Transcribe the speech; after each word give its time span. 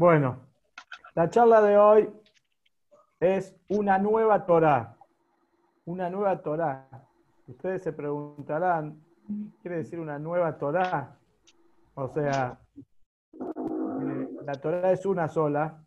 Bueno, 0.00 0.38
la 1.14 1.28
charla 1.28 1.60
de 1.60 1.76
hoy 1.76 2.10
es 3.20 3.54
una 3.68 3.98
nueva 3.98 4.46
Torah. 4.46 4.96
Una 5.84 6.08
nueva 6.08 6.40
Torah. 6.40 6.88
Ustedes 7.46 7.82
se 7.82 7.92
preguntarán, 7.92 8.98
¿qué 9.26 9.58
quiere 9.60 9.76
decir 9.76 10.00
una 10.00 10.18
nueva 10.18 10.56
Torah? 10.56 11.18
O 11.92 12.08
sea, 12.08 12.58
eh, 13.34 14.28
la 14.42 14.54
Torah 14.54 14.90
es 14.90 15.04
una 15.04 15.28
sola. 15.28 15.84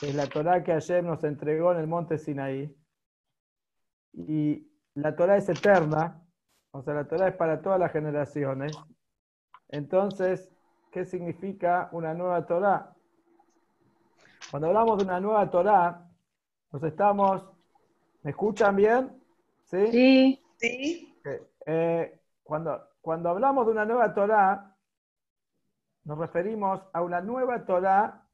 Es 0.00 0.14
la 0.14 0.28
Torah 0.28 0.62
que 0.62 0.70
ayer 0.70 1.02
nos 1.02 1.24
entregó 1.24 1.72
en 1.72 1.78
el 1.78 1.88
monte 1.88 2.16
Sinaí. 2.16 2.72
Y 4.12 4.70
la 4.94 5.16
Torah 5.16 5.36
es 5.36 5.48
eterna. 5.48 6.22
O 6.70 6.80
sea, 6.84 6.94
la 6.94 7.08
Torah 7.08 7.26
es 7.26 7.34
para 7.34 7.60
todas 7.60 7.80
las 7.80 7.90
generaciones. 7.90 8.70
Entonces, 9.68 10.48
¿qué 10.90 11.04
significa 11.04 11.88
una 11.92 12.14
nueva 12.14 12.46
Torah? 12.46 12.94
Cuando 14.50 14.68
hablamos 14.68 14.98
de 14.98 15.04
una 15.04 15.20
nueva 15.20 15.50
Torah, 15.50 16.08
nos 16.72 16.82
estamos. 16.82 17.44
¿Me 18.22 18.30
escuchan 18.30 18.76
bien? 18.76 19.22
Sí. 19.64 20.42
Sí. 20.56 21.14
Eh, 21.66 22.20
cuando, 22.42 22.80
cuando 23.00 23.30
hablamos 23.30 23.66
de 23.66 23.72
una 23.72 23.84
nueva 23.84 24.14
Torah, 24.14 24.74
nos 26.04 26.18
referimos 26.18 26.80
a 26.92 27.02
una 27.02 27.20
nueva 27.20 27.64
Torah 27.64 28.26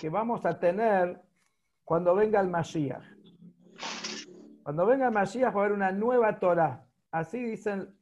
que 0.00 0.08
vamos 0.08 0.44
a 0.46 0.58
tener 0.58 1.20
cuando 1.84 2.14
venga 2.14 2.40
el 2.40 2.48
Mashiach. 2.48 3.04
Cuando 4.62 4.86
venga 4.86 5.06
el 5.08 5.12
Mashiach 5.12 5.54
va 5.54 5.60
a 5.60 5.64
haber 5.64 5.72
una 5.72 5.92
nueva 5.92 6.38
Torah. 6.38 6.86
Así 7.10 7.42
dicen 7.42 7.94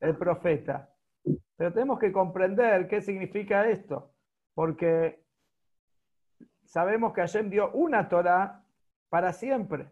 el 0.00 0.16
profeta. 0.16 0.91
Pero 1.62 1.74
tenemos 1.74 2.00
que 2.00 2.10
comprender 2.10 2.88
qué 2.88 3.00
significa 3.00 3.68
esto, 3.68 4.10
porque 4.52 5.22
sabemos 6.64 7.12
que 7.12 7.20
Hashem 7.20 7.50
dio 7.50 7.70
una 7.70 8.08
Torah 8.08 8.64
para 9.08 9.32
siempre. 9.32 9.86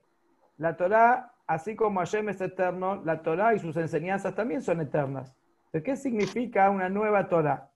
La 0.56 0.76
Torah, 0.76 1.32
así 1.46 1.76
como 1.76 2.00
Hashem 2.00 2.28
es 2.28 2.40
eterno, 2.40 3.00
la 3.04 3.22
Torah 3.22 3.54
y 3.54 3.60
sus 3.60 3.76
enseñanzas 3.76 4.34
también 4.34 4.62
son 4.62 4.80
eternas. 4.80 5.32
¿Qué 5.72 5.94
significa 5.94 6.68
una 6.70 6.88
nueva 6.88 7.28
Torah? 7.28 7.70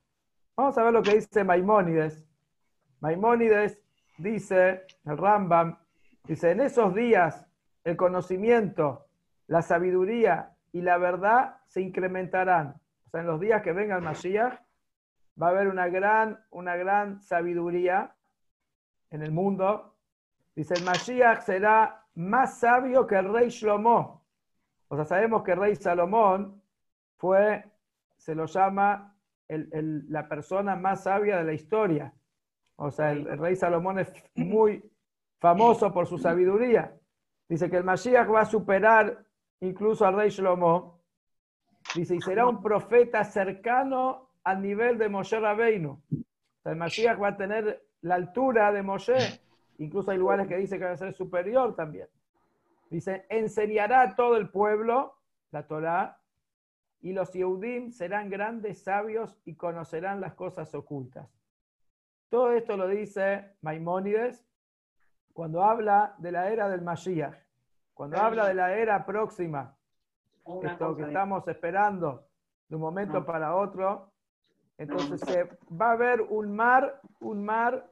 Vamos 0.56 0.76
a 0.76 0.82
ver 0.82 0.92
lo 0.92 1.00
que 1.04 1.14
dice 1.14 1.44
Maimónides. 1.44 2.26
Maimónides 2.98 3.80
dice, 4.18 4.86
el 5.04 5.16
Rambam, 5.16 5.78
dice, 6.24 6.50
en 6.50 6.62
esos 6.62 6.96
días 6.96 7.46
el 7.84 7.96
conocimiento, 7.96 9.06
la 9.46 9.62
sabiduría 9.62 10.50
y 10.72 10.80
la 10.80 10.98
verdad 10.98 11.58
se 11.68 11.80
incrementarán 11.80 12.74
en 13.20 13.26
los 13.26 13.40
días 13.40 13.62
que 13.62 13.72
venga 13.72 13.96
el 13.96 14.02
Mashiach, 14.02 14.60
va 15.40 15.48
a 15.48 15.50
haber 15.50 15.68
una 15.68 15.88
gran, 15.88 16.44
una 16.50 16.76
gran 16.76 17.20
sabiduría 17.20 18.14
en 19.10 19.22
el 19.22 19.32
mundo. 19.32 19.96
Dice, 20.54 20.74
el 20.74 20.84
Mashiach 20.84 21.42
será 21.42 22.04
más 22.14 22.58
sabio 22.58 23.06
que 23.06 23.16
el 23.16 23.32
rey 23.32 23.48
Shlomo. 23.48 24.24
O 24.88 24.96
sea, 24.96 25.04
sabemos 25.04 25.42
que 25.42 25.52
el 25.52 25.58
rey 25.58 25.76
Salomón 25.76 26.62
fue, 27.16 27.64
se 28.16 28.34
lo 28.34 28.46
llama 28.46 29.16
la 29.48 30.28
persona 30.28 30.76
más 30.76 31.04
sabia 31.04 31.38
de 31.38 31.44
la 31.44 31.52
historia. 31.52 32.12
O 32.76 32.90
sea, 32.90 33.12
el, 33.12 33.26
el, 33.26 33.38
rey 33.38 33.56
Salomón 33.56 33.98
es 33.98 34.12
muy 34.36 34.82
famoso 35.38 35.92
por 35.92 36.06
su 36.06 36.18
sabiduría. 36.18 36.96
Dice 37.48 37.70
que 37.70 37.76
el 37.76 37.84
Mashiach 37.84 38.28
va 38.32 38.40
a 38.40 38.46
superar 38.46 39.24
incluso 39.60 40.06
al 40.06 40.16
rey 40.16 40.30
Shlomo 40.30 40.93
Dice, 41.94 42.16
y 42.16 42.20
será 42.20 42.46
un 42.46 42.60
profeta 42.60 43.22
cercano 43.24 44.30
al 44.42 44.60
nivel 44.60 44.98
de 44.98 45.08
Moshe 45.08 45.38
Rabbeinu. 45.38 46.02
El 46.64 46.76
Mashiach 46.76 47.20
va 47.20 47.28
a 47.28 47.36
tener 47.36 47.86
la 48.02 48.16
altura 48.16 48.72
de 48.72 48.82
Moshe. 48.82 49.40
Incluso 49.78 50.10
hay 50.10 50.18
lugares 50.18 50.48
que 50.48 50.56
dice 50.56 50.78
que 50.78 50.84
va 50.84 50.92
a 50.92 50.96
ser 50.96 51.14
superior 51.14 51.74
también. 51.76 52.08
Dice, 52.90 53.26
enseñará 53.28 54.02
a 54.02 54.14
todo 54.14 54.36
el 54.36 54.50
pueblo 54.50 55.14
la 55.50 55.66
Torah 55.66 56.18
y 57.00 57.12
los 57.12 57.32
Yehudim 57.32 57.90
serán 57.90 58.30
grandes 58.30 58.82
sabios 58.82 59.38
y 59.44 59.54
conocerán 59.56 60.20
las 60.20 60.34
cosas 60.34 60.74
ocultas. 60.74 61.28
Todo 62.28 62.52
esto 62.52 62.76
lo 62.76 62.88
dice 62.88 63.56
Maimónides 63.60 64.44
cuando 65.32 65.62
habla 65.62 66.14
de 66.18 66.32
la 66.32 66.50
era 66.50 66.68
del 66.68 66.82
Mashiach, 66.82 67.36
cuando 67.92 68.16
habla 68.18 68.46
de 68.46 68.54
la 68.54 68.74
era 68.76 69.04
próxima, 69.04 69.73
esto 70.62 70.96
que 70.96 71.02
estamos 71.04 71.46
esperando 71.48 72.26
de 72.68 72.76
un 72.76 72.82
momento 72.82 73.24
para 73.24 73.56
otro. 73.56 74.12
Entonces 74.76 75.20
se 75.20 75.44
va 75.70 75.90
a 75.90 75.92
haber 75.92 76.20
un 76.20 76.54
mar, 76.54 77.00
un 77.20 77.44
mar 77.44 77.90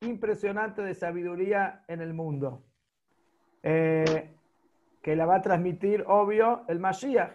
impresionante 0.00 0.82
de 0.82 0.94
sabiduría 0.94 1.84
en 1.88 2.00
el 2.00 2.14
mundo. 2.14 2.64
Eh, 3.62 4.34
que 5.02 5.16
la 5.16 5.26
va 5.26 5.36
a 5.36 5.42
transmitir, 5.42 6.04
obvio, 6.06 6.64
el 6.68 6.78
Mashiach, 6.78 7.32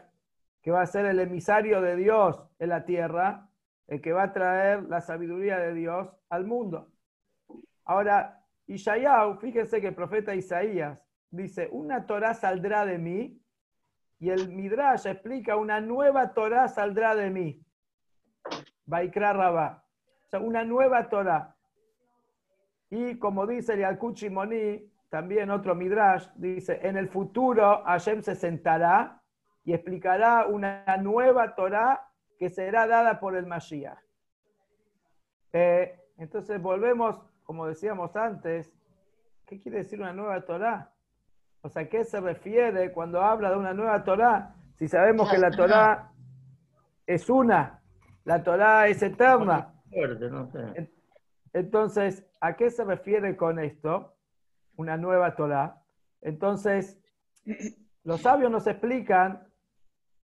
que 0.62 0.72
va 0.72 0.82
a 0.82 0.86
ser 0.86 1.06
el 1.06 1.20
emisario 1.20 1.82
de 1.82 1.96
Dios 1.96 2.44
en 2.60 2.70
la 2.70 2.86
tierra, 2.86 3.50
el 3.88 4.02
que 4.02 4.14
va 4.14 4.24
a 4.24 4.34
traer 4.34 4.84
la 4.84 5.02
sabiduría 5.02 5.60
de 5.60 5.74
Dios 5.74 6.12
al 6.30 6.46
mundo. 6.46 6.92
Ahora, 7.86 8.44
Ishayahu, 8.68 9.38
fíjense 9.38 9.80
que 9.80 9.88
el 9.88 9.96
profeta 9.96 10.34
Isaías 10.34 11.00
dice, 11.30 11.70
una 11.72 12.06
Torah 12.08 12.34
saldrá 12.34 12.86
de 12.86 12.98
mí 12.98 13.45
y 14.20 14.30
el 14.30 14.50
Midrash 14.50 15.08
explica, 15.08 15.56
una 15.56 15.82
nueva 15.82 16.34
Torah 16.34 16.68
saldrá 16.68 17.16
de 17.16 17.30
mí. 17.30 17.62
Vaikra 18.86 19.34
Rabá. 19.34 19.84
O 20.26 20.30
sea, 20.30 20.40
una 20.40 20.64
nueva 20.64 21.10
Torah. 21.10 21.56
Y 22.90 23.18
como 23.20 23.46
dice 23.46 23.74
el 23.74 23.80
Yalkuchi 23.80 24.30
Moni, 24.30 24.90
también 25.10 25.50
otro 25.50 25.76
Midrash, 25.76 26.28
dice, 26.36 26.80
en 26.82 26.98
el 26.98 27.10
futuro 27.10 27.84
Hashem 27.84 28.22
se 28.22 28.36
sentará 28.36 29.22
y 29.64 29.74
explicará 29.74 30.46
una 30.46 30.86
nueva 30.98 31.56
Torah 31.56 32.10
que 32.38 32.50
será 32.50 32.88
dada 32.88 33.20
por 33.20 33.36
el 33.36 33.46
Mashiach. 33.46 34.00
Eh, 35.54 36.00
entonces 36.18 36.62
volvemos, 36.62 37.22
como 37.44 37.68
decíamos 37.68 38.16
antes, 38.16 38.74
¿qué 39.46 39.60
quiere 39.60 39.80
decir 39.80 40.00
una 40.02 40.14
nueva 40.14 40.42
Torah? 40.46 40.95
O 41.66 41.70
sea, 41.70 41.90
¿qué 41.90 42.04
se 42.04 42.22
refiere 42.22 42.92
cuando 42.92 43.24
habla 43.24 43.50
de 43.50 43.58
una 43.58 43.74
nueva 43.74 44.04
Torah? 44.04 44.54
Si 44.78 44.88
sabemos 44.88 45.32
que 45.32 45.40
la 45.40 45.50
Torah 45.50 46.12
es 47.08 47.28
una, 47.28 47.82
la 48.24 48.44
Torah 48.44 48.88
es 48.88 49.02
eterna. 49.02 49.74
Entonces, 51.54 52.24
¿a 52.40 52.56
qué 52.56 52.70
se 52.70 52.84
refiere 52.84 53.36
con 53.36 53.58
esto? 53.58 54.14
Una 54.76 54.96
nueva 54.96 55.36
Torah. 55.36 55.82
Entonces, 56.22 57.00
los 58.04 58.22
sabios 58.22 58.52
nos 58.52 58.68
explican 58.68 59.48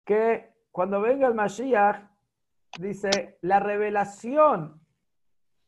que 0.06 0.54
cuando 0.70 1.02
venga 1.02 1.26
el 1.26 1.34
Mashiach, 1.34 2.04
dice, 2.78 3.40
la 3.42 3.60
revelación 3.60 4.80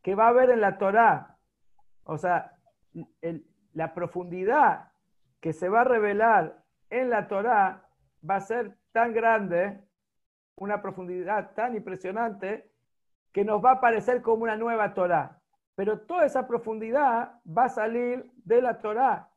que 0.03 0.13
va 0.13 0.27
a 0.27 0.29
haber 0.29 0.51
en 0.51 0.61
la 0.61 0.77
Torah, 0.77 1.35
o 2.03 2.19
sea, 2.19 2.59
la 3.73 3.95
profundidad 3.95 4.92
que 5.43 5.51
se 5.51 5.67
va 5.67 5.81
a 5.81 5.83
revelar 5.83 6.63
en 6.89 7.09
la 7.09 7.27
Torá 7.27 7.85
va 8.27 8.37
a 8.37 8.39
ser 8.39 8.77
tan 8.93 9.11
grande, 9.11 9.77
una 10.55 10.81
profundidad 10.81 11.53
tan 11.53 11.75
impresionante, 11.75 12.71
que 13.33 13.43
nos 13.43 13.61
va 13.61 13.71
a 13.71 13.81
parecer 13.81 14.21
como 14.21 14.43
una 14.43 14.55
nueva 14.55 14.93
Torá. 14.93 15.41
Pero 15.75 15.99
toda 15.99 16.25
esa 16.25 16.47
profundidad 16.47 17.41
va 17.45 17.65
a 17.65 17.69
salir 17.69 18.31
de 18.45 18.61
la 18.61 18.79
Torá. 18.79 19.31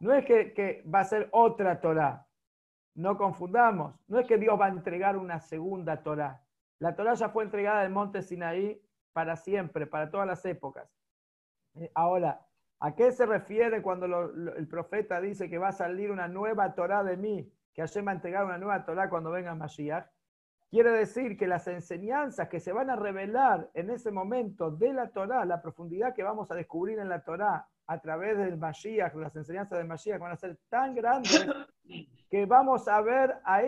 No 0.00 0.12
es 0.12 0.24
que, 0.24 0.82
va 0.92 0.98
a 0.98 1.04
ser 1.04 1.28
otra 1.30 1.80
Torá. 1.80 2.26
No 2.96 3.16
confundamos. 3.16 3.94
No 4.08 4.18
es 4.18 4.26
que 4.26 4.38
Dios 4.38 4.60
va 4.60 4.66
a 4.66 4.70
entregar 4.70 5.16
una 5.16 5.38
segunda 5.38 6.02
Torá. 6.02 6.42
La 6.80 6.96
Torá 6.96 7.14
ya 7.14 7.28
fue 7.28 7.44
entregada 7.44 7.82
del 7.82 7.92
monte 7.92 8.22
Sinaí 8.22 8.82
para 9.12 9.36
siempre, 9.36 9.86
para 9.86 10.10
todas 10.10 10.26
las 10.26 10.44
épocas. 10.44 10.90
Eh, 11.76 11.88
ahora, 11.94 12.44
¿A 12.84 12.96
qué 12.96 13.12
se 13.12 13.26
refiere 13.26 13.80
cuando 13.80 14.06
el 14.06 14.66
profeta 14.66 15.20
dice 15.20 15.48
que 15.48 15.56
va 15.56 15.68
a 15.68 15.72
salir 15.72 16.10
una 16.10 16.26
nueva 16.26 16.74
Torah 16.74 17.04
de 17.04 17.16
mí, 17.16 17.48
que 17.72 17.80
Hashem 17.80 18.04
va 18.04 18.10
a 18.10 18.14
entregar 18.14 18.44
una 18.44 18.58
nueva 18.58 18.84
Torah 18.84 19.08
cuando 19.08 19.30
venga 19.30 19.54
Mashiach? 19.54 20.04
Quiere 20.68 20.90
decir 20.90 21.36
que 21.36 21.46
las 21.46 21.68
enseñanzas 21.68 22.48
que 22.48 22.58
se 22.58 22.72
van 22.72 22.90
a 22.90 22.96
revelar 22.96 23.70
en 23.74 23.90
ese 23.90 24.10
momento 24.10 24.72
de 24.72 24.92
la 24.92 25.10
Torah, 25.10 25.44
la 25.44 25.62
profundidad 25.62 26.12
que 26.12 26.24
vamos 26.24 26.50
a 26.50 26.56
descubrir 26.56 26.98
en 26.98 27.08
la 27.08 27.22
Torah 27.22 27.68
a 27.86 28.00
través 28.00 28.36
del 28.36 28.56
Mashiach, 28.56 29.14
las 29.14 29.36
enseñanzas 29.36 29.78
del 29.78 29.86
Mashiach 29.86 30.18
van 30.18 30.32
a 30.32 30.36
ser 30.36 30.58
tan 30.68 30.96
grandes 30.96 31.46
que 32.28 32.46
vamos 32.46 32.88
a 32.88 33.00
ver 33.00 33.36
a, 33.44 33.58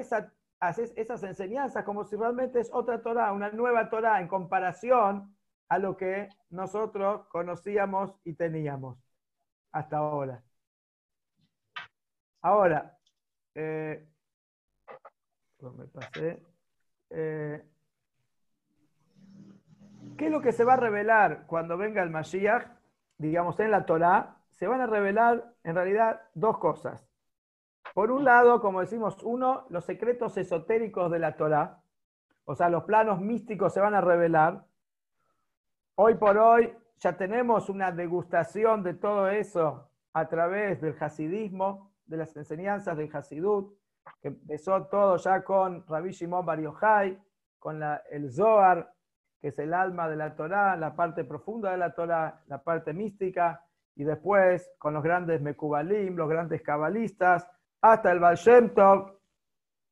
a 0.58 0.70
esas 0.70 1.22
enseñanzas 1.22 1.84
como 1.84 2.02
si 2.02 2.16
realmente 2.16 2.58
es 2.58 2.68
otra 2.72 3.00
Torah, 3.00 3.32
una 3.32 3.50
nueva 3.50 3.88
Torah 3.90 4.20
en 4.20 4.26
comparación 4.26 5.36
a 5.68 5.78
lo 5.78 5.96
que 5.96 6.28
nosotros 6.50 7.28
conocíamos 7.28 8.12
y 8.24 8.34
teníamos 8.34 9.03
hasta 9.74 9.96
ahora. 9.98 10.42
Ahora, 12.42 12.96
eh, 13.54 14.06
me 15.60 15.86
pasé. 15.86 16.40
Eh, 17.10 17.64
¿Qué 20.16 20.26
es 20.26 20.30
lo 20.30 20.40
que 20.40 20.52
se 20.52 20.64
va 20.64 20.74
a 20.74 20.76
revelar 20.76 21.46
cuando 21.46 21.76
venga 21.76 22.02
el 22.02 22.10
Mashiach? 22.10 22.68
Digamos, 23.18 23.58
en 23.58 23.72
la 23.72 23.84
Torah, 23.84 24.36
se 24.50 24.68
van 24.68 24.80
a 24.80 24.86
revelar 24.86 25.54
en 25.64 25.74
realidad 25.74 26.22
dos 26.34 26.58
cosas. 26.58 27.08
Por 27.94 28.12
un 28.12 28.24
lado, 28.24 28.60
como 28.60 28.80
decimos, 28.80 29.22
uno, 29.24 29.66
los 29.70 29.84
secretos 29.84 30.36
esotéricos 30.36 31.10
de 31.10 31.18
la 31.18 31.36
Torah, 31.36 31.82
o 32.44 32.54
sea, 32.54 32.68
los 32.68 32.84
planos 32.84 33.20
místicos 33.20 33.74
se 33.74 33.80
van 33.80 33.94
a 33.94 34.00
revelar. 34.00 34.64
Hoy 35.96 36.14
por 36.14 36.38
hoy 36.38 36.76
ya 36.98 37.16
tenemos 37.16 37.68
una 37.68 37.92
degustación 37.92 38.82
de 38.82 38.94
todo 38.94 39.28
eso 39.28 39.88
a 40.12 40.28
través 40.28 40.80
del 40.80 40.96
hasidismo, 40.98 41.90
de 42.06 42.18
las 42.18 42.36
enseñanzas 42.36 42.96
del 42.96 43.10
hasidut, 43.14 43.74
que 44.20 44.28
empezó 44.28 44.84
todo 44.86 45.16
ya 45.16 45.42
con 45.42 45.86
Rabbi 45.86 46.12
Shimon 46.12 46.44
Bar 46.44 46.60
Yochai, 46.60 47.18
con 47.58 47.80
el 48.10 48.30
Zohar, 48.30 48.92
que 49.40 49.48
es 49.48 49.58
el 49.58 49.74
alma 49.74 50.08
de 50.08 50.16
la 50.16 50.34
Torah, 50.34 50.76
la 50.76 50.94
parte 50.94 51.24
profunda 51.24 51.70
de 51.70 51.78
la 51.78 51.94
Torah, 51.94 52.42
la 52.46 52.62
parte 52.62 52.92
mística, 52.92 53.64
y 53.96 54.04
después 54.04 54.70
con 54.78 54.94
los 54.94 55.02
grandes 55.02 55.40
Mekubalim, 55.40 56.16
los 56.16 56.28
grandes 56.28 56.62
cabalistas, 56.62 57.48
hasta 57.80 58.12
el 58.12 58.20
Baal 58.20 58.38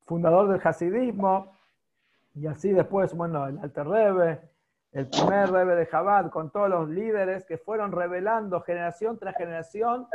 fundador 0.04 0.48
del 0.48 0.60
hasidismo, 0.62 1.56
y 2.34 2.46
así 2.46 2.72
después, 2.72 3.14
bueno, 3.14 3.46
el 3.46 3.58
Alter 3.58 3.86
Rebbe, 3.86 4.51
el 4.92 5.08
primer 5.08 5.50
Rebbe 5.50 5.74
de 5.74 5.88
Chabad, 5.88 6.30
con 6.30 6.50
todos 6.50 6.68
los 6.68 6.88
líderes 6.88 7.44
que 7.46 7.56
fueron 7.56 7.92
revelando 7.92 8.60
generación 8.60 9.18
tras 9.18 9.36
generación 9.36 10.06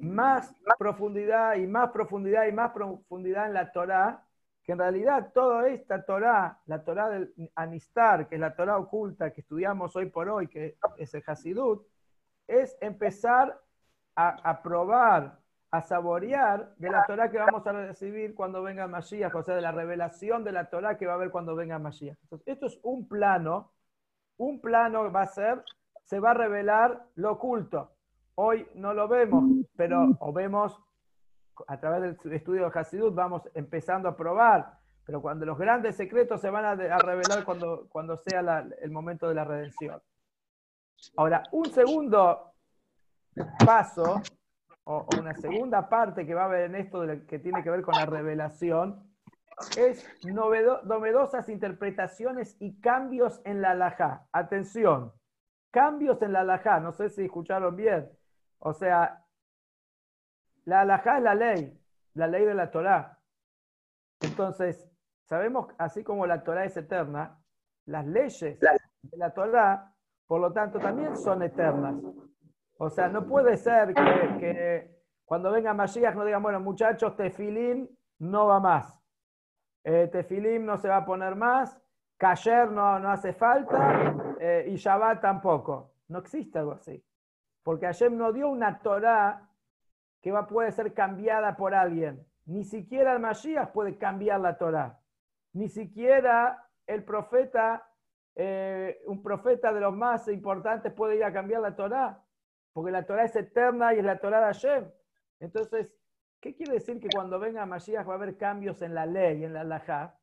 más 0.00 0.52
profundidad 0.78 1.54
y 1.56 1.66
más 1.66 1.90
profundidad 1.90 2.46
y 2.46 2.52
más 2.52 2.72
profundidad 2.72 3.46
en 3.46 3.54
la 3.54 3.70
Torá, 3.70 4.24
que 4.64 4.72
en 4.72 4.78
realidad 4.78 5.30
toda 5.32 5.68
esta 5.68 6.04
Torá, 6.04 6.60
la 6.66 6.82
Torá 6.82 7.08
del 7.08 7.32
Anistar, 7.54 8.28
que 8.28 8.34
es 8.34 8.40
la 8.40 8.54
Torá 8.54 8.76
oculta 8.76 9.32
que 9.32 9.40
estudiamos 9.40 9.94
hoy 9.94 10.06
por 10.06 10.28
hoy, 10.28 10.48
que 10.48 10.76
es 10.96 11.14
el 11.14 11.22
Hasidut, 11.26 11.86
es 12.46 12.76
empezar 12.80 13.60
a 14.16 14.62
probar, 14.62 15.38
a 15.70 15.82
saborear 15.82 16.74
de 16.76 16.90
la 16.90 17.04
Torá 17.06 17.30
que 17.30 17.38
vamos 17.38 17.66
a 17.66 17.72
recibir 17.72 18.34
cuando 18.34 18.62
venga 18.62 18.86
Mashiach, 18.86 19.34
o 19.34 19.42
sea, 19.42 19.54
de 19.54 19.60
la 19.60 19.72
revelación 19.72 20.42
de 20.42 20.52
la 20.52 20.70
Torá 20.70 20.96
que 20.96 21.06
va 21.06 21.12
a 21.12 21.16
haber 21.16 21.30
cuando 21.30 21.54
venga 21.54 21.78
Mashiach. 21.78 22.16
Entonces, 22.22 22.48
esto 22.48 22.66
es 22.66 22.78
un 22.82 23.06
plano, 23.06 23.72
un 24.38 24.60
plano 24.60 25.12
va 25.12 25.22
a 25.22 25.26
ser, 25.26 25.62
se 26.04 26.20
va 26.20 26.30
a 26.30 26.34
revelar 26.34 27.04
lo 27.16 27.32
oculto. 27.32 27.92
Hoy 28.36 28.66
no 28.74 28.94
lo 28.94 29.08
vemos, 29.08 29.44
pero 29.76 30.16
o 30.20 30.32
vemos 30.32 30.80
a 31.66 31.78
través 31.78 32.00
del 32.22 32.32
estudio 32.32 32.70
de 32.70 32.78
Hasidut, 32.78 33.14
vamos 33.14 33.42
empezando 33.52 34.08
a 34.08 34.16
probar, 34.16 34.78
pero 35.04 35.20
cuando 35.20 35.44
los 35.44 35.58
grandes 35.58 35.96
secretos 35.96 36.40
se 36.40 36.50
van 36.50 36.64
a, 36.64 36.74
revelar 36.74 37.44
cuando, 37.44 37.88
cuando 37.90 38.16
sea 38.16 38.64
el 38.80 38.90
momento 38.90 39.28
de 39.28 39.34
la 39.34 39.44
redención. 39.44 40.00
Ahora, 41.16 41.42
un 41.52 41.66
segundo 41.66 42.52
paso 43.64 44.22
o, 44.90 45.06
una 45.18 45.34
segunda 45.34 45.88
parte 45.88 46.26
que 46.26 46.34
va 46.34 46.42
a 46.42 46.46
haber 46.46 46.62
en 46.62 46.76
esto 46.76 47.02
que 47.26 47.38
tiene 47.38 47.62
que 47.62 47.70
ver 47.70 47.82
con 47.82 47.94
la 47.94 48.06
revelación, 48.06 49.06
es 49.76 50.08
novedosas 50.24 51.48
interpretaciones 51.50 52.56
y 52.58 52.80
cambios 52.80 53.42
en 53.44 53.60
la 53.60 53.72
alajá. 53.72 54.26
Atención, 54.32 55.12
cambios 55.70 56.22
en 56.22 56.32
la 56.32 56.40
alajá, 56.40 56.80
no 56.80 56.92
sé 56.92 57.10
si 57.10 57.24
escucharon 57.24 57.76
bien. 57.76 58.10
O 58.60 58.72
sea, 58.72 59.26
la 60.64 60.80
alajá 60.80 61.18
es 61.18 61.22
la 61.22 61.34
ley, 61.34 61.78
la 62.14 62.26
ley 62.26 62.46
de 62.46 62.54
la 62.54 62.70
Torá. 62.70 63.18
Entonces, 64.20 64.90
sabemos, 65.24 65.68
así 65.76 66.02
como 66.02 66.26
la 66.26 66.42
Torá 66.42 66.64
es 66.64 66.76
eterna, 66.78 67.38
las 67.84 68.06
leyes 68.06 68.58
de 68.58 69.18
la 69.18 69.34
Torá, 69.34 69.94
por 70.26 70.40
lo 70.40 70.50
tanto, 70.50 70.78
también 70.78 71.14
son 71.14 71.42
eternas. 71.42 71.94
O 72.80 72.88
sea, 72.90 73.08
no 73.08 73.26
puede 73.26 73.56
ser 73.56 73.92
que, 73.92 74.88
cuando 75.24 75.50
venga 75.50 75.74
Mashiach 75.74 76.14
no 76.14 76.24
digan, 76.24 76.42
bueno, 76.42 76.60
muchachos, 76.60 77.16
tefilín 77.16 77.90
no 78.20 78.46
va 78.46 78.60
más. 78.60 79.02
Eh, 79.82 80.08
tefilín 80.10 80.64
no 80.64 80.76
se 80.78 80.88
va 80.88 80.98
a 80.98 81.04
poner 81.04 81.34
más, 81.34 81.80
Kasher 82.16 82.70
no, 82.70 82.98
no 83.00 83.10
hace 83.10 83.32
falta 83.32 84.14
eh, 84.40 84.66
y 84.68 84.76
Shabbat 84.76 85.20
tampoco. 85.20 85.92
No 86.06 86.20
existe 86.20 86.60
algo 86.60 86.72
así. 86.72 87.04
Porque 87.64 87.86
Hashem 87.86 88.16
no 88.16 88.32
dio 88.32 88.48
una 88.48 88.78
Torah 88.78 89.48
que 90.22 90.30
va, 90.30 90.46
puede 90.46 90.70
ser 90.70 90.94
cambiada 90.94 91.56
por 91.56 91.74
alguien. 91.74 92.24
Ni 92.46 92.64
siquiera 92.64 93.14
el 93.14 93.68
puede 93.72 93.98
cambiar 93.98 94.40
la 94.40 94.56
Torah. 94.56 95.00
Ni 95.52 95.68
siquiera 95.68 96.64
el 96.86 97.04
profeta, 97.04 97.90
eh, 98.36 99.00
un 99.06 99.22
profeta 99.22 99.72
de 99.72 99.80
los 99.80 99.94
más 99.94 100.28
importantes 100.28 100.92
puede 100.92 101.16
ir 101.16 101.24
a 101.24 101.32
cambiar 101.32 101.60
la 101.60 101.74
Torah 101.74 102.24
porque 102.78 102.92
la 102.92 103.04
Torah 103.04 103.24
es 103.24 103.34
eterna 103.34 103.92
y 103.92 103.98
es 103.98 104.04
la 104.04 104.20
Torah 104.20 104.38
de 104.38 104.44
Hashem. 104.44 104.88
Entonces, 105.40 105.92
¿qué 106.38 106.54
quiere 106.54 106.74
decir 106.74 107.00
que 107.00 107.08
cuando 107.08 107.40
venga 107.40 107.66
Mashiach 107.66 108.08
va 108.08 108.12
a 108.12 108.16
haber 108.16 108.36
cambios 108.36 108.82
en 108.82 108.94
la 108.94 109.04
ley, 109.04 109.42
en 109.42 109.52
la 109.52 109.62
halajá? 109.62 110.16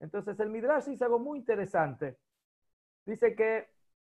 Entonces, 0.00 0.40
el 0.40 0.48
Midrash 0.48 0.86
dice 0.86 1.04
algo 1.04 1.18
muy 1.18 1.40
interesante. 1.40 2.16
Dice 3.04 3.34
que 3.36 3.68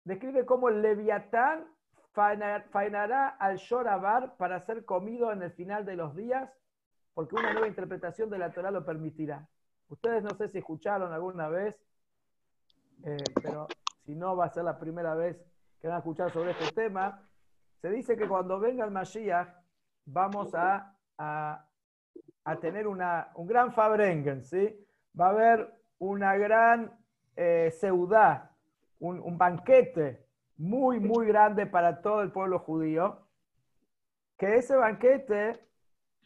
describe 0.04 0.46
cómo 0.46 0.70
el 0.70 0.84
Leviatán 0.84 1.66
faenará 2.12 3.30
al 3.30 3.58
Shorabar 3.58 4.38
para 4.38 4.60
ser 4.60 4.86
comido 4.86 5.32
en 5.32 5.42
el 5.42 5.50
final 5.50 5.84
de 5.84 5.96
los 5.96 6.16
días, 6.16 6.56
porque 7.16 7.34
una 7.34 7.54
nueva 7.54 7.68
interpretación 7.68 8.30
de 8.30 8.38
la 8.38 8.54
Torah 8.54 8.70
lo 8.70 8.86
permitirá. 8.86 9.50
Ustedes 9.90 10.22
no 10.22 10.36
sé 10.36 10.48
si 10.48 10.60
escucharon 10.60 11.12
alguna 11.12 11.50
vez, 11.50 11.84
eh, 13.04 13.18
pero 13.42 13.66
si 14.06 14.14
no 14.14 14.36
va 14.36 14.46
a 14.46 14.54
ser 14.54 14.64
la 14.64 14.78
primera 14.78 15.16
vez 15.16 15.44
que 15.82 15.88
van 15.88 15.96
a 15.96 16.02
escuchar 16.02 16.32
sobre 16.32 16.52
este 16.52 16.72
tema. 16.72 17.28
Se 17.84 17.90
dice 17.90 18.16
que 18.16 18.30
cuando 18.30 18.62
venga 18.62 18.86
el 18.86 18.92
Mashiach 18.92 19.50
vamos 20.06 20.56
a, 20.56 20.96
a, 21.18 21.68
tener 22.62 22.88
una, 22.88 23.34
un 23.36 23.46
gran 23.46 23.74
Fabrengen, 23.74 24.46
¿sí? 24.46 24.88
Va 25.20 25.26
a 25.26 25.30
haber 25.32 25.82
una 26.00 26.38
gran 26.38 26.98
eh, 27.36 27.74
un, 29.00 29.38
banquete 29.38 30.26
muy, 30.56 31.02
muy 31.02 31.28
grande 31.28 31.66
para 31.66 32.02
todo 32.02 32.22
el 32.22 32.32
pueblo 32.32 32.60
judío. 32.60 33.28
Que 34.38 34.56
ese 34.56 34.78
banquete, 34.78 35.60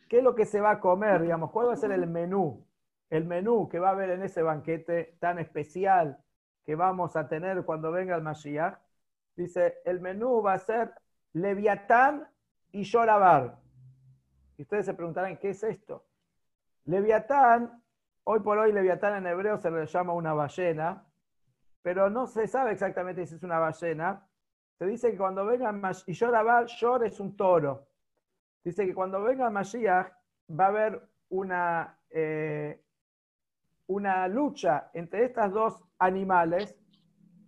¿qué 0.10 0.19
es 0.19 0.24
lo 0.24 0.36
que 0.36 0.45
se 0.45 0.62
va 0.62 0.74
a 0.74 0.80
comer? 0.80 1.24
Digamos, 1.24 1.50
¿cuál 1.50 1.69
va 1.69 1.74
a 1.74 1.77
ser 1.77 1.92
el 1.92 2.06
menú? 2.06 2.68
El 3.10 3.25
menú 3.25 3.68
que 3.68 3.80
va 3.80 3.88
a 3.88 3.94
haber 3.94 4.12
en 4.12 4.21
ese 4.21 4.44
banquete 4.44 5.18
tan 5.19 5.39
especial 5.39 6.24
que 6.63 6.75
vamos 6.75 7.15
a 7.15 7.27
tener 7.27 7.65
cuando 7.65 7.92
venga 7.92 8.15
el 8.15 8.21
Mashiach. 8.21 8.77
Dice, 9.36 9.80
el 9.86 10.01
menú 10.01 10.43
va 10.43 10.53
a 10.53 10.60
ser 10.60 10.93
Leviatán 11.41 12.27
y 12.72 12.84
Yorabar. 12.84 13.58
Y 14.58 14.63
ustedes 14.63 14.86
se 14.86 14.94
preguntarán, 14.94 15.38
¿qué 15.38 15.50
es 15.51 15.63
esto? 15.63 16.06
Leviatán, 16.86 17.84
hoy 18.24 18.39
por 18.39 18.58
hoy 18.58 18.72
Leviatán 18.72 19.17
en 19.17 19.27
hebreo 19.27 19.58
se 19.58 19.70
le 19.70 19.86
llama 19.86 20.13
una 20.13 20.34
ballena, 20.34 21.06
pero 21.82 22.10
no 22.10 22.25
se 22.25 22.48
sabe 22.48 22.72
exactamente 22.72 23.25
si 23.25 23.36
es 23.36 23.44
una 23.44 23.60
ballena. 23.60 24.27
Se 24.77 24.86
dice 24.86 25.12
que 25.12 25.17
cuando 25.17 25.46
venga 25.46 25.74
y 26.06 26.13
Yorabar, 26.13 26.65
Yor 26.65 27.06
es 27.06 27.20
un 27.20 27.36
toro. 27.36 27.88
Dice 28.63 28.86
que 28.86 28.94
cuando 28.94 29.22
venga 29.22 29.50
Mashiach 29.50 30.12
va 30.50 30.65
a 30.65 30.67
haber 30.67 31.01
una, 31.29 32.00
eh, 32.10 32.84
una 33.88 34.27
lucha 34.27 34.89
entre 34.94 35.25
estas 35.25 35.51
dos 35.51 35.84
animales, 36.00 36.75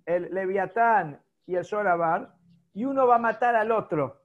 el 0.06 0.34
Leviatán 0.34 1.22
y 1.46 1.56
el 1.56 1.64
Yorabar, 1.64 2.39
y 2.80 2.86
uno 2.86 3.06
va 3.06 3.16
a 3.16 3.20
matar 3.20 3.58
al 3.58 3.74
otro. 3.74 4.22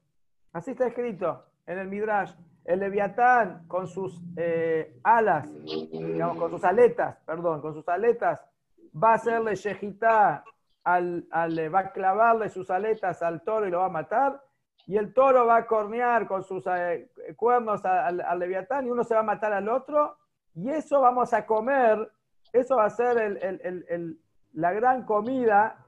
Así 0.52 0.70
está 0.70 0.86
escrito 0.86 1.44
en 1.66 1.76
el 1.76 1.88
Midrash. 1.88 2.32
El 2.64 2.78
leviatán 2.78 3.66
con 3.66 3.88
sus 3.88 4.22
eh, 4.36 5.00
alas, 5.02 5.52
digamos, 5.90 6.38
con 6.38 6.52
sus 6.52 6.62
aletas, 6.62 7.18
perdón, 7.26 7.60
con 7.60 7.74
sus 7.74 7.88
aletas, 7.88 8.40
va 8.94 9.10
a 9.10 9.14
hacerle 9.14 9.56
shejitá, 9.56 10.44
al, 10.84 11.26
va 11.32 11.80
a 11.80 11.92
clavarle 11.92 12.48
sus 12.48 12.70
aletas 12.70 13.22
al 13.22 13.42
toro 13.42 13.66
y 13.66 13.72
lo 13.72 13.80
va 13.80 13.86
a 13.86 13.88
matar. 14.00 14.40
Y 14.86 14.98
el 14.98 15.12
toro 15.12 15.46
va 15.46 15.56
a 15.56 15.66
cornear 15.66 16.28
con 16.28 16.44
sus 16.44 16.64
eh, 16.68 17.10
cuernos 17.34 17.84
al, 17.84 18.38
leviatán 18.38 18.86
y 18.86 18.90
uno 18.90 19.02
se 19.02 19.14
va 19.14 19.20
a 19.20 19.24
matar 19.24 19.52
al 19.52 19.68
otro. 19.68 20.16
Y 20.54 20.70
eso 20.70 21.00
vamos 21.00 21.34
a 21.34 21.44
comer, 21.44 22.08
eso 22.52 22.76
va 22.76 22.84
a 22.84 22.90
ser 22.90 23.36
la 24.52 24.72
gran 24.72 25.04
comida 25.04 25.83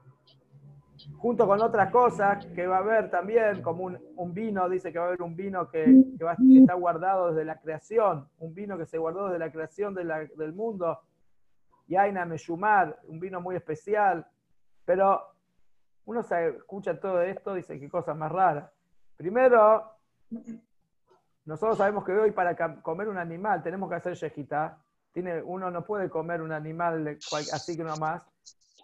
junto 1.17 1.47
con 1.47 1.61
otras 1.61 1.91
cosas 1.91 2.45
que 2.47 2.67
va 2.67 2.77
a 2.77 2.79
haber 2.79 3.09
también, 3.09 3.61
como 3.61 3.83
un, 3.83 4.33
vino, 4.33 4.67
dice 4.69 4.91
que 4.91 4.99
va 4.99 5.05
a 5.05 5.07
haber 5.09 5.21
un 5.21 5.35
vino 5.35 5.69
que, 5.69 5.85
va, 6.23 6.35
está 6.55 6.73
guardado 6.73 7.29
desde 7.29 7.45
la 7.45 7.59
creación, 7.59 8.27
un 8.39 8.53
vino 8.53 8.77
que 8.77 8.85
se 8.85 8.97
guardó 8.97 9.25
desde 9.27 9.39
la 9.39 9.51
creación 9.51 9.93
del 9.93 10.53
mundo, 10.53 10.99
Yaina 11.87 12.25
Meshumar, 12.25 12.99
un 13.07 13.19
vino 13.19 13.41
muy 13.41 13.55
especial, 13.55 14.25
pero 14.85 15.21
uno 16.05 16.23
se 16.23 16.49
escucha 16.49 16.99
todo 16.99 17.21
esto, 17.21 17.53
dice 17.53 17.79
qué 17.79 17.89
cosa 17.89 18.13
más 18.13 18.31
rara. 18.31 18.71
Primero, 19.15 19.91
nosotros 21.45 21.77
sabemos 21.77 22.03
que 22.03 22.13
hoy 22.13 22.31
para 22.31 22.55
comer 22.81 23.07
un 23.09 23.17
animal 23.17 23.63
tenemos 23.63 23.89
que 23.89 23.95
hacer 23.95 24.13
yejita. 24.15 24.77
Tiene, 25.11 25.41
uno 25.41 25.71
no 25.71 25.83
puede 25.83 26.09
comer 26.09 26.41
un 26.41 26.51
animal 26.51 27.17
así 27.51 27.75
que 27.75 27.83
más 27.83 28.21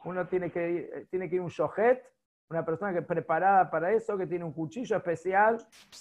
uno 0.05 0.27
tiene 0.27 0.51
que, 0.51 0.71
ir, 0.71 1.07
tiene 1.09 1.29
que 1.29 1.35
ir 1.35 1.41
un 1.41 1.49
shohet, 1.49 2.03
una 2.49 2.63
persona 2.63 2.93
que 2.93 2.99
es 2.99 3.05
preparada 3.05 3.69
para 3.69 3.91
eso, 3.91 4.17
que 4.17 4.27
tiene 4.27 4.45
un 4.45 4.53
cuchillo 4.53 4.97
especial 4.97 5.57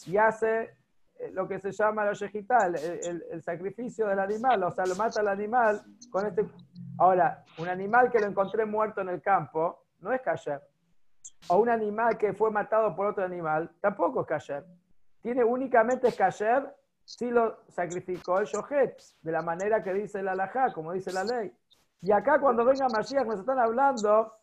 y 0.07 0.17
hace 0.17 0.77
eh, 1.19 1.31
lo 1.33 1.47
que 1.47 1.59
se 1.59 1.73
llama 1.73 2.05
la 2.05 2.13
yejita, 2.13 2.67
el, 2.67 3.43
sacrificio 3.43 4.07
del 4.07 4.19
animal, 4.19 4.63
o 4.65 4.71
sea, 4.71 4.85
lo 4.85 4.95
mata 4.97 5.21
al 5.21 5.29
animal 5.29 5.83
con 6.11 6.27
este... 6.27 6.45
Ahora, 6.99 7.45
un 7.59 7.69
animal 7.69 8.11
que 8.11 8.19
lo 8.19 8.27
encontré 8.27 8.67
muerto 8.67 9.01
en 9.01 9.09
el 9.09 9.23
campo 9.23 9.87
no 10.01 10.13
es 10.13 10.21
kasher. 10.21 10.61
O 11.49 11.57
un 11.57 11.71
animal 11.71 12.19
que 12.19 12.33
fue 12.33 12.51
matado 12.51 12.95
por 12.95 13.07
otro 13.07 13.25
animal 13.25 13.71
tampoco 13.81 14.23
es 14.23 14.27
kasher. 14.27 14.65
Tiene 15.23 15.43
únicamente 15.43 16.09
es 16.09 16.17
kasher 16.17 16.75
si 17.05 17.31
lo 17.31 17.65
sacrificó 17.69 18.41
el 18.41 18.47
shohet, 18.47 18.97
de 19.23 19.33
la 19.33 19.43
manera 19.43 19.83
que 19.83 19.93
dice 19.93 20.23
la 20.23 20.33
halajá, 20.33 20.73
como 20.73 20.93
dice 20.93 21.13
la 21.13 21.25
ley. 21.25 21.53
Y 22.03 22.11
acá 22.11 22.41
cuando 22.41 22.65
venga 22.65 22.89
Mashiach 22.89 23.27
nos 23.27 23.41
están 23.41 23.61
hablando 23.61 24.35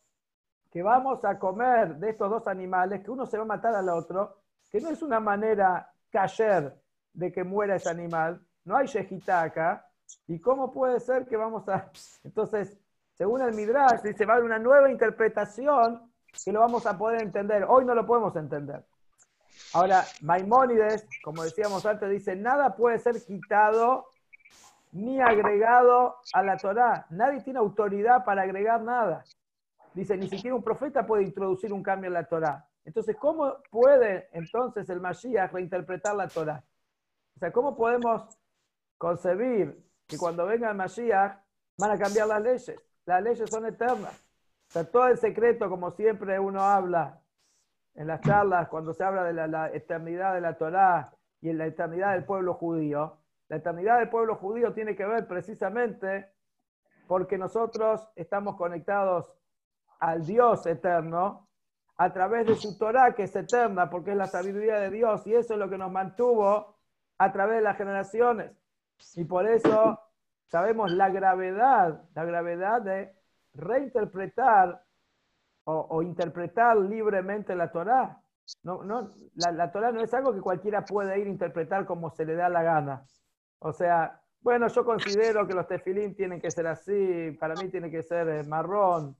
que 0.71 0.81
vamos 0.81 1.23
a 1.25 1.37
comer 1.37 1.97
de 1.97 2.11
estos 2.11 2.29
dos 2.29 2.47
animales, 2.47 3.03
que 3.03 3.11
uno 3.11 3.25
se 3.25 3.37
va 3.37 3.43
a 3.43 3.47
matar 3.47 3.75
al 3.75 3.89
otro, 3.89 4.37
que 4.71 4.79
no 4.79 4.89
es 4.89 5.01
una 5.01 5.19
manera 5.19 5.91
cayer 6.09 6.73
de 7.11 7.31
que 7.31 7.43
muera 7.43 7.75
ese 7.75 7.89
animal, 7.89 8.41
no 8.63 8.77
hay 8.77 8.87
shejita 8.87 9.41
acá, 9.41 9.85
¿y 10.27 10.39
cómo 10.39 10.71
puede 10.71 10.99
ser 10.99 11.25
que 11.27 11.35
vamos 11.35 11.67
a...? 11.67 11.91
Entonces, 12.23 12.77
según 13.13 13.41
el 13.41 13.53
Midrash, 13.53 14.01
dice, 14.03 14.25
va 14.25 14.33
a 14.33 14.35
haber 14.37 14.45
una 14.45 14.59
nueva 14.59 14.89
interpretación 14.89 16.09
que 16.45 16.53
lo 16.53 16.61
vamos 16.61 16.85
a 16.85 16.97
poder 16.97 17.21
entender. 17.21 17.65
Hoy 17.67 17.83
no 17.83 17.93
lo 17.93 18.05
podemos 18.05 18.35
entender. 18.35 18.85
Ahora, 19.73 20.05
Maimónides, 20.21 21.05
como 21.23 21.43
decíamos 21.43 21.85
antes, 21.85 22.09
dice, 22.09 22.35
nada 22.35 22.75
puede 22.75 22.99
ser 22.99 23.21
quitado 23.25 24.08
ni 24.91 25.21
agregado 25.21 26.15
a 26.33 26.43
la 26.43 26.57
Torá. 26.57 27.05
Nadie 27.09 27.41
tiene 27.41 27.59
autoridad 27.59 28.23
para 28.25 28.43
agregar 28.43 28.81
nada. 28.81 29.23
Dice, 29.93 30.17
ni 30.17 30.27
siquiera 30.27 30.55
un 30.55 30.63
profeta 30.63 31.05
puede 31.05 31.23
introducir 31.23 31.73
un 31.73 31.83
cambio 31.83 32.07
en 32.07 32.13
la 32.13 32.25
Torá. 32.25 32.69
Entonces, 32.85 33.15
¿cómo 33.17 33.57
puede 33.69 34.29
entonces 34.31 34.89
el 34.89 34.99
Mashiach 34.99 35.51
reinterpretar 35.51 36.15
la 36.15 36.27
Torah? 36.27 36.63
O 37.35 37.39
sea, 37.39 37.51
¿cómo 37.51 37.75
podemos 37.75 38.37
concebir 38.97 39.85
que 40.07 40.17
cuando 40.17 40.45
venga 40.45 40.69
el 40.69 40.75
Mashiach 40.75 41.37
van 41.77 41.91
a 41.91 41.97
cambiar 41.97 42.27
las 42.27 42.41
leyes? 42.41 42.75
Las 43.05 43.21
leyes 43.21 43.49
son 43.49 43.65
eternas. 43.65 44.13
O 44.69 44.71
sea, 44.71 44.83
todo 44.89 45.07
el 45.07 45.17
secreto, 45.17 45.69
como 45.69 45.91
siempre 45.91 46.39
uno 46.39 46.61
habla 46.61 47.21
en 47.95 48.07
las 48.07 48.21
charlas, 48.21 48.69
cuando 48.69 48.93
se 48.93 49.03
habla 49.03 49.23
de 49.23 49.33
la, 49.47 49.69
eternidad 49.71 50.33
de 50.33 50.41
la 50.41 50.57
Torah 50.57 51.11
y 51.41 51.49
en 51.49 51.57
la 51.57 51.65
eternidad 51.65 52.13
del 52.13 52.23
pueblo 52.23 52.53
judío, 52.53 53.17
la 53.49 53.57
eternidad 53.57 53.99
del 53.99 54.09
pueblo 54.09 54.35
judío 54.35 54.73
tiene 54.73 54.95
que 54.95 55.05
ver 55.05 55.27
precisamente 55.27 56.31
porque 57.07 57.37
nosotros 57.37 58.07
estamos 58.15 58.55
conectados 58.55 59.33
al 59.99 60.25
Dios 60.25 60.65
eterno 60.67 61.49
a 61.97 62.13
través 62.13 62.45
de 62.45 62.55
su 62.55 62.77
Torah, 62.77 63.13
que 63.13 63.23
es 63.23 63.35
eterna, 63.35 63.89
porque 63.89 64.11
es 64.11 64.17
la 64.17 64.27
sabiduría 64.27 64.75
de 64.75 64.89
Dios, 64.89 65.25
y 65.27 65.33
eso 65.33 65.53
es 65.53 65.59
lo 65.59 65.69
que 65.69 65.77
nos 65.77 65.91
mantuvo 65.91 66.77
a 67.17 67.31
través 67.33 67.57
de 67.57 67.63
las 67.63 67.75
generaciones. 67.75 68.51
Y 69.15 69.25
por 69.25 69.47
eso 69.47 69.99
sabemos 70.45 70.91
la 70.91 71.09
gravedad, 71.09 72.03
la 72.13 72.23
gravedad 72.23 72.81
de 72.81 73.13
reinterpretar 73.53 74.81
o, 75.65 76.01
interpretar 76.01 76.77
libremente 76.77 77.55
la 77.55 77.71
Torah. 77.71 78.21
No, 78.63 78.83
no, 78.83 79.09
la, 79.35 79.51
la 79.51 79.71
Torah 79.71 79.91
no 79.91 80.01
es 80.01 80.11
algo 80.13 80.33
que 80.33 80.41
cualquiera 80.41 80.83
puede 80.83 81.19
ir 81.19 81.27
a 81.27 81.31
interpretar 81.31 81.85
como 81.85 82.09
se 82.09 82.25
le 82.25 82.35
da 82.35 82.49
la 82.49 82.63
gana. 82.63 83.05
O 83.59 83.73
sea, 83.73 84.21
bueno, 84.41 84.67
yo 84.69 84.85
considero 84.85 85.45
que 85.45 85.53
los 85.53 85.67
tefilín 85.67 86.15
tienen 86.15 86.39
que 86.39 86.49
ser 86.49 86.67
así, 86.67 87.31
para 87.39 87.55
mí 87.55 87.69
tiene 87.69 87.91
que 87.91 88.03
ser 88.03 88.27
eh, 88.29 88.43
marrón 88.43 89.15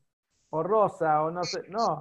o 0.50 0.64
rosa 0.64 1.24
o 1.24 1.32
no 1.32 1.44
sé, 1.44 1.64
no. 1.70 2.00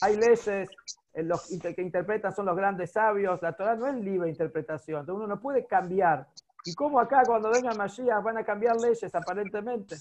Hay 0.00 0.16
leyes, 0.16 0.68
los 1.14 1.46
que 1.46 1.80
interpretan 1.80 2.34
son 2.34 2.46
los 2.46 2.56
grandes 2.56 2.92
sabios, 2.92 3.40
la 3.40 3.52
Torah 3.52 3.76
no 3.76 3.86
es 3.86 3.94
libre 3.94 4.28
interpretación, 4.28 5.08
uno 5.08 5.26
no 5.26 5.40
puede 5.40 5.64
cambiar. 5.64 6.26
¿Y 6.64 6.74
cómo 6.74 6.98
acá 6.98 7.22
cuando 7.24 7.50
venga 7.50 7.72
Mashiach 7.72 8.22
van 8.24 8.38
a 8.38 8.44
cambiar 8.44 8.76
leyes 8.80 9.14
aparentemente? 9.14 9.96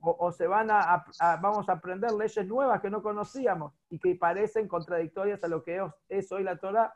O, 0.00 0.30
se 0.30 0.46
van 0.46 0.70
a, 0.70 1.04
vamos 1.40 1.68
a 1.68 1.72
aprender 1.72 2.12
leyes 2.12 2.46
nuevas 2.46 2.80
que 2.80 2.90
no 2.90 3.02
conocíamos 3.02 3.72
y 3.88 3.98
que 3.98 4.14
parecen 4.14 4.68
contradictorias 4.68 5.42
a 5.42 5.48
lo 5.48 5.64
que 5.64 5.80
es, 6.10 6.30
hoy 6.30 6.44
la 6.44 6.58
Torah. 6.58 6.94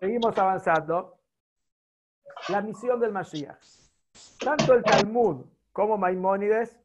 Seguimos 0.00 0.36
avanzando. 0.36 1.15
La 2.48 2.60
misión 2.60 3.00
del 3.00 3.12
Mashiach. 3.12 3.58
Tanto 4.38 4.74
el 4.74 4.82
Talmud 4.82 5.44
como 5.72 5.98
Maimónides 5.98 6.78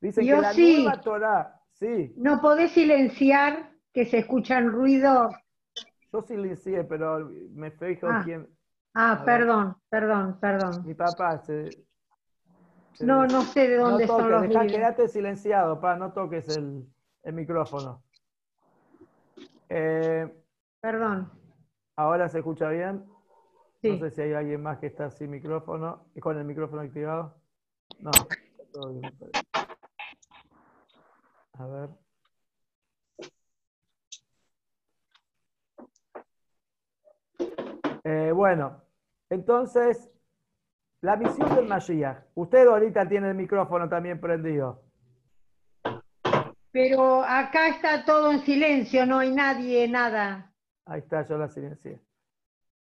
dicen 0.00 0.26
que 0.26 0.40
la 0.40 0.52
nueva 0.52 1.00
Torah 1.00 1.58
Sí. 1.78 2.12
¿No 2.16 2.40
podés 2.40 2.72
silenciar 2.72 3.70
que 3.92 4.04
se 4.04 4.18
escuchan 4.18 4.72
ruidos? 4.72 5.32
Yo 6.12 6.22
silencié, 6.22 6.82
pero 6.84 7.30
me 7.52 7.70
fijo 7.70 8.08
ah. 8.10 8.22
quién. 8.24 8.48
Ah, 8.94 9.22
perdón, 9.24 9.76
perdón, 9.88 10.38
perdón. 10.40 10.84
Mi 10.84 10.94
papá 10.94 11.38
se. 11.38 11.68
no, 13.00 13.26
no 13.26 13.42
sé 13.42 13.68
de 13.68 13.76
dónde 13.76 14.06
no 14.06 14.16
son 14.16 14.30
los 14.30 14.42
deja, 14.42 14.66
Quédate 14.66 15.08
silenciado, 15.08 15.80
pa, 15.80 15.94
no 15.94 16.12
toques 16.12 16.48
el, 16.56 16.84
el 17.22 17.32
micrófono. 17.32 18.02
Eh, 19.68 20.26
perdón. 20.80 21.30
¿Ahora 21.94 22.28
se 22.28 22.38
escucha 22.38 22.70
bien? 22.70 23.04
Sí. 23.80 23.92
No 23.92 23.98
sé 23.98 24.10
si 24.10 24.22
hay 24.22 24.32
alguien 24.32 24.62
más 24.62 24.78
que 24.78 24.86
está 24.86 25.10
sin 25.10 25.30
micrófono 25.30 26.10
y 26.14 26.20
con 26.20 26.36
el 26.36 26.44
micrófono 26.44 26.82
activado. 26.82 27.36
No, 28.00 28.10
todo 28.72 28.92
bien. 28.92 29.12
A 31.52 31.66
ver. 31.66 31.90
Eh, 38.04 38.32
bueno, 38.32 38.82
entonces, 39.30 40.10
la 41.02 41.16
misión 41.16 41.54
del 41.54 41.66
Mashiach. 41.66 42.24
Usted 42.34 42.66
ahorita 42.66 43.08
tiene 43.08 43.28
el 43.28 43.34
micrófono 43.34 43.88
también 43.88 44.20
prendido. 44.20 44.82
Pero 46.72 47.22
acá 47.22 47.68
está 47.68 48.04
todo 48.04 48.32
en 48.32 48.40
silencio, 48.40 49.06
no 49.06 49.18
hay 49.18 49.32
nadie, 49.32 49.88
nada. 49.88 50.52
Ahí 50.86 51.00
está, 51.00 51.22
yo 51.22 51.38
la 51.38 51.48
silencié. 51.48 52.00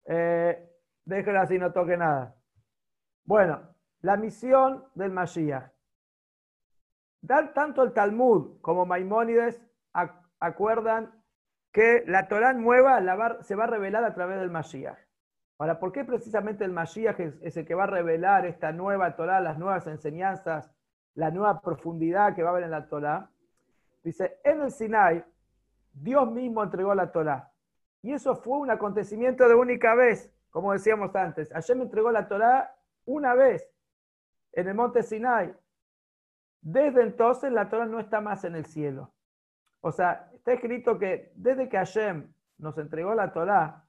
Eh, 0.05 0.76
déjela 1.07 1.41
así, 1.41 1.57
no 1.57 1.71
toque 1.71 1.97
nada. 1.97 2.35
Bueno, 3.25 3.61
la 4.01 4.17
misión 4.17 4.85
del 4.95 5.11
Mashiach 5.11 5.71
tanto 7.53 7.83
el 7.83 7.93
Talmud 7.93 8.59
como 8.61 8.85
Maimónides 8.85 9.61
acuerdan 10.39 11.11
que 11.71 12.03
la 12.07 12.27
Torah 12.27 12.53
nueva 12.53 13.01
se 13.41 13.55
va 13.55 13.65
a 13.65 13.67
revelar 13.67 14.03
a 14.03 14.13
través 14.13 14.39
del 14.39 14.49
Mashiach. 14.49 14.97
Ahora, 15.59 15.79
¿por 15.79 15.91
qué 15.91 16.05
precisamente 16.05 16.63
el 16.63 16.71
Mashiach 16.71 17.19
es, 17.19 17.57
el 17.57 17.65
que 17.65 17.75
va 17.75 17.83
a 17.83 17.87
revelar 17.87 18.45
esta 18.45 18.71
nueva 18.71 19.15
Torah, 19.15 19.41
las 19.41 19.57
nuevas 19.57 19.87
enseñanzas, 19.87 20.71
la 21.15 21.31
nueva 21.31 21.61
profundidad 21.61 22.35
que 22.35 22.43
va 22.43 22.49
a 22.49 22.51
haber 22.51 22.65
en 22.65 22.71
la 22.71 22.87
Torah? 22.87 23.31
Dice, 24.03 24.39
en 24.43 24.61
el 24.61 24.71
Sinai, 24.71 25.25
Dios 25.93 26.31
mismo 26.31 26.63
entregó 26.63 26.93
la 26.93 27.11
Torah. 27.11 27.51
Y 28.03 28.13
eso 28.13 28.35
fue 28.35 28.59
un 28.59 28.69
acontecimiento 28.69 29.49
de 29.49 29.55
única 29.55 29.95
vez, 29.95 30.31
como 30.57 30.73
decíamos 30.73 31.15
antes. 31.15 31.51
Me 31.75 31.83
entregó 31.83 32.09
la 32.09 32.27
Torah 32.27 32.75
una 33.05 33.35
vez 33.35 33.71
en 34.53 34.67
el 34.67 34.73
monte 34.73 35.03
Sinai. 35.03 35.55
Desde 36.61 37.03
entonces 37.03 37.51
la 37.51 37.69
Torah 37.69 37.85
no 37.85 37.99
está 37.99 38.21
más 38.21 38.43
en 38.43 38.55
el 38.55 38.65
cielo. 38.65 39.13
O 39.81 39.91
sea, 39.91 40.31
está 40.33 40.53
escrito 40.53 40.97
que 40.97 41.31
desde 41.35 41.69
que 41.69 41.77
Hashem 41.77 42.33
nos 42.57 42.75
entregó 42.79 43.13
la 43.13 43.31
Torah, 43.33 43.85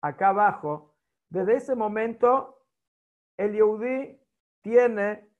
acá 0.00 0.30
abajo, 0.30 0.96
desde 1.28 1.54
ese 1.54 1.76
momento 1.76 2.64
el 3.36 3.52
Yehudi 3.52 4.20
tiene 4.62 5.30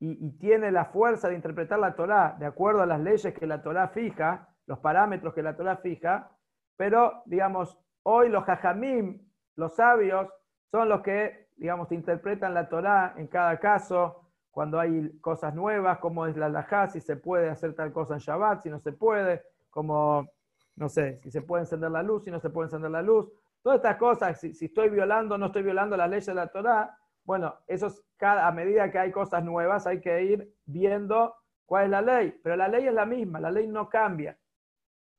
y, 0.00 0.30
tiene 0.38 0.72
la 0.72 0.86
fuerza 0.86 1.28
de 1.28 1.34
interpretar 1.34 1.78
la 1.78 1.94
Torah 1.94 2.36
de 2.38 2.46
acuerdo 2.46 2.80
a 2.80 2.86
las 2.86 3.00
leyes 3.00 3.34
que 3.34 3.46
la 3.46 3.60
Torah 3.60 3.88
fija, 3.88 4.48
los 4.64 4.78
parámetros 4.78 5.34
que 5.34 5.42
la 5.42 5.54
Torah 5.54 5.76
fija, 5.76 6.30
pero 6.78 7.22
digamos, 7.26 7.78
hoy 8.04 8.30
los 8.30 8.48
hajamim, 8.48 9.27
los 9.58 9.74
sabios, 9.74 10.28
son 10.70 10.88
los 10.88 11.02
que, 11.02 11.48
digamos, 11.56 11.90
interpretan 11.90 12.54
la 12.54 12.68
Torah 12.68 13.14
en 13.16 13.26
cada 13.26 13.58
caso, 13.58 14.24
cuando 14.52 14.78
hay 14.78 15.18
cosas 15.20 15.52
nuevas, 15.54 15.98
como 15.98 16.26
es 16.26 16.36
la 16.36 16.48
lajá, 16.48 16.86
si 16.86 17.00
se 17.00 17.16
puede 17.16 17.50
hacer 17.50 17.74
tal 17.74 17.92
cosa 17.92 18.14
en 18.14 18.20
Shabbat, 18.20 18.62
si 18.62 18.70
no 18.70 18.78
se 18.78 18.92
puede, 18.92 19.42
como, 19.68 20.28
no 20.76 20.88
sé, 20.88 21.18
si 21.22 21.32
se 21.32 21.42
puede 21.42 21.64
encender 21.64 21.90
la 21.90 22.04
luz, 22.04 22.24
si 22.24 22.30
no 22.30 22.38
se 22.38 22.50
puede 22.50 22.66
encender 22.66 22.90
la 22.92 23.02
luz. 23.02 23.28
Todas 23.60 23.78
estas 23.78 23.96
cosas, 23.96 24.40
si, 24.40 24.64
estoy 24.64 24.90
violando 24.90 25.34
o 25.34 25.38
no 25.38 25.46
estoy 25.46 25.64
violando 25.64 25.96
las 25.96 26.08
leyes 26.08 26.26
de 26.26 26.34
la 26.34 26.46
Torah, 26.46 26.96
bueno, 27.24 27.56
eso 27.66 27.88
es 27.88 28.00
cada, 28.16 28.46
a 28.46 28.52
medida 28.52 28.92
que 28.92 28.98
hay 28.98 29.10
cosas 29.10 29.42
nuevas 29.42 29.88
hay 29.88 30.00
que 30.00 30.22
ir 30.22 30.54
viendo 30.66 31.34
cuál 31.66 31.86
es 31.86 31.90
la 31.90 32.02
ley. 32.02 32.40
Pero 32.44 32.54
la 32.54 32.68
ley 32.68 32.86
es 32.86 32.94
la 32.94 33.06
misma, 33.06 33.40
la 33.40 33.50
ley 33.50 33.66
no 33.66 33.88
cambia. 33.88 34.38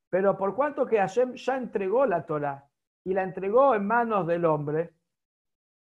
Pero 0.10 0.38
por 0.38 0.55
cuanto 0.55 0.86
que 0.86 0.98
Hashem 0.98 1.34
ya 1.34 1.58
entregó 1.58 2.05
la 2.05 2.25
Torah 2.25 2.68
y 3.03 3.13
la 3.13 3.23
entregó 3.23 3.75
en 3.75 3.85
manos 3.85 4.27
del 4.27 4.45
hombre, 4.45 4.93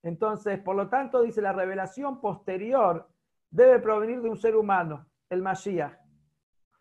entonces, 0.04 0.60
por 0.60 0.76
lo 0.76 0.90
tanto, 0.90 1.22
dice 1.22 1.42
la 1.42 1.54
revelación 1.54 2.20
posterior 2.20 3.08
debe 3.50 3.80
provenir 3.80 4.22
de 4.22 4.30
un 4.30 4.38
ser 4.38 4.56
humano. 4.56 5.08
el 5.30 5.42
Mashiach. 5.42 5.98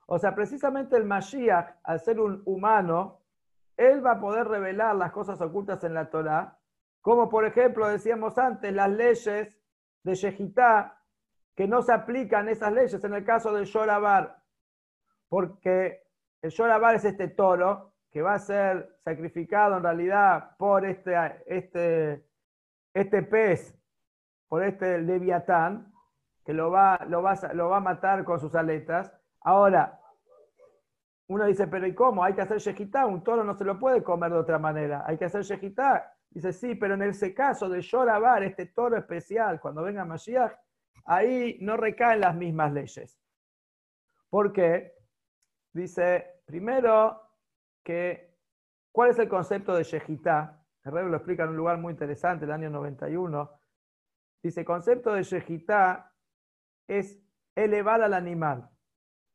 O 0.07 0.19
sea, 0.19 0.35
precisamente 0.35 0.97
el 0.97 1.05
Mashiach, 1.05 1.77
al 1.85 2.01
ser 2.01 2.21
un 2.21 2.43
humano, 2.45 3.21
él 3.77 4.05
va 4.05 4.13
a 4.13 4.21
poder 4.21 4.47
revelar 4.47 4.95
las 4.97 5.13
cosas 5.13 5.41
ocultas 5.41 5.83
en 5.85 5.95
la 5.95 6.11
Torah, 6.11 6.59
como 7.01 7.29
por 7.31 7.47
ejemplo, 7.47 7.89
decíamos 7.89 8.37
antes, 8.37 8.73
las 8.75 8.91
leyes 8.91 9.59
de 10.03 10.15
Shejitá, 10.15 11.01
que 11.55 11.67
no 11.67 11.81
se 11.81 11.93
aplican 11.93 12.49
esas 12.49 12.73
leyes 12.73 13.03
en 13.03 13.15
el 13.15 13.25
caso 13.25 13.55
del 13.55 13.65
Shorabar, 13.65 14.43
porque 15.29 16.03
el 16.43 16.51
Shorabar 16.51 16.97
es 16.97 17.05
este 17.05 17.29
toro 17.29 17.92
que 18.13 18.21
va 18.21 18.35
a 18.35 18.39
ser 18.39 18.95
sacrificado 18.99 19.79
en 19.79 19.83
realidad 19.83 20.55
por 20.59 20.85
este, 20.85 21.15
este, 21.47 22.29
este 22.93 23.23
pez, 23.23 23.75
por 24.49 24.63
este 24.63 25.01
leviatán, 25.01 25.91
que 26.45 26.53
lo 26.53 26.71
va, 26.71 27.01
lo, 27.09 27.23
va, 27.23 27.35
lo 27.55 27.71
va 27.71 27.79
a 27.79 27.81
matar 27.81 28.23
con 28.25 28.39
sus 28.39 28.55
aletas. 28.55 29.11
Ahora, 29.41 29.99
uno 31.29 31.47
dice, 31.47 31.67
pero 31.67 31.87
¿y 31.87 31.95
cómo? 31.95 32.23
Hay 32.23 32.35
que 32.35 32.43
hacer 32.43 32.59
shejitá, 32.59 33.07
un 33.07 33.25
toro 33.25 33.45
no 33.45 33.55
se 33.55 33.65
lo 33.65 33.79
puede 33.79 34.03
comer 34.03 34.31
de 34.31 34.39
otra 34.39 34.59
manera, 34.59 35.05
hay 35.07 35.17
que 35.17 35.25
hacer 35.25 35.43
shejitá. 35.43 36.15
Dice, 36.29 36.53
sí, 36.53 36.75
pero 36.75 36.95
en 36.95 37.03
ese 37.03 37.33
caso 37.33 37.69
de 37.69 37.81
Shorabar, 37.81 38.43
este 38.43 38.67
toro 38.67 38.97
especial, 38.99 39.59
cuando 39.59 39.83
venga 39.83 40.05
Mashiach, 40.05 40.53
ahí 41.07 41.57
no 41.61 41.79
recaen 41.79 42.21
las 42.21 42.35
mismas 42.35 42.73
leyes. 42.73 43.19
¿Por 44.29 44.53
qué? 44.53 44.95
Dice, 45.73 46.43
primero, 46.45 47.32
que 47.83 48.37
¿cuál 48.93 49.11
es 49.11 49.19
el 49.19 49.29
concepto 49.29 49.75
de 49.75 49.85
Shejitá? 49.85 50.65
El 50.85 50.93
rey 50.93 51.07
lo 51.07 51.17
explica 51.17 51.45
en 51.45 51.51
un 51.51 51.57
lugar 51.57 51.79
muy 51.79 51.93
interesante, 51.93 52.45
el 52.45 52.53
año 52.53 52.71
91. 52.71 53.51
Dice, 54.43 54.65
concepto 54.65 55.13
de 55.15 55.23
Shejitá 55.23 56.13
es 56.89 57.21
elevar 57.55 58.03
al 58.03 58.15
animal. 58.15 58.71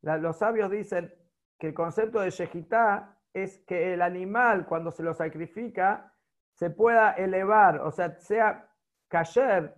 los 0.01 0.37
sabios 0.37 0.69
dicen 0.69 1.13
que 1.57 1.67
el 1.67 1.73
concepto 1.73 2.19
de 2.19 2.29
Shejitá 2.29 3.17
es 3.33 3.59
que 3.59 3.93
el 3.93 4.01
animal, 4.01 4.65
cuando 4.65 4.91
se 4.91 5.03
lo 5.03 5.13
sacrifica, 5.13 6.13
se 6.53 6.69
pueda 6.69 7.11
elevar, 7.11 7.79
o 7.81 7.91
sea, 7.91 8.19
sea 8.19 8.69
cayer, 9.07 9.75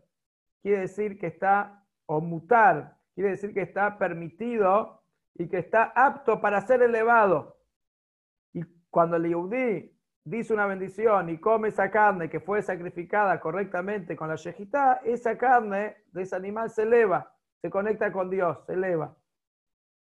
quiere 0.61 0.79
decir 0.79 1.19
que 1.19 1.27
está, 1.27 1.85
o 2.05 2.21
mutar, 2.21 2.97
quiere 3.13 3.31
decir 3.31 3.53
que 3.53 3.61
está 3.61 3.97
permitido 3.97 5.03
y 5.35 5.47
que 5.49 5.57
está 5.57 5.91
apto 5.95 6.41
para 6.41 6.61
ser 6.61 6.81
elevado. 6.81 7.58
Cuando 8.89 9.17
el 9.17 9.27
Yehudi 9.27 9.91
dice 10.23 10.53
una 10.53 10.65
bendición 10.65 11.29
y 11.29 11.39
come 11.39 11.69
esa 11.69 11.89
carne 11.89 12.29
que 12.29 12.39
fue 12.39 12.61
sacrificada 12.61 13.39
correctamente 13.39 14.15
con 14.15 14.29
la 14.29 14.35
shejitá, 14.35 15.01
esa 15.03 15.37
carne 15.37 15.97
de 16.11 16.23
ese 16.23 16.35
animal 16.35 16.69
se 16.69 16.83
eleva, 16.83 17.35
se 17.61 17.69
conecta 17.69 18.11
con 18.11 18.29
Dios, 18.29 18.63
se 18.65 18.73
eleva. 18.73 19.15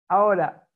Ahora, 0.09 0.69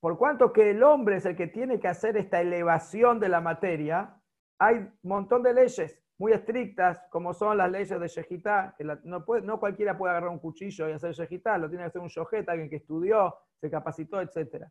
por 0.00 0.18
cuanto 0.18 0.52
que 0.52 0.70
el 0.70 0.82
hombre 0.82 1.16
es 1.16 1.26
el 1.26 1.36
que 1.36 1.48
tiene 1.48 1.80
que 1.80 1.88
hacer 1.88 2.16
esta 2.16 2.40
elevación 2.40 3.18
de 3.18 3.28
la 3.28 3.40
materia, 3.40 4.20
hay 4.58 4.76
un 4.76 4.92
montón 5.02 5.42
de 5.42 5.52
leyes 5.52 5.98
muy 6.18 6.32
estrictas, 6.32 7.02
como 7.10 7.34
son 7.34 7.58
las 7.58 7.70
leyes 7.70 8.00
de 8.00 8.08
Shejitá, 8.08 8.74
que 8.78 8.84
no, 8.84 9.24
cualquiera 9.60 9.98
puede 9.98 10.12
agarrar 10.12 10.30
un 10.30 10.38
cuchillo 10.38 10.88
y 10.88 10.92
hacer 10.92 11.12
Shejitá, 11.12 11.58
lo 11.58 11.68
tiene 11.68 11.84
que 11.84 11.88
hacer 11.88 12.00
un 12.00 12.08
Shohet, 12.08 12.48
alguien 12.48 12.70
que 12.70 12.76
estudió, 12.76 13.34
se 13.60 13.70
capacitó, 13.70 14.20
etc. 14.20 14.64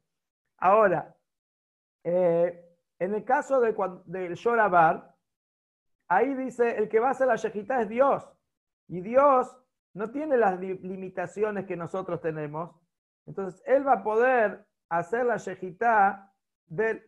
Ahora, 0.58 1.16
eh, 2.06 2.66
en 3.00 3.14
el 3.14 3.26
caso 3.26 3.60
de, 3.60 3.76
del 4.06 4.36
Shorabar, 4.36 5.14
ahí 6.08 6.34
dice, 6.36 6.78
el 6.78 6.88
que 6.88 7.02
va 7.02 7.10
a 7.10 7.12
hacer 7.12 7.28
la 7.28 7.36
Shejitá 7.36 7.82
es 7.82 7.90
Dios, 7.90 8.26
y 8.88 9.02
Dios 9.02 9.58
no 9.94 10.12
tiene 10.12 10.38
las 10.38 10.58
limitaciones 10.60 11.66
que 11.66 11.76
nosotros 11.76 12.22
tenemos, 12.22 12.74
entonces 13.26 13.62
Él 13.66 13.86
va 13.86 13.96
a 13.96 14.04
poder 14.04 14.66
hacer 14.88 15.26
la 15.26 15.36
Shejitá 15.36 16.32
del 16.68 17.04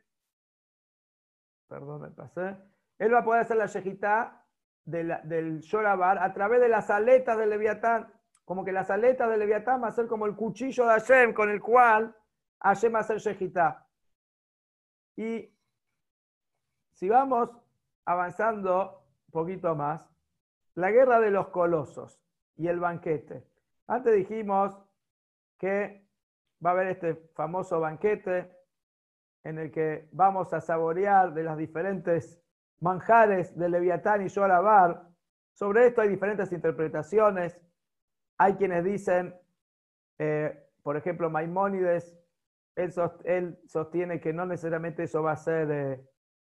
perdón, 1.68 2.02
me 2.02 2.10
pasé. 2.10 2.58
Él 2.98 3.13
va 3.13 3.19
a 3.19 3.24
poder 3.24 3.41
hacer 3.41 3.58
la 3.58 3.67
yejitá 3.67 4.43
del 4.86 5.60
Shorabar 5.60 6.17
a 6.19 6.34
través 6.34 6.62
de 6.62 6.69
las 6.69 6.89
aletas 6.89 7.38
del 7.38 7.50
Leviatán. 7.50 8.12
Como 8.45 8.63
que 8.63 8.71
las 8.71 8.89
aletas 8.89 9.30
del 9.30 9.39
Leviatán 9.39 9.82
van 9.82 9.91
a 9.91 9.95
ser 9.95 10.08
como 10.08 10.26
el 10.26 10.36
cuchillo 10.36 10.86
de 10.86 10.91
Hashem 10.91 11.34
con 11.34 11.50
el 11.50 11.62
cual 11.62 12.15
Hashem 12.62 12.93
va 12.93 13.00
a 13.00 13.02
hacer 13.02 13.17
yejitá. 13.17 13.86
Y 15.17 15.51
si 16.93 17.10
vamos 17.10 17.49
avanzando 18.06 19.03
un 19.27 19.32
poquito 19.32 19.75
más, 19.75 20.08
la 20.75 20.91
guerra 20.91 21.19
de 21.19 21.32
los 21.32 21.49
colosos 21.49 22.21
y 22.56 22.67
el 22.67 22.80
banquete. 22.80 23.43
Antes 23.88 24.15
dijimos 24.15 24.77
que 25.58 26.08
va 26.63 26.69
a 26.69 26.73
haber 26.73 26.88
este 26.88 27.15
famoso 27.34 27.80
banquete 27.80 28.56
en 29.43 29.58
el 29.58 29.71
que 29.71 30.08
vamos 30.12 30.53
a 30.53 30.62
saborear 30.62 31.34
de 31.34 31.43
las 31.43 31.58
diferentes 31.58 32.41
manjares 32.80 33.58
de 33.58 33.69
Leviatán 33.69 34.23
y 34.23 34.27
Yorabar. 34.27 35.08
Sobre 35.53 35.88
esto 35.88 36.01
hay 36.01 36.10
diferentes 36.10 36.51
interpretaciones. 36.51 37.60
Hay 38.38 38.56
quienes 38.56 38.84
dicen, 38.84 39.36
eh, 40.19 40.69
por 40.84 40.95
ejemplo, 40.95 41.30
Maimónides, 41.30 42.16
él, 42.78 43.60
sostiene 43.68 44.22
que 44.22 44.34
no 44.34 44.46
necesariamente 44.46 45.04
eso 45.04 45.24
va 45.24 45.34
a 45.34 45.38
ser 45.38 45.72
eh, 45.72 46.08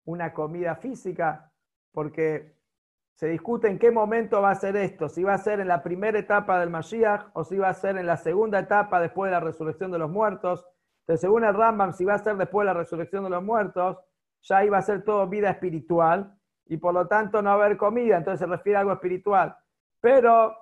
una 0.06 0.34
comida 0.34 0.76
física, 0.76 1.52
porque 1.92 2.56
se 3.16 3.28
discute 3.28 3.70
en 3.70 3.80
qué 3.80 3.92
momento 3.92 4.42
va 4.42 4.52
a 4.52 4.56
ser 4.56 4.76
esto, 4.76 5.08
si 5.08 5.24
va 5.24 5.36
a 5.36 5.38
ser 5.38 5.60
en 5.60 5.70
la 5.70 5.82
primera 5.82 6.20
etapa 6.20 6.60
del 6.60 6.70
Mashiach 6.70 7.28
o 7.34 7.44
si 7.44 7.58
va 7.58 7.70
a 7.70 7.74
ser 7.74 7.98
en 7.98 8.08
la 8.08 8.18
segunda 8.18 8.60
etapa 8.60 9.00
después 9.00 9.30
de 9.30 9.36
la 9.36 9.40
resurrección 9.40 9.92
de 9.92 10.00
los 10.00 10.12
muertos. 10.12 10.66
Entonces, 11.02 11.22
según 11.22 11.46
el 11.46 11.54
Rambam, 11.54 11.94
si 11.94 12.04
va 12.04 12.16
a 12.16 12.20
ser 12.20 12.36
después 12.36 12.68
de 12.68 12.74
la 12.74 12.80
resurrección 12.80 13.24
de 13.24 13.30
los 13.30 13.44
muertos, 13.44 13.98
ya 14.42 14.66
iba 14.66 14.78
a 14.78 14.82
ser 14.82 15.04
todo 15.04 15.28
vida 15.28 15.50
espiritual 15.50 16.36
y 16.66 16.78
por 16.78 16.94
lo 16.94 17.08
tanto 17.08 17.42
no 17.42 17.50
va 17.52 17.64
a 17.64 17.66
haber 17.66 17.78
comida, 17.78 18.18
entonces 18.18 18.40
se 18.40 18.48
refiere 18.48 18.78
a 18.78 18.80
algo 18.82 18.94
espiritual. 18.94 19.56
Pero 20.02 20.56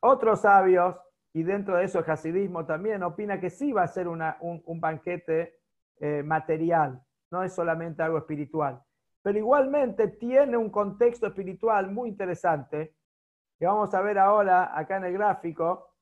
otros 0.00 0.40
sabios, 0.40 0.96
y 1.32 1.42
dentro 1.42 1.76
de 1.76 1.84
eso 1.84 1.98
el 1.98 2.10
hasidismo 2.10 2.66
también, 2.66 3.02
opina 3.02 3.40
que 3.40 3.50
sí 3.50 3.72
va 3.72 3.82
a 3.84 3.88
ser 3.88 4.08
un, 4.08 4.80
banquete 4.80 5.60
eh, 5.98 6.22
material, 6.22 7.02
no 7.30 7.42
es 7.42 7.54
solamente 7.54 8.02
algo 8.02 8.18
espiritual. 8.18 8.82
Pero 9.22 9.38
igualmente 9.38 10.08
tiene 10.08 10.56
un 10.56 10.70
contexto 10.70 11.28
espiritual 11.28 11.90
muy 11.90 12.08
interesante, 12.08 12.96
que 13.58 13.66
vamos 13.66 13.94
a 13.94 14.02
ver 14.02 14.18
ahora 14.18 14.76
acá 14.76 14.96
en 14.96 15.04
el 15.04 15.12
gráfico. 15.12 15.94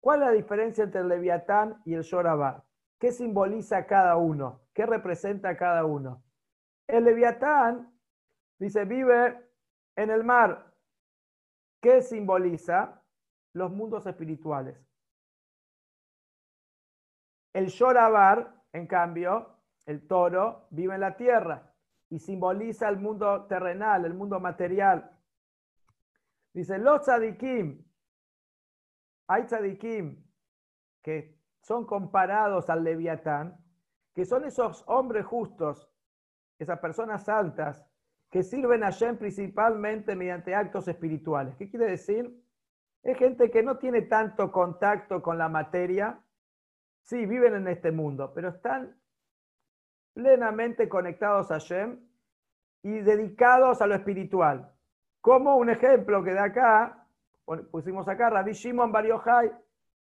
¿Cuál 0.00 0.22
es 0.22 0.26
la 0.28 0.32
diferencia 0.32 0.84
entre 0.84 1.00
el 1.00 1.08
Leviatán 1.08 1.82
y 1.84 1.94
el 1.94 2.02
Shorabar? 2.02 2.62
¿Qué 2.98 3.12
simboliza 3.12 3.86
cada 3.86 4.16
uno? 4.16 4.62
¿Qué 4.72 4.86
representa 4.86 5.56
cada 5.56 5.84
uno? 5.84 6.22
El 6.86 7.04
leviatán, 7.04 7.92
dice, 8.58 8.84
vive 8.84 9.38
en 9.94 10.10
el 10.10 10.24
mar. 10.24 10.72
¿Qué 11.80 12.02
simboliza? 12.02 12.97
Los 13.58 13.72
mundos 13.72 14.06
espirituales. 14.06 14.80
El 17.52 17.66
Shorabar, 17.66 18.54
en 18.72 18.86
cambio, 18.86 19.58
el 19.84 20.06
toro, 20.06 20.68
vive 20.70 20.94
en 20.94 21.00
la 21.00 21.16
tierra 21.16 21.74
y 22.08 22.20
simboliza 22.20 22.88
el 22.88 22.98
mundo 22.98 23.46
terrenal, 23.46 24.04
el 24.04 24.14
mundo 24.14 24.38
material. 24.38 25.10
Dice, 26.54 26.78
los 26.78 27.02
tzadikim, 27.02 27.84
hay 29.26 29.42
tzadikim 29.46 30.24
que 31.02 31.36
son 31.60 31.84
comparados 31.84 32.70
al 32.70 32.84
leviatán, 32.84 33.58
que 34.14 34.24
son 34.24 34.44
esos 34.44 34.84
hombres 34.86 35.26
justos, 35.26 35.90
esas 36.60 36.78
personas 36.78 37.24
santas, 37.24 37.84
que 38.30 38.44
sirven 38.44 38.84
a 38.84 38.90
Shem 38.90 39.18
principalmente 39.18 40.14
mediante 40.14 40.54
actos 40.54 40.86
espirituales. 40.86 41.56
¿Qué 41.56 41.68
quiere 41.68 41.86
decir? 41.86 42.47
Es 43.02 43.16
gente 43.16 43.50
que 43.50 43.62
no 43.62 43.78
tiene 43.78 44.02
tanto 44.02 44.50
contacto 44.50 45.22
con 45.22 45.38
la 45.38 45.48
materia, 45.48 46.20
sí, 47.02 47.26
viven 47.26 47.54
en 47.54 47.68
este 47.68 47.92
mundo, 47.92 48.32
pero 48.34 48.48
están 48.48 48.96
plenamente 50.14 50.88
conectados 50.88 51.50
a 51.50 51.58
Shem 51.58 52.00
y 52.82 52.98
dedicados 53.00 53.80
a 53.80 53.86
lo 53.86 53.94
espiritual. 53.94 54.72
Como 55.20 55.56
un 55.56 55.70
ejemplo 55.70 56.22
que 56.24 56.32
de 56.32 56.40
acá, 56.40 57.06
pusimos 57.70 58.08
acá, 58.08 58.30
Rabbi 58.30 58.52
Shimon 58.52 58.92
Bar 58.92 59.06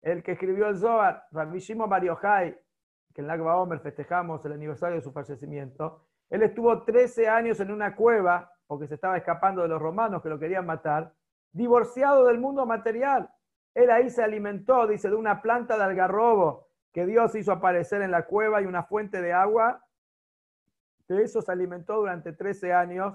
el 0.02 0.22
que 0.22 0.32
escribió 0.32 0.68
el 0.68 0.78
Zohar, 0.78 1.26
Rabbi 1.30 1.58
Shimon 1.58 1.88
Bar 1.88 2.02
que 2.02 3.20
en 3.20 3.26
Lagba 3.26 3.56
Omer 3.56 3.80
festejamos 3.80 4.44
el 4.44 4.52
aniversario 4.52 4.96
de 4.96 5.02
su 5.02 5.12
fallecimiento, 5.12 6.04
él 6.30 6.42
estuvo 6.42 6.84
13 6.84 7.28
años 7.28 7.58
en 7.60 7.70
una 7.70 7.96
cueva, 7.96 8.52
porque 8.66 8.86
se 8.86 8.94
estaba 8.94 9.16
escapando 9.16 9.62
de 9.62 9.68
los 9.68 9.80
romanos 9.80 10.22
que 10.22 10.28
lo 10.28 10.38
querían 10.38 10.66
matar, 10.66 11.12
divorciado 11.52 12.24
del 12.26 12.38
mundo 12.38 12.66
material. 12.66 13.30
Él 13.74 13.90
ahí 13.90 14.10
se 14.10 14.22
alimentó, 14.22 14.86
dice, 14.86 15.08
de 15.08 15.16
una 15.16 15.40
planta 15.40 15.76
de 15.76 15.84
algarrobo 15.84 16.68
que 16.92 17.06
Dios 17.06 17.34
hizo 17.34 17.52
aparecer 17.52 18.02
en 18.02 18.10
la 18.10 18.26
cueva 18.26 18.60
y 18.60 18.66
una 18.66 18.82
fuente 18.82 19.20
de 19.20 19.32
agua. 19.32 19.84
De 21.06 21.22
eso 21.22 21.40
se 21.42 21.52
alimentó 21.52 21.96
durante 21.96 22.32
13 22.32 22.72
años. 22.72 23.14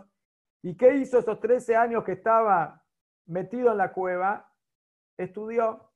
¿Y 0.62 0.78
qué 0.78 0.96
hizo 0.96 1.20
esos 1.20 1.40
13 1.40 1.76
años 1.76 2.04
que 2.04 2.14
estaba 2.14 2.84
metido 3.26 3.72
en 3.72 3.78
la 3.78 3.92
cueva? 3.92 4.50
Estudió, 5.18 5.92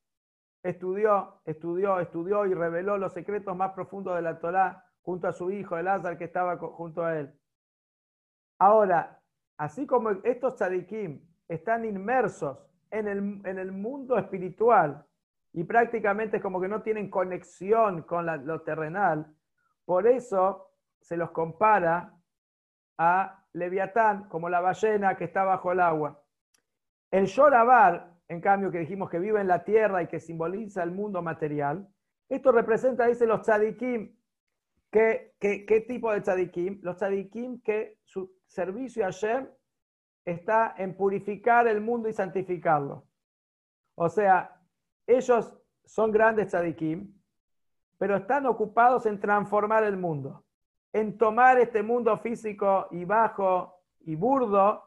estudió, 0.63 1.41
estudió, 1.45 1.99
estudió 1.99 2.45
y 2.45 2.53
reveló 2.53 2.97
los 2.97 3.13
secretos 3.13 3.55
más 3.55 3.71
profundos 3.71 4.15
de 4.15 4.21
la 4.21 4.39
Torá 4.39 4.83
junto 5.01 5.27
a 5.27 5.33
su 5.33 5.51
hijo, 5.51 5.77
el 5.77 5.87
Azar, 5.87 6.17
que 6.17 6.25
estaba 6.25 6.57
junto 6.57 7.03
a 7.03 7.17
él. 7.17 7.33
Ahora, 8.59 9.21
así 9.57 9.87
como 9.87 10.11
estos 10.11 10.55
tzadikim 10.55 11.26
están 11.47 11.85
inmersos 11.85 12.57
en 12.91 13.07
el, 13.07 13.17
en 13.45 13.59
el 13.59 13.71
mundo 13.71 14.17
espiritual 14.17 15.05
y 15.53 15.63
prácticamente 15.63 16.37
es 16.37 16.43
como 16.43 16.61
que 16.61 16.67
no 16.67 16.81
tienen 16.81 17.09
conexión 17.09 18.03
con 18.03 18.25
lo 18.45 18.61
terrenal, 18.61 19.33
por 19.85 20.07
eso 20.07 20.71
se 20.99 21.17
los 21.17 21.31
compara 21.31 22.13
a 22.97 23.45
Leviatán 23.53 24.27
como 24.29 24.49
la 24.49 24.59
ballena 24.59 25.15
que 25.15 25.23
está 25.25 25.43
bajo 25.43 25.71
el 25.71 25.79
agua. 25.79 26.21
El 27.09 27.25
Shorabar, 27.25 28.13
en 28.27 28.41
cambio, 28.41 28.69
que 28.69 28.79
dijimos 28.79 29.09
que 29.09 29.19
vive 29.19 29.39
en 29.39 29.47
la 29.47 29.63
tierra 29.63 30.03
y 30.03 30.07
que 30.07 30.19
simboliza 30.19 30.83
el 30.83 30.91
mundo 30.91 31.21
material, 31.21 31.87
esto 32.29 32.51
representa, 32.51 33.07
dice 33.07 33.25
los 33.25 33.41
tzadikim. 33.41 34.15
¿Qué, 34.91 35.33
qué, 35.39 35.85
tipo 35.87 36.11
de 36.11 36.21
tzadikim? 36.21 36.79
Los 36.81 36.97
tzadikim 36.97 37.61
que 37.61 37.99
su 38.03 38.33
servicio 38.45 39.03
a 39.03 39.07
Hashem 39.07 39.47
está 40.27 40.75
en 40.77 40.93
purificar 40.93 41.67
el 41.69 41.79
mundo 41.79 42.09
y 42.09 42.13
santificarlo. 42.13 43.05
O 43.95 44.09
sea, 44.09 44.59
ellos 45.07 45.53
son 45.85 46.11
grandes 46.11 46.49
tzadikim, 46.49 47.17
pero 47.97 48.17
están 48.17 48.45
ocupados 48.45 49.05
en 49.05 49.21
transformar 49.21 49.85
el 49.85 49.95
mundo, 49.95 50.43
en 50.91 51.17
tomar 51.17 51.57
este 51.59 51.81
mundo 51.81 52.17
físico 52.17 52.87
y 52.91 53.05
bajo 53.05 53.81
y 54.01 54.15
burdo 54.15 54.83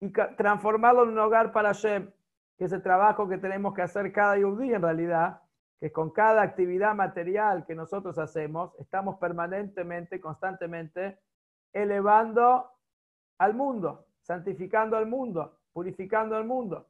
y 0.00 0.10
transformarlo 0.10 1.02
en 1.02 1.10
un 1.10 1.18
hogar 1.18 1.52
para 1.52 1.74
Hashem, 1.74 2.10
que 2.56 2.64
es 2.64 2.72
el 2.72 2.82
trabajo 2.82 3.28
que 3.28 3.36
tenemos 3.36 3.74
que 3.74 3.82
hacer 3.82 4.10
cada 4.10 4.36
día 4.36 4.76
en 4.76 4.82
realidad, 4.82 5.42
que 5.80 5.92
con 5.92 6.10
cada 6.12 6.40
actividad 6.40 6.94
material 6.94 7.66
que 7.66 7.74
nosotros 7.74 8.18
hacemos, 8.18 8.74
estamos 8.78 9.18
permanentemente, 9.18 10.18
constantemente 10.18 11.18
elevando 11.74 12.70
al 13.36 13.52
mundo, 13.52 14.07
santificando 14.28 14.96
al 14.96 15.06
mundo, 15.06 15.58
purificando 15.72 16.36
al 16.36 16.44
mundo. 16.44 16.86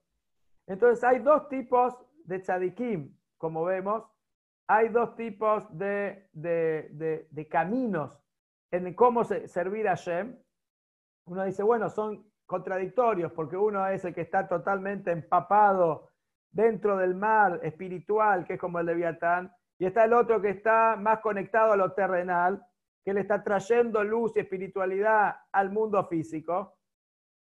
Entonces 0.66 1.02
hay 1.04 1.20
dos 1.20 1.48
tipos 1.48 1.94
de 2.24 2.40
tzadikim, 2.40 3.16
como 3.38 3.64
vemos, 3.64 4.04
hay 4.66 4.88
dos 4.88 5.14
tipos 5.14 5.64
de, 5.78 6.28
de 6.32 7.48
caminos 7.48 8.20
en 8.70 8.92
cómo 8.92 9.24
servir 9.24 9.86
a 9.88 9.92
Hashem. 9.92 10.36
Uno 11.26 11.44
dice, 11.44 11.62
bueno, 11.62 11.88
son 11.88 12.26
contradictorios, 12.44 13.32
porque 13.32 13.56
uno 13.56 13.86
es 13.86 14.04
el 14.04 14.12
que 14.12 14.22
está 14.22 14.48
totalmente 14.48 15.12
empapado 15.12 16.10
dentro 16.50 16.96
del 16.96 17.14
mar 17.14 17.60
espiritual, 17.62 18.44
que 18.44 18.54
es 18.54 18.60
como 18.60 18.80
el 18.80 18.86
Leviatán, 18.86 19.54
y 19.78 19.86
está 19.86 20.04
el 20.04 20.12
otro 20.12 20.42
que 20.42 20.50
está 20.50 20.96
más 20.96 21.20
conectado 21.20 21.72
a 21.72 21.76
lo 21.76 21.92
terrenal, 21.92 22.66
que 23.04 23.14
le 23.14 23.20
está 23.20 23.44
trayendo 23.44 24.02
luz 24.02 24.32
y 24.34 24.40
espiritualidad 24.40 25.36
al 25.52 25.70
mundo 25.70 26.04
físico. 26.04 26.77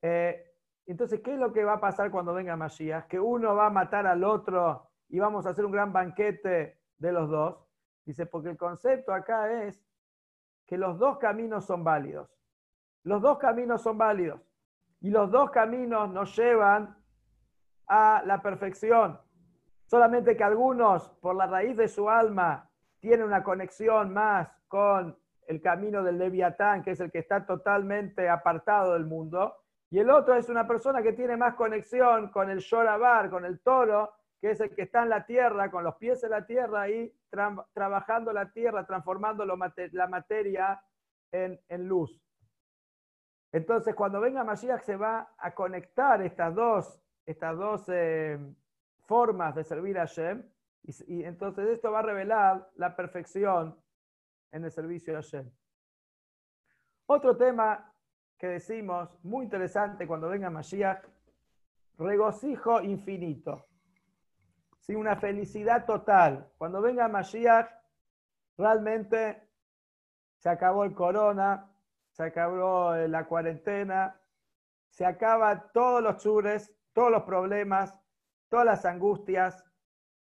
Eh, 0.04 0.54
entonces, 0.86 1.22
¿qué 1.22 1.34
es 1.34 1.40
lo 1.40 1.54
que 1.54 1.64
va 1.64 1.74
a 1.74 1.80
pasar 1.80 2.12
cuando 2.12 2.34
venga 2.34 2.58
Mashiach? 2.58 3.08
Que 3.08 3.20
uno 3.20 3.56
va 3.56 3.68
a 3.68 3.72
matar 3.72 4.06
al 4.06 4.24
otro 4.26 4.92
y 5.08 5.18
vamos 5.18 5.46
a 5.46 5.52
hacer 5.52 5.66
un 5.66 5.72
gran 5.72 5.94
banquete 5.94 6.78
de 6.98 7.12
los 7.12 7.30
dos. 7.30 7.58
Dice, 8.06 8.26
porque 8.26 8.50
el 8.50 8.58
concepto 8.58 9.14
acá 9.14 9.64
es 9.64 9.82
que 10.68 10.78
los 10.78 11.00
dos 11.00 11.18
caminos 11.20 11.66
son 11.66 11.86
válidos. 11.86 12.30
Los 13.04 13.22
dos 13.22 13.38
caminos 13.38 13.82
son 13.82 13.98
válidos. 13.98 14.42
Y 15.00 15.10
los 15.10 15.32
dos 15.32 15.52
caminos 15.52 16.10
nos 16.12 16.36
llevan 16.36 16.98
a 17.88 18.24
la 18.26 18.42
perfección. 18.42 19.20
Solamente 19.86 20.36
que 20.36 20.44
algunos, 20.44 21.10
por 21.22 21.36
la 21.36 21.48
raíz 21.48 21.78
de 21.78 21.88
su 21.88 22.10
alma, 22.10 22.70
tienen 23.00 23.26
una 23.26 23.44
conexión 23.44 24.14
más 24.14 24.50
con 24.68 25.18
el 25.48 25.62
camino 25.62 26.04
del 26.04 26.18
Leviatán, 26.18 26.84
que 26.84 26.92
es 26.92 27.00
el 27.00 27.12
que 27.12 27.20
está 27.20 27.46
totalmente 27.46 28.30
apartado 28.30 28.94
del 28.94 29.06
mundo. 29.06 29.63
Y 29.94 30.00
el 30.00 30.10
otro 30.10 30.34
es 30.34 30.50
una 30.50 30.68
persona 30.68 31.04
que 31.04 31.14
tiene 31.14 31.38
más 31.38 31.54
conexión 31.54 32.30
con 32.30 32.50
el 32.50 32.58
Shorabar, 32.58 33.30
con 33.30 33.46
el 33.46 33.60
toro, 33.60 34.12
que 34.42 34.50
es 34.50 34.60
el 34.60 34.74
que 34.74 34.82
está 34.82 35.04
en 35.04 35.10
la 35.10 35.24
tierra, 35.24 35.70
con 35.70 35.84
los 35.84 35.98
pies 35.98 36.24
en 36.24 36.32
la 36.32 36.48
tierra 36.48 36.90
y 36.90 37.16
trabajando 37.30 38.34
la 38.34 38.52
tierra, 38.52 38.88
transformando 38.88 39.46
la 39.46 40.08
materia 40.08 40.82
en, 41.32 41.62
en 41.70 41.88
luz. 41.88 42.20
Entonces, 43.52 43.94
cuando 43.94 44.20
venga 44.20 44.44
Mashiach 44.44 44.82
se 44.82 44.96
va 44.96 45.32
a 45.38 45.54
conectar 45.54 46.24
estas 46.24 46.56
dos, 46.56 47.00
estas 47.24 47.56
dos 47.56 47.86
eh, 47.90 48.40
formas 49.06 49.54
de 49.54 49.64
servir 49.64 50.00
a 50.00 50.08
Hashem, 50.08 50.44
y, 50.82 51.24
entonces 51.24 51.70
esto 51.70 51.92
va 51.92 52.00
a 52.00 52.02
revelar 52.02 52.68
la 52.78 52.96
perfección 52.96 53.80
en 54.52 54.66
el 54.66 54.72
servicio 54.72 55.14
de 55.14 55.22
Hashem. 55.22 55.52
Otro 57.06 57.38
tema 57.38 57.93
que 58.38 58.48
decimos, 58.48 59.18
muy 59.24 59.46
interesante 59.46 60.08
cuando 60.08 60.30
venga 60.30 60.50
Mashiach, 60.50 61.04
regocijo 61.98 62.82
infinito. 62.82 63.68
¿Sí? 64.80 64.96
Una 64.96 65.16
felicidad 65.16 65.86
total. 65.86 66.52
Cuando 66.58 66.82
venga 66.82 67.08
Mashiach, 67.08 67.70
realmente 68.58 69.48
se 70.38 70.50
acabó 70.50 70.84
el 70.84 70.94
corona, 70.94 71.72
se 72.12 72.24
acabó 72.24 72.94
eh, 72.94 73.08
la 73.08 73.26
cuarentena, 73.26 74.20
se 74.90 75.06
acaba 75.06 75.72
todos 75.72 76.04
los 76.04 76.18
chures, 76.18 76.76
todos 76.94 77.12
los 77.12 77.24
problemas, 77.24 77.96
todas 78.50 78.66
las 78.66 78.86
angustias. 78.86 79.64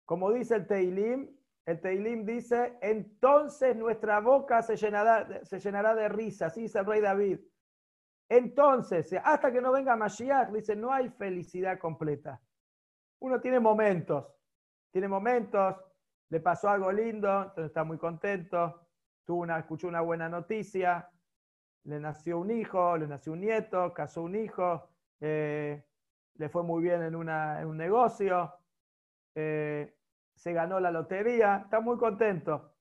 Como 0.05 0.31
dice 0.31 0.55
el 0.55 0.67
Teilim, 0.67 1.35
el 1.65 1.79
Teilim 1.81 2.25
dice, 2.25 2.77
entonces 2.81 3.75
nuestra 3.75 4.19
boca 4.19 4.61
se 4.61 4.75
llenará, 4.75 5.43
se 5.45 5.59
llenará 5.59 5.95
de 5.95 6.09
risa, 6.09 6.47
así 6.47 6.61
dice 6.61 6.79
el 6.79 6.85
rey 6.85 7.01
David. 7.01 7.39
Entonces, 8.29 9.11
hasta 9.23 9.51
que 9.51 9.59
no 9.59 9.71
venga 9.71 9.95
Mashiach, 9.95 10.51
dice, 10.51 10.75
no 10.75 10.93
hay 10.93 11.09
felicidad 11.09 11.79
completa. 11.79 12.39
Uno 13.19 13.41
tiene 13.41 13.59
momentos, 13.59 14.27
tiene 14.91 15.07
momentos, 15.07 15.75
le 16.29 16.39
pasó 16.39 16.69
algo 16.69 16.91
lindo, 16.91 17.41
entonces 17.41 17.65
está 17.65 17.83
muy 17.83 17.97
contento, 17.97 18.87
tuvo 19.25 19.41
una, 19.41 19.57
escuchó 19.57 19.87
una 19.87 20.01
buena 20.01 20.29
noticia, 20.29 21.09
le 21.85 21.99
nació 21.99 22.39
un 22.39 22.51
hijo, 22.51 22.97
le 22.97 23.07
nació 23.07 23.33
un 23.33 23.41
nieto, 23.41 23.93
casó 23.95 24.21
un 24.21 24.35
hijo, 24.35 24.87
eh, 25.19 25.83
le 26.35 26.49
fue 26.49 26.61
muy 26.61 26.83
bien 26.83 27.01
en, 27.01 27.15
un 27.15 27.77
negocio, 27.77 28.53
eh, 29.33 29.97
se 30.35 30.53
ganó 30.53 30.79
la 30.79 30.91
lotería, 30.91 31.61
está 31.65 31.79
muy 31.79 31.97
contento. 31.97 32.75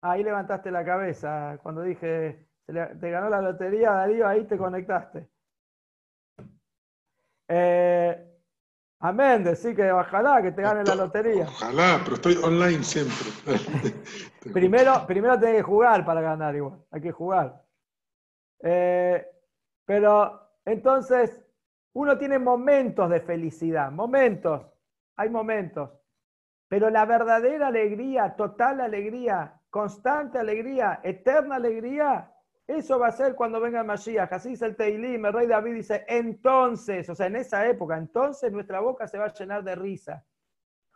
Ahí 0.00 0.24
levantaste 0.24 0.72
la 0.72 0.84
cabeza 0.84 1.58
cuando 1.62 1.82
dije, 1.82 2.48
te 2.66 3.10
ganó 3.10 3.28
la 3.28 3.40
lotería, 3.40 3.90
Darío, 3.90 4.26
ahí 4.26 4.44
te 4.44 4.56
conectaste. 4.56 5.28
Eh, 7.48 8.38
amén, 9.00 9.44
decir 9.44 9.76
que 9.76 9.90
ojalá 9.90 10.40
que 10.40 10.52
te 10.52 10.62
gane 10.62 10.84
la 10.84 10.94
lotería. 10.94 11.44
Ojalá, 11.44 12.00
pero 12.02 12.16
estoy 12.16 12.36
online 12.42 12.82
siempre. 12.82 13.28
primero, 14.52 15.06
primero 15.06 15.38
tenés 15.38 15.56
que 15.56 15.62
jugar 15.62 16.04
para 16.04 16.20
ganar 16.20 16.54
igual, 16.56 16.82
hay 16.90 17.00
que 17.00 17.12
jugar. 17.12 17.62
Eh, 18.60 19.26
pero 19.84 20.42
entonces, 20.64 21.42
uno 21.94 22.16
tiene 22.16 22.38
momentos 22.38 23.10
de 23.10 23.20
felicidad, 23.20 23.90
momentos, 23.90 24.62
hay 25.16 25.28
momentos. 25.28 25.90
Pero 26.68 26.88
la 26.88 27.04
verdadera 27.04 27.66
alegría, 27.66 28.34
total 28.34 28.80
alegría, 28.80 29.60
constante 29.68 30.38
alegría, 30.38 31.00
eterna 31.02 31.56
alegría, 31.56 32.31
eso 32.66 32.98
va 32.98 33.08
a 33.08 33.12
ser 33.12 33.34
cuando 33.34 33.60
venga 33.60 33.80
el 33.80 33.86
Mashiach. 33.86 34.32
Así 34.32 34.50
dice 34.50 34.66
el 34.66 34.76
Teilim, 34.76 35.24
el 35.26 35.32
rey 35.32 35.46
David 35.46 35.74
dice, 35.74 36.04
entonces, 36.08 37.08
o 37.08 37.14
sea, 37.14 37.26
en 37.26 37.36
esa 37.36 37.66
época, 37.66 37.96
entonces 37.96 38.52
nuestra 38.52 38.80
boca 38.80 39.06
se 39.06 39.18
va 39.18 39.26
a 39.26 39.32
llenar 39.32 39.64
de 39.64 39.74
risa. 39.74 40.24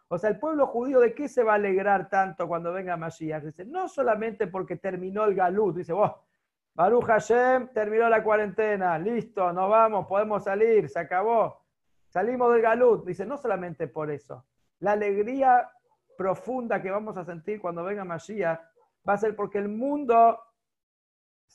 O 0.09 0.18
sea, 0.18 0.31
el 0.31 0.38
pueblo 0.38 0.68
judío, 0.68 1.00
¿de 1.00 1.14
qué 1.14 1.29
se 1.29 1.42
va 1.42 1.52
a 1.52 1.57
alegrar 1.57 2.09
tanto 2.09 2.46
cuando 2.46 2.72
venga 2.72 2.96
Mashiach? 2.96 3.42
Dice, 3.42 3.64
no 3.64 3.88
solamente 3.88 4.46
porque 4.46 4.76
terminó 4.76 5.24
el 5.24 5.35
galut, 5.35 5.76
dice, 5.76 5.92
vos, 5.92 6.12
Baruch 6.74 7.07
Hashem, 7.07 7.68
terminó 7.72 8.09
la 8.09 8.22
cuarentena, 8.22 8.98
listo, 8.98 9.50
nos 9.52 9.70
vamos, 9.70 10.07
podemos 10.07 10.44
salir, 10.44 10.88
se 10.90 10.98
acabó. 10.98 11.66
Salimos 12.09 12.52
del 12.52 12.62
Galut. 12.62 13.07
Dice, 13.07 13.26
no 13.26 13.37
solamente 13.37 13.88
por 13.88 14.11
eso. 14.11 14.44
La 14.81 14.92
alegría 14.92 15.70
profunda 16.16 16.81
que 16.81 16.90
vamos 16.90 17.16
a 17.16 17.24
sentir 17.24 17.61
cuando 17.61 17.85
venga 17.85 18.05
Mashiach 18.05 18.61
va 19.09 19.12
a 19.12 19.18
ser 19.18 19.37
porque 19.37 19.59
el 19.59 19.68
mundo 19.68 20.38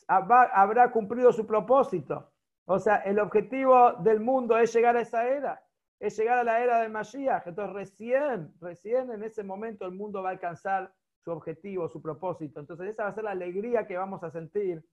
habrá 0.08 0.90
cumplido 0.90 1.32
su 1.32 1.46
propósito. 1.46 2.32
O 2.64 2.78
sea, 2.78 2.96
el 2.96 3.18
objetivo 3.18 3.92
del 3.94 4.20
mundo 4.20 4.56
es 4.56 4.72
llegar 4.72 4.96
a 4.96 5.00
esa 5.00 5.26
era, 5.26 5.62
es 5.98 6.16
llegar 6.16 6.38
a 6.38 6.44
la 6.44 6.60
era 6.62 6.80
del 6.80 6.90
Mashiach. 6.90 7.46
Entonces, 7.46 7.74
recién, 7.74 8.52
recién 8.60 9.10
en 9.10 9.22
ese 9.24 9.42
momento 9.42 9.84
el 9.84 9.92
mundo 9.92 10.22
va 10.22 10.30
a 10.30 10.32
alcanzar 10.32 10.92
su 11.24 11.30
objetivo, 11.30 11.88
su 11.88 12.00
propósito. 12.00 12.60
Entonces, 12.60 12.90
esa 12.90 13.04
va 13.04 13.08
a 13.10 13.14
ser 13.14 13.24
la 13.24 13.30
alegría 13.32 13.86
que 13.86 13.96
vamos 13.96 14.22
a 14.22 14.30
sentir 14.30 14.84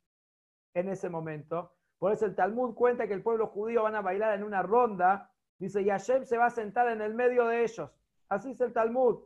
en 0.74 0.90
ese 0.90 1.10
momento. 1.10 1.74
Por 1.98 2.14
eso 2.14 2.26
el 2.26 2.36
Talmud 2.36 2.76
cuenta 2.76 3.08
que 3.08 3.14
el 3.14 3.24
pueblo 3.24 3.48
judío 3.48 3.84
van 3.84 3.96
a 3.96 4.02
bailar 4.02 4.36
en 4.36 4.44
una 4.44 4.62
ronda. 4.62 5.32
Dice, 5.58 5.82
y 5.82 5.90
Hashem 5.90 6.26
se 6.26 6.38
va 6.38 6.46
a 6.46 6.52
sentar 6.52 6.88
en 6.90 7.02
el 7.02 7.14
medio 7.14 7.46
de 7.48 7.64
ellos. 7.64 7.92
Así 8.30 8.52
es 8.52 8.62
el 8.62 8.74
Talmud. 8.74 9.20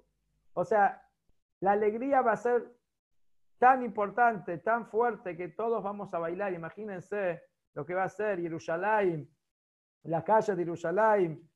O 0.53 0.65
sea, 0.65 1.07
la 1.59 1.73
alegría 1.73 2.21
va 2.21 2.33
a 2.33 2.38
ser 2.38 2.73
tan 3.63 3.82
importante, 3.82 4.58
tan 4.58 4.88
fuerte, 4.88 5.38
que 5.38 5.47
todos 5.47 5.82
vamos 5.82 6.13
a 6.13 6.19
bailar. 6.19 6.52
Imagínense 6.52 7.43
lo 7.73 7.86
que 7.86 7.93
va 7.93 8.04
a 8.04 8.10
ser 8.10 8.41
Jerusalén, 8.41 9.26
la 10.04 10.21
calle 10.21 10.54
de 10.54 10.63
Jerusalén, 10.65 11.49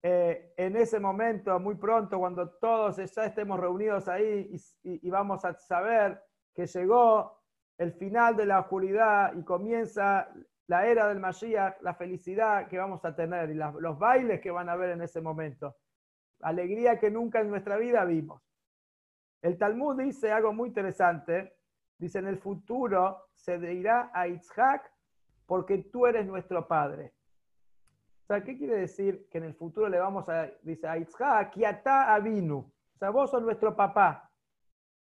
eh, 0.00 0.54
en 0.56 0.76
ese 0.76 1.00
momento, 1.00 1.58
muy 1.58 1.74
pronto, 1.74 2.16
cuando 2.20 2.48
todos 2.60 2.98
ya 2.98 3.24
estemos 3.24 3.58
reunidos 3.58 4.06
ahí 4.06 4.54
y, 4.84 5.10
vamos 5.10 5.44
a 5.44 5.52
saber 5.54 6.22
que 6.54 6.64
llegó 6.64 7.42
el 7.76 7.92
final 7.92 8.36
de 8.36 8.46
la 8.46 8.60
oscuridad 8.60 9.34
y 9.36 9.42
comienza 9.42 10.32
la 10.68 10.86
era 10.86 11.08
del 11.08 11.18
Mashiach, 11.18 11.82
la 11.82 11.94
felicidad 11.94 12.68
que 12.68 12.78
vamos 12.78 13.04
a 13.04 13.16
tener 13.16 13.50
y 13.50 13.54
los 13.54 13.98
bailes 13.98 14.40
que 14.40 14.52
van 14.52 14.68
a 14.68 14.74
haber 14.74 14.90
en 14.90 15.02
ese 15.02 15.20
momento. 15.20 15.74
Alegría 16.40 17.00
que 17.00 17.10
nunca 17.10 17.40
en 17.40 17.50
nuestra 17.50 17.76
vida 17.78 18.04
vimos. 18.04 18.47
El 19.42 19.56
Talmud 19.56 20.00
dice 20.00 20.32
algo 20.32 20.52
muy 20.52 20.68
interesante. 20.68 21.54
Dice, 21.98 22.18
en 22.18 22.26
el 22.26 22.38
futuro 22.38 23.28
se 23.34 23.58
dirá 23.58 24.10
a 24.12 24.26
Yitzhak 24.26 24.90
porque 25.46 25.78
tú 25.78 26.06
eres 26.06 26.26
nuestro 26.26 26.66
padre. 26.66 27.14
O 28.22 28.26
sea, 28.26 28.44
¿qué 28.44 28.56
quiere 28.56 28.76
decir 28.76 29.28
que 29.30 29.38
en 29.38 29.44
el 29.44 29.54
futuro 29.54 29.88
le 29.88 29.98
vamos 29.98 30.28
a, 30.28 30.50
dice 30.62 30.86
a 30.86 30.96
Yitzhak, 30.96 31.52
Kiata 31.52 32.14
Avinu? 32.14 32.58
O 32.58 32.98
sea, 32.98 33.10
vos 33.10 33.30
sos 33.30 33.42
nuestro 33.42 33.74
papá. 33.74 34.30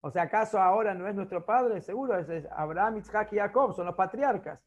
O 0.02 0.10
sea, 0.10 0.24
¿acaso 0.24 0.60
ahora 0.60 0.94
no 0.96 1.08
es 1.08 1.14
nuestro 1.14 1.46
padre? 1.46 1.82
Seguro 1.82 2.18
es, 2.18 2.48
Abraham, 2.52 2.96
Yitzhak 2.96 3.32
y 3.34 3.38
Jacob, 3.38 3.74
son 3.74 3.86
los 3.86 3.96
patriarcas. 3.96 4.60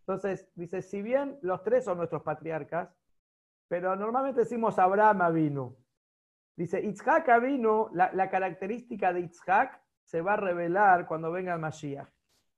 Entonces, 0.00 0.46
dice, 0.54 0.82
si 0.82 1.00
bien 1.00 1.38
los 1.40 1.62
tres 1.62 1.84
son 1.84 1.96
nuestros 1.96 2.22
patriarcas, 2.22 2.90
pero 3.68 3.96
normalmente 3.96 4.40
decimos 4.40 4.78
Abraham 4.78 5.22
Avinu. 5.22 5.74
Dice, 6.56 6.80
Itzhak 6.80 7.28
vino, 7.42 7.90
la, 7.92 8.12
la, 8.12 8.30
característica 8.30 9.12
de 9.12 9.20
Itzhak 9.20 9.80
se 10.04 10.20
va 10.20 10.34
a 10.34 10.36
revelar 10.36 11.06
cuando 11.06 11.32
venga 11.32 11.54
el 11.54 11.60
Mashiach. 11.60 12.08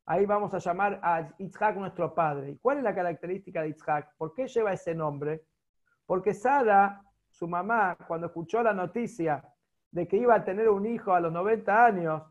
Ahí 0.05 0.27
vamos 0.27 0.53
a 0.53 0.59
llamar 0.59 1.01
a 1.03 1.29
Itzhak 1.39 1.77
nuestro 1.77 2.15
padre. 2.15 2.51
¿Y 2.51 2.59
cuál 2.59 2.79
es 2.79 2.85
la 2.85 2.95
característica 2.95 3.63
de 3.63 3.71
Itzhak? 3.71 4.15
¿Por 4.17 4.35
qué 4.35 4.47
lleva 4.47 4.73
ese 4.73 4.95
nombre? 4.95 5.47
Porque 6.05 6.35
Sara, 6.35 7.03
su 7.31 7.49
mamá, 7.49 7.97
cuando 8.07 8.27
escuchó 8.27 8.63
la 8.63 8.73
noticia 8.73 9.43
de 9.91 10.07
que 10.07 10.19
iba 10.19 10.35
a 10.35 10.45
tener 10.45 10.69
un 10.69 10.87
hijo 10.87 11.15
a 11.15 11.21
los 11.21 11.33
90 11.33 11.87
años, 11.87 12.23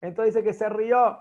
entonces 0.00 0.34
dice 0.34 0.46
que 0.46 0.54
se 0.54 0.68
rió, 0.68 1.18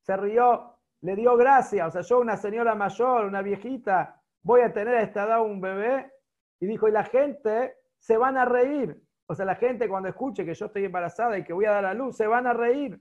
se 0.00 0.16
rió, 0.16 0.76
le 1.02 1.14
dio 1.14 1.36
gracia. 1.36 1.86
O 1.86 1.90
sea, 1.90 2.02
yo, 2.02 2.18
una 2.18 2.36
señora 2.36 2.74
mayor, 2.74 3.26
una 3.26 3.42
viejita, 3.42 4.20
voy 4.42 4.62
a 4.62 4.72
tener 4.72 4.96
a 4.96 5.02
esta 5.02 5.24
edad 5.24 5.42
un 5.42 5.60
bebé. 5.60 6.12
Y 6.60 6.66
dijo, 6.66 6.88
y 6.88 6.92
la 6.92 7.04
gente 7.04 7.77
se 7.98 8.16
van 8.16 8.36
a 8.36 8.44
reír. 8.44 9.02
O 9.26 9.34
sea, 9.34 9.44
la 9.44 9.56
gente 9.56 9.88
cuando 9.88 10.08
escuche 10.08 10.44
que 10.44 10.54
yo 10.54 10.66
estoy 10.66 10.84
embarazada 10.84 11.36
y 11.38 11.44
que 11.44 11.52
voy 11.52 11.66
a 11.66 11.72
dar 11.72 11.84
a 11.84 11.94
luz, 11.94 12.16
se 12.16 12.26
van 12.26 12.46
a 12.46 12.54
reír. 12.54 13.00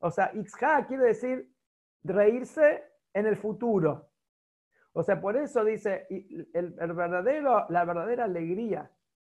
O 0.00 0.10
sea, 0.10 0.30
Itzha 0.34 0.86
quiere 0.86 1.04
decir 1.04 1.52
reírse 2.02 2.84
en 3.12 3.26
el 3.26 3.36
futuro. 3.36 4.10
O 4.92 5.02
sea, 5.02 5.20
por 5.20 5.36
eso 5.36 5.64
dice, 5.64 6.06
el, 6.52 6.92
verdadero, 6.92 7.66
la 7.68 7.84
verdadera 7.84 8.24
alegría 8.24 8.90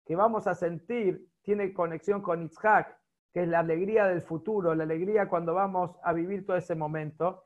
que 0.05 0.17
vamos 0.17 0.49
a 0.49 0.55
sentir 0.55 1.29
tiene 1.43 1.73
conexión 1.73 2.21
con 2.21 2.43
Itzhak, 2.43 2.99
que 3.33 3.43
es 3.43 3.49
la 3.49 3.61
alegría 3.61 4.07
del 4.07 4.23
futuro, 4.23 4.75
la 4.75 4.83
alegría 4.85 5.29
cuando 5.29 5.55
vamos 5.55 5.97
a 6.03 6.13
vivir 6.13 6.45
todo 6.45 6.57
ese 6.57 6.75
momento. 6.75 7.45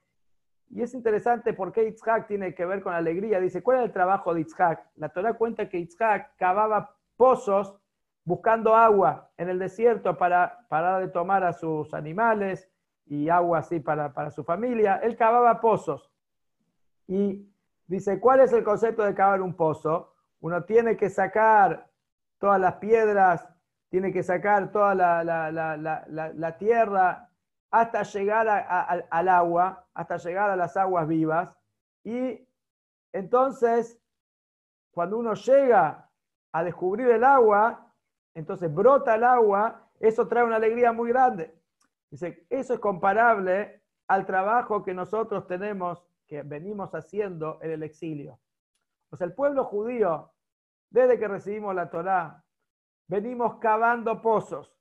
Y 0.71 0.83
es 0.83 0.95
interesante 0.95 1.53
porque 1.53 1.87
Itzhak 1.87 2.27
tiene 2.27 2.55
que 2.55 2.65
ver 2.65 2.83
con 2.83 2.93
la 2.93 2.99
alegría. 2.99 3.41
Dice, 3.41 3.63
¿cuál 3.63 3.79
es 3.79 3.85
el 3.85 3.93
trabajo 3.93 4.35
de 4.35 4.41
Itzhak? 4.41 4.91
La 4.97 5.11
Torah 5.11 5.35
cuenta 5.35 5.69
que 5.69 5.79
Itzhak 5.79 6.37
cavaba 6.37 6.96
pozos 7.17 7.77
buscando 8.25 8.75
agua 8.75 9.31
en 9.37 9.49
el 9.49 9.59
desierto 9.59 10.19
para, 10.19 10.67
para 10.69 10.99
de 10.99 11.09
tomar 11.09 11.45
a 11.45 11.53
sus 11.53 11.95
animales 11.95 12.69
y 13.07 13.29
agua 13.29 13.59
así 13.59 13.81
para, 13.81 14.13
para 14.13 14.31
su 14.31 14.45
familia. 14.45 14.97
Él 15.03 15.17
cavaba 15.17 15.61
pozos. 15.61 16.11
Y 17.07 17.49
dice, 17.87 18.19
¿cuál 18.19 18.41
es 18.41 18.53
el 18.53 18.65
concepto 18.65 19.05
de 19.05 19.15
cavar 19.15 19.41
un 19.41 19.55
pozo? 19.55 20.15
Uno 20.41 20.65
tiene 20.65 20.97
que 20.97 21.09
sacar 21.09 21.89
todas 22.39 22.61
las 22.61 22.75
piedras, 22.75 23.49
tiene 23.89 24.13
que 24.13 24.23
sacar 24.23 24.73
toda 24.73 24.95
la, 24.95 25.23
la, 25.23 26.59
tierra 26.59 27.31
hasta 27.71 28.03
llegar 28.03 28.49
al 29.11 29.29
agua, 29.29 29.87
hasta 29.95 30.17
llegar 30.17 30.51
a 30.51 30.57
las 30.57 30.77
aguas 30.77 31.07
vivas. 31.07 31.57
Y 32.03 32.47
entonces, 33.13 33.99
cuando 34.91 35.19
uno 35.19 35.35
llega 35.35 36.06
a 36.57 36.65
descubrir 36.65 37.11
el 37.11 37.23
agua, 37.23 37.93
entonces 38.33 38.73
brota 38.73 39.15
el 39.15 39.25
agua, 39.25 39.91
eso 40.01 40.27
trae 40.27 40.43
una 40.43 40.57
alegría 40.57 40.91
muy 40.91 41.11
grande. 41.11 41.55
Dice, 42.11 42.47
eso 42.49 42.73
es 42.73 42.81
comparable 42.81 43.83
al 44.09 44.25
trabajo 44.25 44.83
que 44.83 44.95
nosotros 44.95 45.47
tenemos, 45.47 46.03
que 46.27 46.43
venimos 46.43 46.95
haciendo 46.95 47.59
en 47.61 47.73
el 47.73 47.83
exilio. 47.83 48.41
O 49.11 49.17
sea, 49.17 49.27
el 49.27 49.35
pueblo 49.35 49.65
judío, 49.65 50.33
desde 50.89 51.19
que 51.19 51.29
recibimos 51.29 51.75
la 51.75 51.91
Torá, 51.91 52.43
venimos 53.07 53.57
cavando 53.57 54.23
pozos. 54.23 54.75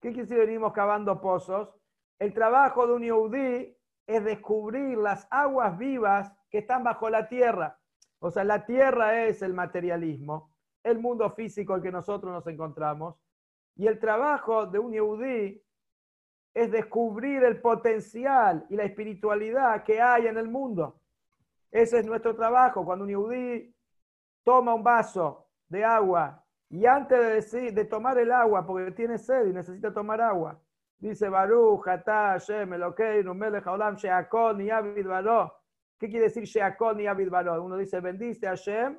¿Qué 0.00 0.08
quiere 0.12 0.22
decir 0.22 0.38
venimos 0.38 0.72
cavando 0.72 1.20
pozos? 1.20 1.68
El 2.18 2.32
trabajo 2.32 2.86
de 2.86 2.94
un 2.94 3.02
yudí 3.02 3.76
es 4.06 4.24
descubrir 4.24 4.96
las 4.96 5.28
aguas 5.30 5.76
vivas 5.76 6.32
que 6.48 6.56
están 6.56 6.84
bajo 6.84 7.10
la 7.10 7.28
tierra. 7.28 7.78
O 8.18 8.30
sea, 8.30 8.44
la 8.44 8.64
tierra 8.64 9.26
es 9.26 9.42
el 9.42 9.52
materialismo 9.52 10.54
el 10.88 10.98
mundo 10.98 11.30
físico 11.30 11.76
en 11.76 11.82
que 11.82 11.92
nosotros 11.92 12.32
nos 12.32 12.46
encontramos. 12.46 13.16
Y 13.76 13.86
el 13.86 13.98
trabajo 13.98 14.66
de 14.66 14.78
un 14.78 14.92
yehudí 14.92 15.62
es 16.52 16.70
descubrir 16.70 17.44
el 17.44 17.60
potencial 17.60 18.66
y 18.68 18.76
la 18.76 18.84
espiritualidad 18.84 19.84
que 19.84 20.00
hay 20.00 20.26
en 20.26 20.36
el 20.36 20.48
mundo. 20.48 21.00
Ese 21.70 22.00
es 22.00 22.06
nuestro 22.06 22.34
trabajo. 22.34 22.84
Cuando 22.84 23.04
un 23.04 23.10
yehudí 23.10 23.74
toma 24.42 24.74
un 24.74 24.82
vaso 24.82 25.46
de 25.68 25.84
agua 25.84 26.44
y 26.70 26.84
antes 26.86 27.50
de, 27.52 27.84
tomar 27.84 28.18
el 28.18 28.32
agua, 28.32 28.66
porque 28.66 28.90
tiene 28.92 29.18
sed 29.18 29.46
y 29.46 29.52
necesita 29.52 29.92
tomar 29.92 30.20
agua, 30.20 30.60
dice 30.98 31.28
Baruch, 31.28 31.86
Sheakon 33.96 34.60
y 34.60 34.68
¿Qué 35.98 36.08
quiere 36.08 36.26
decir 36.26 36.44
Sheakon 36.44 37.00
y 37.00 37.06
Abid 37.06 37.32
Uno 37.32 37.76
dice, 37.76 38.00
bendice 38.00 38.46
a 38.46 38.50
Hashem 38.50 38.98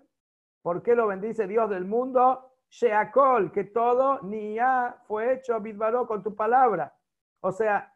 ¿Por 0.61 0.83
qué 0.83 0.95
lo 0.95 1.07
bendice 1.07 1.47
Dios 1.47 1.69
del 1.69 1.85
mundo? 1.85 2.49
Sheakol, 2.69 3.51
que 3.51 3.63
todo 3.63 4.21
ni 4.21 4.55
ya 4.55 5.01
fue 5.07 5.33
hecho 5.33 5.59
Bidbaró 5.59 6.05
con 6.05 6.21
tu 6.21 6.35
palabra. 6.35 6.95
O 7.41 7.51
sea, 7.51 7.93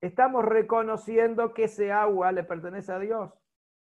estamos 0.00 0.44
reconociendo 0.44 1.54
que 1.54 1.64
ese 1.64 1.92
agua 1.92 2.32
le 2.32 2.42
pertenece 2.42 2.92
a 2.92 2.98
Dios. 2.98 3.32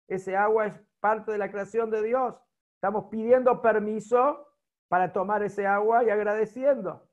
Ese 0.07 0.35
agua 0.35 0.67
es 0.67 0.79
parte 0.99 1.31
de 1.31 1.37
la 1.37 1.51
creación 1.51 1.89
de 1.89 2.03
Dios. 2.03 2.35
Estamos 2.75 3.05
pidiendo 3.09 3.61
permiso 3.61 4.47
para 4.87 5.11
tomar 5.11 5.43
ese 5.43 5.65
agua 5.65 6.03
y 6.03 6.09
agradeciendo. 6.09 7.09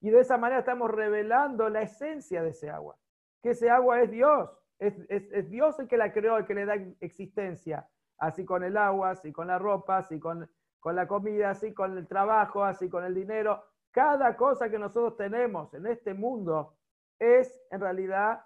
Y 0.00 0.10
de 0.10 0.20
esa 0.20 0.38
manera 0.38 0.60
estamos 0.60 0.90
revelando 0.90 1.68
la 1.68 1.82
esencia 1.82 2.42
de 2.42 2.50
ese 2.50 2.70
agua. 2.70 2.96
Que 3.42 3.50
ese 3.50 3.70
agua 3.70 4.00
es 4.00 4.10
Dios. 4.10 4.50
Es, 4.78 4.94
es 5.08 5.50
Dios 5.50 5.78
el 5.80 5.88
que 5.88 5.96
la 5.96 6.12
creó, 6.12 6.36
el 6.36 6.46
que 6.46 6.54
le 6.54 6.66
da 6.66 6.74
existencia 7.00 7.88
así 8.18 8.44
con 8.44 8.64
el 8.64 8.76
agua, 8.76 9.10
así 9.10 9.32
con 9.32 9.48
la 9.48 9.58
ropa, 9.58 9.98
así 9.98 10.18
con, 10.18 10.48
con 10.80 10.96
la 10.96 11.06
comida, 11.06 11.50
así 11.50 11.72
con 11.72 11.96
el 11.96 12.06
trabajo, 12.06 12.64
así 12.64 12.88
con 12.88 13.04
el 13.04 13.14
dinero. 13.14 13.64
Cada 13.90 14.36
cosa 14.36 14.70
que 14.70 14.78
nosotros 14.78 15.16
tenemos 15.16 15.72
en 15.74 15.86
este 15.86 16.14
mundo 16.14 16.76
es 17.18 17.60
en 17.70 17.80
realidad 17.80 18.44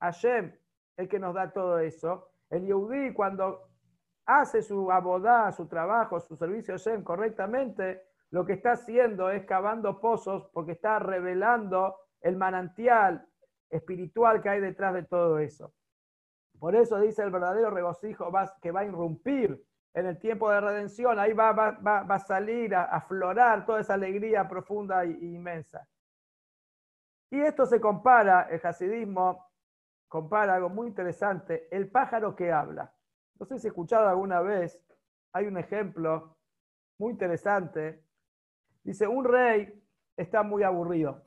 Hashem 0.00 0.52
el 0.96 1.08
que 1.08 1.18
nos 1.18 1.34
da 1.34 1.52
todo 1.52 1.78
eso. 1.78 2.28
El 2.50 2.66
Yehudi 2.66 3.12
cuando 3.12 3.68
hace 4.26 4.62
su 4.62 4.90
abodá, 4.90 5.52
su 5.52 5.66
trabajo, 5.66 6.20
su 6.20 6.36
servicio 6.36 6.74
a 6.74 6.78
Hashem 6.78 7.02
correctamente, 7.02 8.02
lo 8.30 8.44
que 8.44 8.54
está 8.54 8.72
haciendo 8.72 9.30
es 9.30 9.44
cavando 9.44 10.00
pozos 10.00 10.48
porque 10.52 10.72
está 10.72 10.98
revelando 10.98 11.96
el 12.20 12.36
manantial 12.36 13.26
espiritual 13.70 14.40
que 14.42 14.48
hay 14.48 14.60
detrás 14.60 14.94
de 14.94 15.04
todo 15.04 15.38
eso. 15.38 15.72
Por 16.64 16.74
eso 16.74 16.98
dice 16.98 17.22
el 17.22 17.30
verdadero 17.30 17.68
regocijo 17.68 18.32
que 18.62 18.70
va 18.70 18.80
a 18.80 18.84
irrumpir 18.86 19.62
en 19.92 20.06
el 20.06 20.18
tiempo 20.18 20.50
de 20.50 20.62
redención. 20.62 21.18
Ahí 21.18 21.34
va, 21.34 21.50
a 21.50 22.18
salir, 22.20 22.74
a 22.74 22.84
aflorar 22.84 23.66
toda 23.66 23.80
esa 23.80 23.92
alegría 23.92 24.48
profunda 24.48 25.04
e 25.04 25.10
inmensa. 25.10 25.86
Y 27.30 27.42
esto 27.42 27.66
se 27.66 27.82
compara, 27.82 28.48
el 28.50 28.64
hasidismo 28.64 29.50
compara 30.08 30.54
algo 30.54 30.70
muy 30.70 30.88
interesante, 30.88 31.68
el 31.70 31.90
pájaro 31.90 32.34
que 32.34 32.50
habla. 32.50 32.94
No 33.38 33.44
sé 33.44 33.58
si 33.58 33.66
escuchado 33.66 34.08
alguna 34.08 34.40
vez, 34.40 34.82
hay 35.34 35.44
un 35.44 35.58
ejemplo 35.58 36.38
muy 36.96 37.12
interesante. 37.12 38.02
Dice, 38.82 39.06
un 39.06 39.26
rey 39.26 39.84
está 40.16 40.42
muy 40.42 40.62
aburrido. 40.62 41.24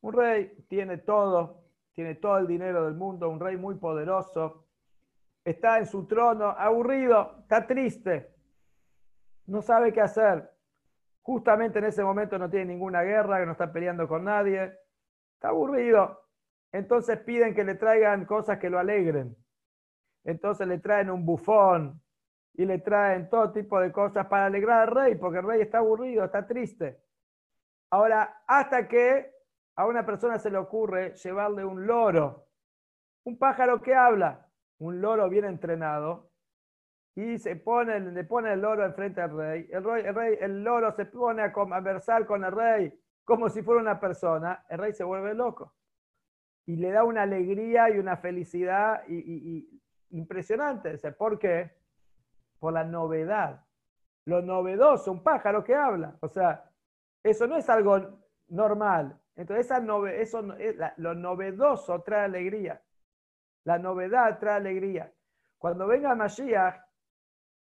Un 0.00 0.14
rey 0.14 0.64
tiene 0.66 0.96
todo, 0.96 1.65
tiene 1.96 2.14
todo 2.14 2.36
el 2.36 2.46
dinero 2.46 2.84
del 2.84 2.94
mundo, 2.94 3.30
un 3.30 3.40
rey 3.40 3.56
muy 3.56 3.76
poderoso, 3.76 4.66
está 5.42 5.78
en 5.78 5.86
su 5.86 6.06
trono, 6.06 6.50
aburrido, 6.50 7.38
está 7.40 7.66
triste, 7.66 8.36
no 9.46 9.62
sabe 9.62 9.94
qué 9.94 10.02
hacer. 10.02 10.52
Justamente 11.22 11.78
en 11.78 11.86
ese 11.86 12.04
momento 12.04 12.38
no 12.38 12.50
tiene 12.50 12.66
ninguna 12.66 13.02
guerra, 13.02 13.44
no 13.46 13.52
está 13.52 13.72
peleando 13.72 14.06
con 14.06 14.24
nadie. 14.24 14.78
Está 15.34 15.48
aburrido. 15.48 16.20
Entonces 16.70 17.18
piden 17.20 17.54
que 17.54 17.64
le 17.64 17.76
traigan 17.76 18.26
cosas 18.26 18.58
que 18.58 18.70
lo 18.70 18.78
alegren. 18.78 19.34
Entonces 20.24 20.66
le 20.66 20.78
traen 20.78 21.10
un 21.10 21.24
bufón 21.24 22.00
y 22.54 22.64
le 22.64 22.78
traen 22.78 23.30
todo 23.30 23.52
tipo 23.52 23.80
de 23.80 23.90
cosas 23.90 24.26
para 24.26 24.46
alegrar 24.46 24.88
al 24.88 24.94
rey, 24.94 25.14
porque 25.14 25.38
el 25.38 25.46
rey 25.46 25.62
está 25.62 25.78
aburrido, 25.78 26.24
está 26.24 26.46
triste. 26.46 27.00
Ahora, 27.90 28.42
hasta 28.46 28.86
que 28.88 29.35
a 29.76 29.86
una 29.86 30.04
persona 30.04 30.38
se 30.38 30.50
le 30.50 30.58
ocurre 30.58 31.14
llevarle 31.14 31.64
un 31.64 31.86
loro, 31.86 32.46
un 33.24 33.38
pájaro 33.38 33.80
que 33.82 33.94
habla, 33.94 34.48
un 34.78 35.00
loro 35.00 35.28
bien 35.28 35.44
entrenado, 35.44 36.30
y 37.14 37.38
se 37.38 37.56
pone, 37.56 37.98
le 37.98 38.24
pone 38.24 38.52
el 38.52 38.60
loro 38.60 38.84
enfrente 38.84 39.22
al 39.22 39.36
rey. 39.36 39.68
El, 39.70 39.84
rey, 39.84 40.36
el, 40.40 40.62
loro 40.62 40.92
se 40.92 41.06
pone 41.06 41.42
a 41.42 41.52
conversar 41.52 42.26
con 42.26 42.44
el 42.44 42.52
rey 42.52 42.92
como 43.24 43.48
si 43.48 43.62
fuera 43.62 43.80
una 43.80 43.98
persona. 43.98 44.64
El 44.68 44.78
rey 44.78 44.92
se 44.92 45.02
vuelve 45.02 45.34
loco 45.34 45.74
y 46.66 46.76
le 46.76 46.90
da 46.90 47.04
una 47.04 47.22
alegría 47.22 47.88
y 47.90 47.98
una 47.98 48.18
felicidad 48.18 49.02
y, 49.08 49.80
impresionante. 50.10 50.98
¿Por 51.12 51.38
qué? 51.38 51.70
Por 52.58 52.74
la 52.74 52.84
novedad. 52.84 53.64
Lo 54.26 54.42
novedoso, 54.42 55.10
un 55.10 55.22
pájaro 55.22 55.64
que 55.64 55.74
habla. 55.74 56.16
O 56.20 56.28
sea, 56.28 56.70
eso 57.22 57.46
no 57.46 57.56
es 57.56 57.68
algo 57.70 58.20
normal. 58.48 59.18
Entonces, 59.36 59.66
esa 59.66 59.78
eso, 60.14 60.42
lo 60.96 61.14
novedoso 61.14 62.02
trae 62.02 62.24
alegría. 62.24 62.82
La 63.64 63.78
novedad 63.78 64.38
trae 64.38 64.56
alegría. 64.56 65.12
Cuando 65.58 65.86
venga 65.86 66.14
Mashiach, 66.14 66.80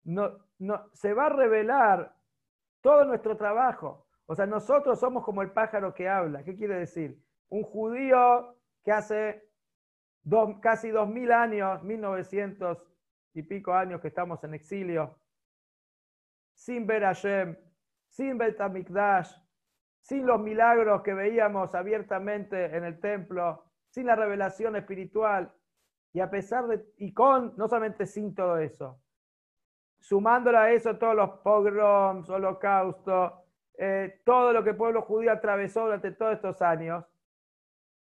no, 0.06 0.40
no, 0.60 0.90
se 0.94 1.14
va 1.14 1.26
a 1.26 1.30
revelar 1.30 2.16
todo 2.82 3.04
nuestro 3.04 3.36
trabajo. 3.36 4.08
O 4.26 4.36
sea, 4.36 4.46
nosotros 4.46 5.00
somos 5.00 5.24
como 5.24 5.42
el 5.42 5.52
pájaro 5.52 5.94
que 5.94 6.08
habla. 6.08 6.44
¿Qué 6.44 6.56
quiere 6.56 6.80
decir? 6.80 7.22
Un 7.50 7.64
judío 7.64 8.56
que 8.84 8.92
hace 8.92 9.50
casi 10.62 10.90
dos 10.90 11.10
mil 11.10 11.32
años, 11.32 11.84
1900 11.84 12.78
y 13.34 13.44
pico 13.44 13.74
años 13.74 14.02
que 14.02 14.08
estamos 14.08 14.44
en 14.44 14.54
exilio, 14.54 15.18
sin 16.54 16.88
ver 16.88 17.04
Hashem, 17.04 17.56
sin 18.10 18.38
ver 18.38 18.58
Mikdash, 18.70 19.34
sin 20.08 20.26
los 20.26 20.40
milagros 20.40 21.02
que 21.02 21.14
veíamos 21.14 21.76
abiertamente 21.76 22.78
en 22.78 22.86
el 22.86 22.98
templo, 23.02 23.66
sin 23.90 24.06
la 24.06 24.16
revelación 24.16 24.78
espiritual, 24.78 25.52
y 26.14 26.22
a 26.22 26.30
pesar 26.30 26.66
de, 26.68 26.86
y 26.96 27.14
con, 27.14 27.54
no 27.58 27.68
solamente 27.68 28.06
sin 28.06 28.34
todo 28.34 28.58
eso, 28.58 29.02
sumándole 30.00 30.58
a 30.60 30.72
eso 30.72 30.98
todos 30.98 31.14
los 31.14 31.30
pogroms, 31.40 32.30
holocaustos, 32.30 33.34
eh, 33.78 34.22
todo 34.24 34.54
lo 34.54 34.64
que 34.64 34.70
el 34.70 34.78
pueblo 34.78 35.02
judío 35.02 35.30
atravesó 35.30 35.82
durante 35.82 36.12
todos 36.12 36.36
estos 36.36 36.62
años, 36.62 37.04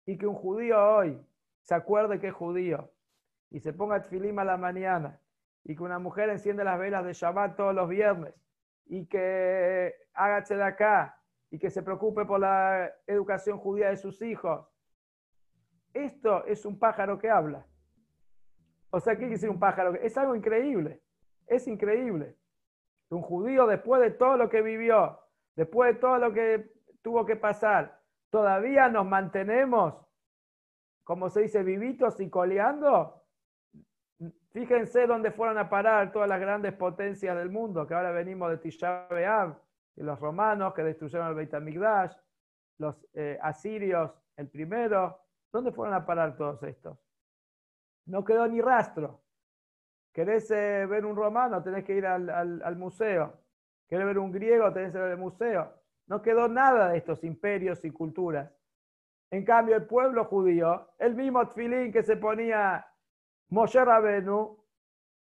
y 0.06 0.20
que 0.20 0.28
un 0.28 0.36
judío 0.36 0.80
hoy 0.80 1.20
se 1.62 1.74
acuerde 1.74 2.20
que 2.20 2.28
es 2.28 2.34
judío 2.34 2.92
y 3.50 3.60
se 3.60 3.74
ponga 3.74 4.04
tfilim 4.04 4.38
a 4.38 4.44
la 4.44 4.58
mañana 4.58 5.20
y 5.64 5.76
que 5.76 5.82
una 5.82 5.98
mujer 5.98 6.30
enciende 6.30 6.64
las 6.64 6.78
velas 6.78 7.04
de 7.04 7.14
Shabbat 7.14 7.58
todos 7.58 7.74
los 7.74 7.90
viernes 7.90 8.36
y 8.86 9.08
que 9.08 9.96
haga 10.14 10.46
acá 10.64 11.17
y 11.50 11.60
que 11.60 11.70
se 11.70 11.84
preocupe 11.84 12.26
por 12.26 12.40
la 12.40 12.92
educación 13.06 13.58
judía 13.58 13.90
de 13.90 13.98
sus 13.98 14.22
hijos. 14.22 14.68
Esto 15.94 16.46
es 16.46 16.66
un 16.66 16.78
pájaro 16.78 17.18
que 17.18 17.30
habla. 17.30 17.66
O 18.90 19.00
sea, 19.00 19.14
¿qué 19.14 19.20
quiere 19.20 19.34
decir 19.34 19.50
un 19.50 19.60
pájaro? 19.60 19.96
Es 19.96 20.18
algo 20.18 20.36
increíble. 20.36 21.02
Es 21.48 21.68
increíble. 21.68 22.38
Un 23.10 23.22
judío, 23.22 23.66
después 23.68 24.02
de 24.02 24.12
todo 24.12 24.38
lo 24.38 24.50
que 24.50 24.62
vivió, 24.62 25.20
después 25.56 25.94
de 25.94 26.00
todo 26.00 26.18
lo 26.18 26.34
que 26.34 26.72
tuvo 27.02 27.26
que 27.26 27.36
pasar, 27.36 28.02
todavía 28.30 28.90
nos 28.90 29.06
mantenemos, 29.06 29.96
como 31.04 31.30
se 31.30 31.42
dice, 31.42 31.64
vivitos 31.64 32.20
y 32.20 32.30
coleando. 32.30 33.24
Fíjense 34.52 35.08
dónde 35.08 35.32
fueron 35.32 35.58
a 35.58 35.70
parar 35.70 36.12
todas 36.12 36.28
las 36.28 36.40
grandes 36.40 36.74
potencias 36.74 37.38
del 37.38 37.50
mundo, 37.50 37.88
que 37.88 37.94
ahora 37.94 38.12
venimos 38.12 38.50
de 38.50 38.58
Tisha 38.58 39.08
los 39.98 40.20
romanos 40.20 40.74
que 40.74 40.84
destruyeron 40.84 41.28
el 41.28 41.36
Beit 41.36 41.54
HaMikdash, 41.54 42.16
los 42.80 42.96
eh, 43.14 43.38
asirios, 43.42 44.12
el 44.36 44.50
primero. 44.50 45.20
¿Dónde 45.52 45.72
fueron 45.72 45.96
a 45.96 46.06
parar 46.06 46.36
todos 46.36 46.62
estos? 46.64 46.98
No 48.06 48.24
quedó 48.24 48.48
ni 48.48 48.62
rastro. 48.62 49.22
¿Querés 50.14 50.50
eh, 50.52 50.86
ver 50.86 51.06
un 51.06 51.16
romano? 51.16 51.62
Tenés 51.62 51.84
que 51.84 51.96
ir 51.96 52.06
al, 52.06 52.30
al 52.30 52.76
museo. 52.76 53.34
¿Querés 53.88 54.06
ver 54.06 54.20
un 54.20 54.32
griego? 54.32 54.72
Tenés 54.74 54.92
que 54.92 54.98
ir 54.98 55.04
al 55.04 55.18
museo. 55.18 55.74
No 56.08 56.22
quedó 56.22 56.48
nada 56.48 56.90
de 56.90 56.98
estos 56.98 57.24
imperios 57.24 57.84
y 57.86 57.92
culturas. 57.92 58.52
En 59.30 59.44
cambio, 59.44 59.76
el 59.76 59.86
pueblo 59.86 60.26
judío, 60.26 60.90
el 61.00 61.16
mismo 61.16 61.46
tefilín 61.48 61.92
que 61.92 62.04
se 62.04 62.16
ponía 62.16 62.86
Moshe 63.50 63.84
Rabenu, 63.84 64.58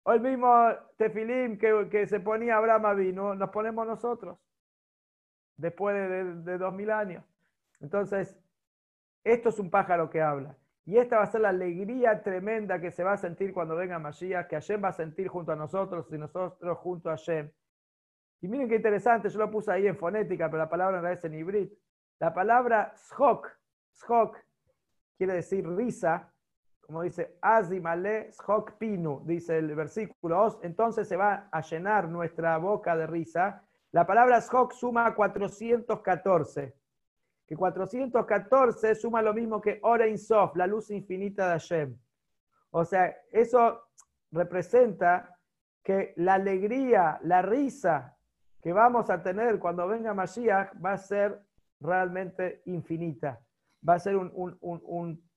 o 0.03 0.13
el 0.13 0.21
mismo 0.21 0.69
tefilín 0.95 1.57
que, 1.57 2.07
se 2.07 2.21
ponía 2.21 2.55
Abraham 2.55 2.85
Avinu, 2.85 3.35
nos 3.35 3.49
ponemos 3.49 3.85
nosotros, 3.85 4.37
después 5.57 5.95
de, 6.45 6.57
dos 6.57 6.73
mil 6.73 6.91
años. 6.91 7.23
Entonces, 7.79 8.37
esto 9.23 9.49
es 9.49 9.59
un 9.59 9.69
pájaro 9.69 10.09
que 10.09 10.21
habla. 10.21 10.55
Y 10.85 10.97
esta 10.97 11.17
va 11.17 11.23
a 11.23 11.27
ser 11.27 11.41
la 11.41 11.49
alegría 11.49 12.23
tremenda 12.23 12.79
que 12.79 12.91
se 12.91 13.03
va 13.03 13.13
a 13.13 13.17
sentir 13.17 13.53
cuando 13.53 13.75
venga 13.75 13.99
Mashiach, 13.99 14.47
que 14.47 14.55
Hashem 14.55 14.81
va 14.81 14.89
a 14.89 14.93
sentir 14.93 15.27
junto 15.27 15.51
a 15.51 15.55
nosotros 15.55 16.07
y 16.11 16.17
nosotros 16.17 16.77
junto 16.77 17.09
a 17.09 17.17
Hashem. 17.17 17.51
Y 18.39 18.47
miren 18.47 18.69
qué 18.69 18.75
interesante, 18.75 19.29
yo 19.29 19.39
lo 19.39 19.51
puse 19.51 19.71
ahí 19.71 19.87
en 19.87 19.97
fonética, 19.97 20.45
pero 20.45 20.59
la 20.59 20.69
palabra 20.69 21.01
realidad 21.01 21.19
es 21.19 21.25
en 21.25 21.39
hibrid. 21.39 21.69
La 22.19 22.33
palabra 22.33 22.93
shok, 22.95 23.47
shok 24.07 24.37
quiere 25.17 25.33
decir 25.33 25.67
risa, 25.67 26.31
como 26.79 27.01
dice 27.01 27.37
azimale 27.41 28.31
shok 28.31 28.77
pinu, 28.77 29.21
dice 29.25 29.57
el 29.57 29.75
versículo. 29.75 30.59
Entonces 30.63 31.07
se 31.07 31.17
va 31.17 31.49
a 31.51 31.61
llenar 31.61 32.07
nuestra 32.07 32.57
boca 32.57 32.95
de 32.95 33.07
risa. 33.07 33.66
La 33.91 34.05
palabra 34.05 34.39
shok 34.39 34.73
suma 34.73 35.13
414, 35.15 36.75
que 37.45 37.55
414 37.55 38.95
suma 38.95 39.21
lo 39.21 39.33
mismo 39.33 39.61
que 39.61 39.79
Orein 39.83 40.17
Sof, 40.17 40.55
la 40.55 40.67
luz 40.67 40.91
infinita 40.91 41.45
de 41.45 41.51
Hashem. 41.51 41.97
O 42.71 42.83
sea, 42.83 43.15
eso 43.31 43.83
representa 44.31 45.37
que 45.83 46.13
la 46.17 46.33
alegría, 46.33 47.17
la 47.23 47.41
risa 47.41 48.17
que 48.61 48.73
vamos 48.73 49.09
a 49.09 49.23
tener 49.23 49.59
cuando 49.59 49.87
venga 49.87 50.13
Mashiach 50.13 50.73
va 50.83 50.93
a 50.93 50.97
ser 50.97 51.41
realmente 51.79 52.61
infinita. 52.65 53.39
Va 53.87 53.93
a 53.93 53.99
ser 53.99 54.17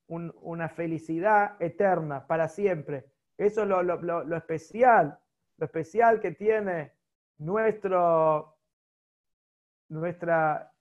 una 0.08 0.68
felicidad 0.68 1.56
eterna 1.60 2.26
para 2.26 2.48
siempre. 2.48 3.06
Eso 3.38 3.62
es 3.62 3.68
lo, 3.68 4.36
especial, 4.36 5.18
lo 5.56 5.66
especial 5.66 6.18
que 6.20 6.32
tiene 6.32 6.92
nuestro, 7.40 8.56
nuestra 9.88 10.72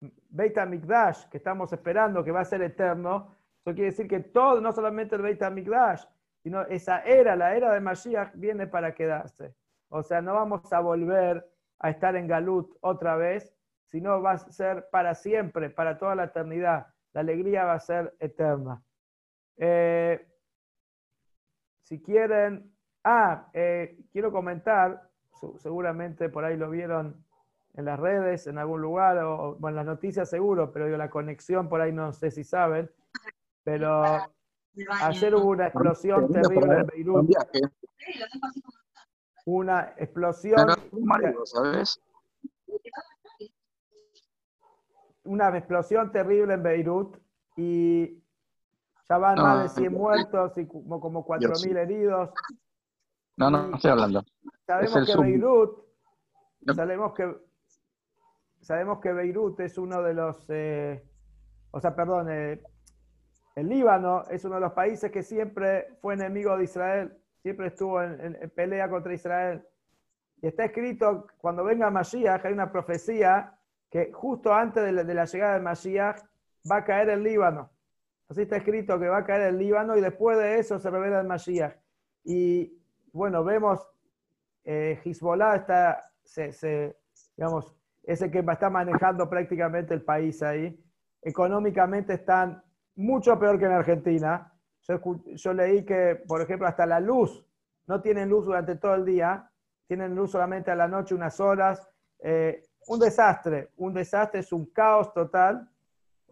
Beit 0.00 0.56
HaMikdash, 0.56 1.28
que 1.28 1.38
estamos 1.38 1.72
esperando 1.72 2.22
que 2.24 2.30
va 2.30 2.40
a 2.40 2.44
ser 2.44 2.62
eterno. 2.62 3.36
Eso 3.60 3.74
quiere 3.74 3.90
decir 3.90 4.08
que 4.08 4.20
todo, 4.20 4.60
no 4.60 4.72
solamente 4.72 5.16
el 5.16 5.22
Beit 5.22 5.42
HaMikdash, 5.42 6.04
sino 6.42 6.62
esa 6.62 7.00
era, 7.00 7.34
la 7.34 7.56
era 7.56 7.72
de 7.72 7.80
Mashiach, 7.80 8.34
viene 8.34 8.66
para 8.66 8.94
quedarse. 8.94 9.54
O 9.88 10.02
sea, 10.02 10.20
no 10.20 10.34
vamos 10.34 10.72
a 10.72 10.80
volver 10.80 11.44
a 11.80 11.90
estar 11.90 12.14
en 12.16 12.28
Galut 12.28 12.76
otra 12.80 13.16
vez, 13.16 13.52
sino 13.88 14.22
va 14.22 14.32
a 14.32 14.38
ser 14.38 14.88
para 14.90 15.14
siempre, 15.14 15.70
para 15.70 15.98
toda 15.98 16.14
la 16.14 16.24
eternidad. 16.24 16.86
La 17.12 17.20
alegría 17.22 17.64
va 17.64 17.74
a 17.74 17.80
ser 17.80 18.14
eterna. 18.20 18.82
Eh, 19.56 20.26
si 21.82 22.00
quieren, 22.02 22.72
ah, 23.04 23.48
eh, 23.52 23.98
quiero 24.12 24.30
comentar, 24.30 25.08
seguramente 25.58 26.28
por 26.28 26.44
ahí 26.44 26.56
lo 26.56 26.70
vieron 26.70 27.24
en 27.74 27.84
las 27.84 28.00
redes, 28.00 28.46
en 28.46 28.58
algún 28.58 28.80
lugar, 28.80 29.18
o 29.18 29.56
bueno, 29.56 29.80
en 29.80 29.86
las 29.86 29.94
noticias 29.94 30.30
seguro, 30.30 30.72
pero 30.72 30.88
la 30.96 31.10
conexión 31.10 31.68
por 31.68 31.80
ahí 31.80 31.92
no 31.92 32.12
sé 32.12 32.30
si 32.30 32.42
saben, 32.42 32.90
pero 33.64 34.02
ayer 35.02 35.34
hubo 35.34 35.50
una 35.50 35.66
explosión 35.66 36.32
terrible 36.32 36.80
en 36.80 36.86
Beirut. 36.86 37.30
Una 39.44 39.94
explosión. 39.96 40.66
Una 45.24 45.56
explosión 45.56 46.12
terrible 46.12 46.54
en 46.54 46.62
Beirut 46.62 47.16
y 47.56 48.22
ya 49.08 49.18
van 49.18 49.36
más 49.36 49.62
de 49.62 49.68
100 49.80 49.92
muertos 49.92 50.58
y 50.58 50.66
como, 50.66 51.00
como 51.00 51.26
4.000 51.26 51.76
heridos. 51.76 52.30
No, 53.36 53.50
no, 53.50 53.68
no 53.68 53.76
estoy 53.76 53.90
hablando. 53.90 54.24
Sabemos 54.66 55.06
que 55.06 55.16
Beirut, 55.16 55.78
sabemos 56.74 57.14
que 57.14 57.36
sabemos 58.60 59.00
que 59.00 59.12
Beirut 59.12 59.60
es 59.60 59.78
uno 59.78 60.02
de 60.02 60.14
los, 60.14 60.44
eh, 60.48 61.04
o 61.70 61.80
sea, 61.80 61.94
perdón, 61.94 62.28
eh, 62.30 62.60
el 63.54 63.68
Líbano 63.68 64.24
es 64.28 64.44
uno 64.44 64.56
de 64.56 64.62
los 64.62 64.72
países 64.72 65.10
que 65.12 65.22
siempre 65.22 65.96
fue 66.00 66.14
enemigo 66.14 66.56
de 66.56 66.64
Israel 66.64 67.16
siempre 67.46 67.68
estuvo 67.68 68.02
en, 68.02 68.50
pelea 68.56 68.90
contra 68.90 69.14
Israel. 69.14 69.64
Y 70.42 70.48
está 70.48 70.64
escrito, 70.64 71.28
cuando 71.38 71.62
venga 71.62 71.88
Mashiach, 71.90 72.44
hay 72.44 72.52
una 72.52 72.72
profecía 72.72 73.56
que 73.88 74.12
justo 74.12 74.52
antes 74.52 74.82
de 74.82 74.90
la, 74.90 75.04
de 75.04 75.14
la 75.14 75.26
llegada 75.26 75.54
de 75.54 75.60
Mashiach 75.60 76.22
va 76.68 76.78
a 76.78 76.84
caer 76.84 77.08
el 77.10 77.22
Líbano. 77.22 77.70
Así 78.28 78.42
está 78.42 78.56
escrito 78.56 78.98
que 78.98 79.06
va 79.08 79.18
a 79.18 79.24
caer 79.24 79.42
el 79.42 79.58
Líbano 79.58 79.96
y 79.96 80.00
después 80.00 80.36
de 80.38 80.58
eso 80.58 80.80
se 80.80 80.90
revela 80.90 81.20
el 81.20 81.28
Mashiach. 81.28 81.76
Y 82.24 82.75
bueno, 83.16 83.42
vemos, 83.42 83.80
eh, 84.64 85.00
Hezbollah 85.02 85.56
está, 85.56 86.02
se, 86.22 86.52
se- 86.52 86.96
es 88.02 88.22
el 88.22 88.30
que 88.30 88.38
está 88.40 88.68
manejando 88.70 89.28
prácticamente 89.28 89.94
el 89.94 90.02
país 90.02 90.42
ahí. 90.42 90.78
Económicamente 91.22 92.12
están 92.12 92.62
mucho 92.94 93.38
peor 93.38 93.58
que 93.58 93.64
en 93.64 93.72
Argentina. 93.72 94.52
Yo 95.34 95.52
leí 95.52 95.84
que, 95.84 96.22
por 96.28 96.40
ejemplo, 96.42 96.68
hasta 96.68 96.86
la 96.86 97.00
luz, 97.00 97.44
no 97.86 98.00
tienen 98.00 98.28
luz 98.28 98.44
durante 98.46 98.76
todo 98.76 98.94
el 98.94 99.04
día, 99.04 99.50
tienen 99.86 100.14
luz 100.14 100.32
solamente 100.32 100.70
a 100.70 100.76
la 100.76 100.86
noche 100.86 101.14
unas 101.14 101.40
horas. 101.40 101.88
Eh, 102.20 102.62
un 102.88 103.00
desastre, 103.00 103.70
un 103.78 103.94
desastre, 103.94 104.40
es 104.40 104.52
un 104.52 104.66
caos 104.66 105.12
total. 105.12 105.68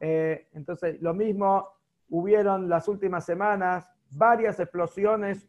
Eh, 0.00 0.48
entonces, 0.52 1.00
lo 1.00 1.14
mismo 1.14 1.66
hubieron 2.10 2.68
las 2.68 2.86
últimas 2.88 3.24
semanas 3.24 3.88
varias 4.16 4.60
explosiones, 4.60 5.46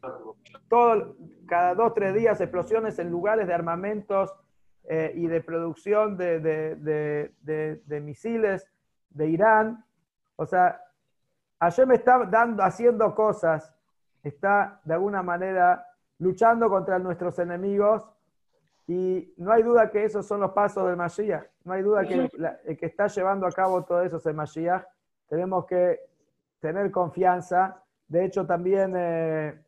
todo, 0.67 1.15
cada 1.47 1.75
dos, 1.75 1.93
tres 1.93 2.13
días 2.13 2.39
explosiones 2.41 2.97
en 2.99 3.09
lugares 3.11 3.47
de 3.47 3.53
armamentos 3.53 4.33
eh, 4.85 5.11
y 5.15 5.27
de 5.27 5.41
producción 5.41 6.17
de, 6.17 6.39
de- 6.39 6.75
de- 7.41 7.81
de- 7.85 8.01
misiles 8.01 8.67
de 9.09 9.27
Irán. 9.27 9.85
O 10.35 10.45
sea, 10.45 10.81
Hashem 11.59 11.91
está 11.91 12.25
dando, 12.25 12.63
haciendo 12.63 13.13
cosas, 13.15 13.73
está 14.23 14.79
de 14.83 14.93
alguna 14.93 15.23
manera 15.23 15.85
luchando 16.19 16.69
contra 16.69 16.99
nuestros 16.99 17.37
enemigos 17.39 18.03
y 18.87 19.33
no 19.37 19.51
hay 19.51 19.63
duda 19.63 19.89
que 19.89 20.03
esos 20.03 20.25
son 20.27 20.41
los 20.41 20.51
pasos 20.51 20.87
del 20.87 20.95
Mashiach. 20.97 21.45
No 21.63 21.73
hay 21.73 21.81
duda 21.81 22.03
que 22.07 22.29
la- 22.37 22.59
el 22.65 22.77
que 22.77 22.85
está 22.85 23.07
llevando 23.07 23.47
a 23.47 23.51
cabo 23.51 23.83
todo 23.83 24.01
eso 24.03 24.17
es 24.17 24.25
el 24.25 24.35
Mashiach. 24.35 24.83
Tenemos 25.27 25.65
que 25.65 25.99
tener 26.59 26.91
confianza. 26.91 27.81
De 28.07 28.25
hecho, 28.25 28.45
también 28.45 28.93
eh, 28.95 29.59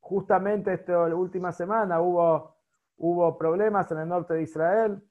justamente 0.00 0.74
esta 0.74 0.98
última 1.14 1.52
semana 1.52 2.00
hubo, 2.00 2.54
hubo 2.98 3.36
problemas 3.38 3.90
en 3.92 3.98
el 3.98 4.08
norte 4.08 4.34
de 4.34 4.42
Israel. 4.42 5.02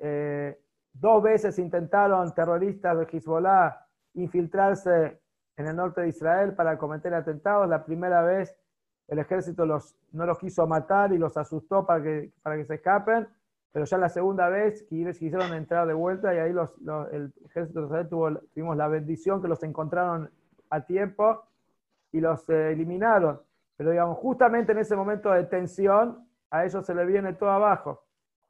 Eh, 0.00 0.58
dos 0.92 1.22
veces 1.22 1.58
intentaron 1.58 2.32
terroristas 2.34 2.98
de 2.98 3.06
Hezbollah 3.10 3.86
infiltrarse 4.14 5.20
en 5.56 5.66
el 5.66 5.76
norte 5.76 6.02
de 6.02 6.08
Israel 6.08 6.54
para 6.54 6.76
cometer 6.76 7.14
atentados. 7.14 7.68
La 7.68 7.84
primera 7.84 8.22
vez 8.22 8.54
el 9.08 9.18
ejército 9.18 9.66
los, 9.66 9.96
no 10.12 10.26
los 10.26 10.38
quiso 10.38 10.66
matar 10.66 11.12
y 11.12 11.18
los 11.18 11.36
asustó 11.36 11.84
para 11.86 12.02
que, 12.02 12.32
para 12.42 12.56
que 12.56 12.64
se 12.64 12.74
escapen, 12.74 13.28
pero 13.72 13.84
ya 13.84 13.98
la 13.98 14.08
segunda 14.08 14.48
vez 14.48 14.86
quis- 14.88 15.18
quisieron 15.18 15.52
entrar 15.54 15.86
de 15.86 15.94
vuelta 15.94 16.34
y 16.34 16.38
ahí 16.38 16.52
los, 16.52 16.78
los- 16.82 17.10
el 17.12 17.32
ejército 17.46 17.80
de 17.80 17.86
Israel 17.86 18.08
tuvo, 18.08 18.30
tuvimos 18.54 18.76
la 18.76 18.88
bendición 18.88 19.40
que 19.42 19.48
los 19.48 19.62
encontraron 19.62 20.30
a 20.70 20.80
tiempo 20.82 21.42
y 22.12 22.20
los 22.20 22.48
eh, 22.48 22.72
eliminaron. 22.72 23.40
Pero 23.76 23.90
digamos, 23.90 24.18
justamente 24.18 24.72
en 24.72 24.78
ese 24.78 24.94
momento 24.94 25.30
de 25.32 25.44
tensión, 25.44 26.28
a 26.50 26.64
ellos 26.64 26.84
se 26.84 26.94
les 26.94 27.06
viene 27.06 27.32
todo 27.32 27.50
abajo. 27.50 28.04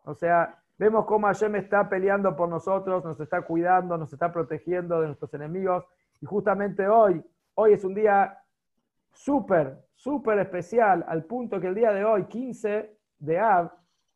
O 0.05 0.15
sea, 0.15 0.59
vemos 0.77 1.07
cómo 1.07 1.29
Hashem 1.29 1.55
está 1.57 1.89
peleando 1.89 2.37
por 2.37 2.49
nosotros, 2.49 3.05
nos 3.05 3.19
está 3.21 3.43
cuidando, 3.43 3.97
nos 3.97 4.13
está 4.13 4.33
protegiendo 4.33 5.01
de 5.01 5.07
nuestros 5.07 5.33
enemigos. 5.35 5.85
Y 6.21 6.27
justamente 6.27 6.89
hoy, 6.89 7.25
hoy 7.55 7.73
es 7.73 7.85
un 7.85 7.95
día 7.95 8.39
súper, 9.13 9.79
súper 9.95 10.39
especial, 10.41 11.05
al 11.07 11.25
punto 11.25 11.61
que 11.61 11.69
el 11.69 11.75
día 11.75 11.93
de 11.93 12.05
hoy, 12.05 12.25
15 12.25 12.99
de 13.19 13.39
Av, 13.39 13.71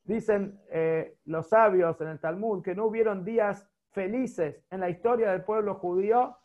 dicen 0.05 0.61
eh, 0.70 1.18
los 1.26 1.49
sabios 1.49 2.01
en 2.01 2.09
el 2.09 2.20
Talmud 2.20 2.62
que 2.62 2.74
no 2.74 2.86
hubieron 2.86 3.24
días 3.24 3.68
felices 3.90 4.64
en 4.70 4.80
la 4.80 4.88
historia 4.88 5.30
del 5.30 5.42
pueblo 5.42 5.74
judío 5.74 6.36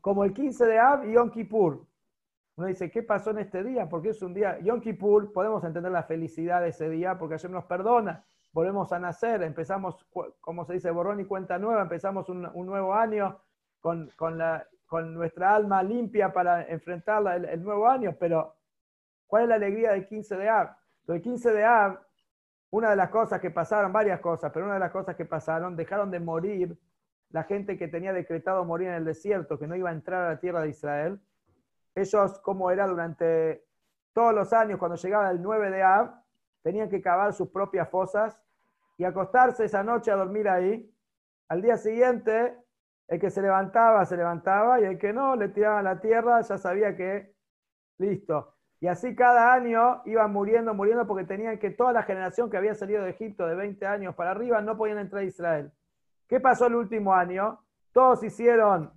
como 0.00 0.24
el 0.24 0.32
15 0.32 0.66
de 0.66 0.78
Av 0.78 1.08
y 1.08 1.12
Yom 1.14 1.30
Kippur. 1.30 1.86
Uno 2.58 2.66
dice, 2.66 2.90
¿qué 2.90 3.04
pasó 3.04 3.30
en 3.30 3.38
este 3.38 3.62
día? 3.62 3.88
Porque 3.88 4.08
es 4.08 4.20
un 4.20 4.34
día, 4.34 4.58
Yom 4.58 4.80
Kippur, 4.80 5.32
podemos 5.32 5.62
entender 5.62 5.92
la 5.92 6.02
felicidad 6.02 6.60
de 6.60 6.70
ese 6.70 6.90
día 6.90 7.16
porque 7.16 7.36
Hashem 7.36 7.52
nos 7.52 7.66
perdona, 7.66 8.24
volvemos 8.52 8.92
a 8.92 8.98
nacer, 8.98 9.44
empezamos, 9.44 10.04
como 10.40 10.64
se 10.64 10.72
dice, 10.72 10.90
borrón 10.90 11.20
y 11.20 11.24
cuenta 11.24 11.56
nueva, 11.56 11.82
empezamos 11.82 12.28
un, 12.28 12.44
un 12.52 12.66
nuevo 12.66 12.94
año 12.94 13.38
con, 13.78 14.10
con, 14.16 14.38
la, 14.38 14.66
con 14.86 15.14
nuestra 15.14 15.54
alma 15.54 15.84
limpia 15.84 16.32
para 16.32 16.64
enfrentar 16.64 17.24
el, 17.36 17.44
el 17.44 17.62
nuevo 17.62 17.86
año, 17.86 18.16
pero 18.18 18.56
¿cuál 19.28 19.44
es 19.44 19.48
la 19.50 19.54
alegría 19.54 19.92
del 19.92 20.08
15 20.08 20.36
de 20.36 20.48
Av? 20.48 20.70
El 21.06 21.22
15 21.22 21.52
de 21.52 21.64
Av, 21.64 22.00
una 22.70 22.90
de 22.90 22.96
las 22.96 23.10
cosas 23.10 23.40
que 23.40 23.52
pasaron, 23.52 23.92
varias 23.92 24.18
cosas, 24.18 24.50
pero 24.52 24.64
una 24.64 24.74
de 24.74 24.80
las 24.80 24.90
cosas 24.90 25.14
que 25.14 25.26
pasaron, 25.26 25.76
dejaron 25.76 26.10
de 26.10 26.18
morir 26.18 26.76
la 27.30 27.44
gente 27.44 27.78
que 27.78 27.86
tenía 27.86 28.12
decretado 28.12 28.64
morir 28.64 28.88
en 28.88 28.94
el 28.94 29.04
desierto, 29.04 29.60
que 29.60 29.68
no 29.68 29.76
iba 29.76 29.90
a 29.90 29.92
entrar 29.92 30.24
a 30.24 30.30
la 30.30 30.40
tierra 30.40 30.62
de 30.62 30.70
Israel. 30.70 31.20
Ellos, 31.98 32.38
como 32.40 32.70
era 32.70 32.86
durante 32.86 33.64
todos 34.12 34.32
los 34.32 34.52
años, 34.52 34.78
cuando 34.78 34.96
llegaba 34.96 35.30
el 35.30 35.42
9 35.42 35.70
de 35.70 35.82
Av, 35.82 36.10
tenían 36.62 36.88
que 36.88 37.02
cavar 37.02 37.32
sus 37.32 37.48
propias 37.48 37.88
fosas 37.88 38.40
y 38.96 39.04
acostarse 39.04 39.64
esa 39.64 39.82
noche 39.82 40.12
a 40.12 40.16
dormir 40.16 40.48
ahí. 40.48 40.94
Al 41.48 41.60
día 41.60 41.76
siguiente, 41.76 42.56
el 43.08 43.18
que 43.18 43.30
se 43.30 43.42
levantaba, 43.42 44.04
se 44.04 44.16
levantaba, 44.16 44.80
y 44.80 44.84
el 44.84 44.98
que 44.98 45.12
no, 45.12 45.34
le 45.34 45.48
tiraban 45.48 45.84
la 45.84 46.00
tierra, 46.00 46.40
ya 46.40 46.56
sabía 46.56 46.94
que, 46.94 47.34
listo. 47.98 48.54
Y 48.80 48.86
así 48.86 49.16
cada 49.16 49.52
año 49.52 50.02
iban 50.04 50.32
muriendo, 50.32 50.74
muriendo, 50.74 51.04
porque 51.04 51.24
tenían 51.24 51.58
que 51.58 51.70
toda 51.70 51.92
la 51.92 52.04
generación 52.04 52.48
que 52.48 52.58
había 52.58 52.76
salido 52.76 53.02
de 53.02 53.10
Egipto 53.10 53.44
de 53.44 53.56
20 53.56 53.84
años 53.86 54.14
para 54.14 54.30
arriba 54.30 54.60
no 54.60 54.76
podían 54.76 54.98
entrar 54.98 55.22
a 55.22 55.26
Israel. 55.26 55.72
¿Qué 56.28 56.38
pasó 56.38 56.66
el 56.66 56.76
último 56.76 57.12
año? 57.12 57.58
Todos 57.90 58.22
hicieron, 58.22 58.92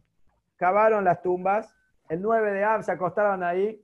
cavaron 0.58 1.04
las 1.04 1.24
tumbas, 1.24 1.76
el 2.12 2.22
9 2.22 2.52
de 2.52 2.66
Ab 2.66 2.84
se 2.84 2.92
acostaron 2.92 3.42
ahí, 3.42 3.82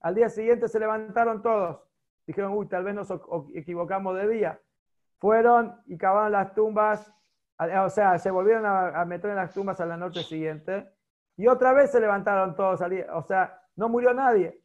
al 0.00 0.16
día 0.16 0.28
siguiente 0.28 0.66
se 0.66 0.80
levantaron 0.80 1.42
todos. 1.42 1.80
Dijeron, 2.26 2.52
uy, 2.52 2.66
tal 2.66 2.82
vez 2.82 2.92
nos 2.92 3.08
equivocamos 3.54 4.16
de 4.16 4.26
día. 4.26 4.60
Fueron 5.20 5.80
y 5.86 5.96
cavaron 5.96 6.32
las 6.32 6.54
tumbas, 6.54 7.08
o 7.56 7.88
sea, 7.88 8.18
se 8.18 8.32
volvieron 8.32 8.66
a, 8.66 9.04
meter 9.04 9.30
en 9.30 9.36
las 9.36 9.54
tumbas 9.54 9.80
a 9.80 9.86
la 9.86 9.96
noche 9.96 10.24
siguiente. 10.24 10.92
Y 11.36 11.46
otra 11.46 11.72
vez 11.72 11.92
se 11.92 12.00
levantaron 12.00 12.56
todos, 12.56 12.82
al 12.82 13.06
o 13.14 13.22
sea, 13.22 13.62
no 13.76 13.88
murió 13.88 14.12
nadie. 14.12 14.60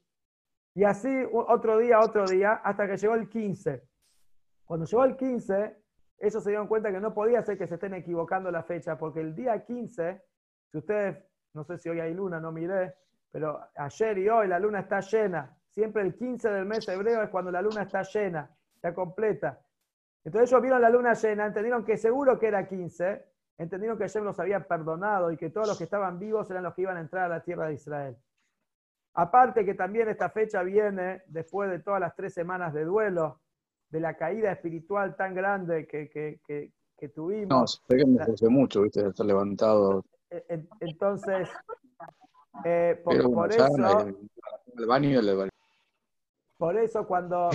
Y 0.74 0.84
así 0.84 1.24
otro 1.32 1.78
día, 1.78 2.00
otro 2.00 2.26
día, 2.26 2.54
hasta 2.64 2.88
que 2.88 2.98
llegó 2.98 3.14
el 3.14 3.30
15. 3.30 3.84
Cuando 4.66 4.88
llegó 4.88 5.04
el 5.04 5.16
15, 5.16 5.84
ellos 6.18 6.44
se 6.44 6.50
dieron 6.50 6.68
cuenta 6.68 6.92
que 6.92 7.00
no 7.00 7.14
podía 7.14 7.44
ser 7.44 7.60
que 7.60 7.68
se 7.68 7.76
estén 7.76 7.94
equivocando 7.94 8.50
la 8.50 8.64
fecha, 8.64 8.98
porque 8.98 9.20
el 9.20 9.36
día 9.36 9.64
15, 9.64 10.20
si 10.72 10.78
ustedes, 10.80 11.24
no 11.54 11.64
sé 11.64 11.78
si 11.78 11.90
hoy 11.90 12.00
hay 12.00 12.14
luna, 12.14 12.40
no 12.40 12.52
miré, 12.52 12.96
pero 13.32 13.60
ayer 13.76 14.18
y 14.18 14.30
hoy 14.30 14.48
la 14.48 14.60
luna 14.60 14.80
está 14.80 15.00
llena. 15.00 15.56
Siempre 15.70 16.02
el 16.04 16.16
15 16.16 16.50
del 16.50 16.66
mes 16.66 16.88
hebreo 16.88 17.24
es 17.24 17.30
cuando 17.30 17.52
la 17.52 17.62
luna 17.62 17.84
está 17.84 18.04
llena, 18.04 18.50
está 18.76 18.94
completa. 18.94 19.60
Entonces 20.24 20.50
ellos 20.50 20.62
vieron 20.62 20.82
la 20.82 20.90
luna 20.90 21.14
llena, 21.14 21.46
entendieron 21.46 21.84
que 21.84 21.98
seguro 21.98 22.40
que 22.40 22.48
era 22.48 22.68
15, 22.68 23.26
entendieron 23.58 23.98
que 23.98 24.04
Hashem 24.06 24.24
los 24.24 24.40
había 24.40 24.62
perdonado 24.68 25.32
y 25.32 25.38
que 25.38 25.50
todos 25.50 25.68
los 25.68 25.78
que 25.78 25.84
estaban 25.86 26.20
vivos 26.20 26.50
eran 26.50 26.64
los 26.64 26.74
que 26.74 26.84
iban 26.84 26.98
a 26.98 27.02
entrar 27.02 27.26
a 27.26 27.36
la 27.36 27.44
tierra 27.44 27.68
de 27.68 27.74
Israel. 27.76 28.16
Aparte 29.16 29.64
que 29.64 29.76
también 29.76 30.10
esta 30.10 30.30
fecha 30.30 30.64
viene 30.64 31.22
después 31.28 31.70
de 31.70 31.80
todas 31.80 32.00
las 32.00 32.16
tres 32.16 32.34
semanas 32.34 32.74
de 32.74 32.84
duelo, 32.84 33.42
de 33.90 34.00
la 34.00 34.16
caída 34.16 34.52
espiritual 34.52 35.16
tan 35.16 35.36
grande 35.36 35.86
que, 35.88 36.10
que- 36.10 36.40
que- 36.48 36.72
que 36.98 37.08
No, 37.10 37.14
tuvimos. 37.14 37.84
sé 37.88 37.98
que 37.98 38.06
me 38.06 38.26
puse 38.26 38.48
mucho, 38.50 38.82
viste, 38.82 39.04
de 39.04 39.10
estar 39.10 39.26
levantado. 39.26 40.04
E- 40.34 40.46
en- 40.50 40.68
Entonces, 40.80 41.48
eh, 42.66 43.00
por, 43.04 43.16
Pero 43.16 43.30
por 43.32 43.52
eso, 43.52 44.00
el, 44.08 44.18
el 44.80 44.86
baño 44.88 45.10
y 45.10 45.14
el 45.14 45.36
baño. 45.38 45.50
por 46.58 46.76
eso 46.76 47.06
cuando, 47.06 47.52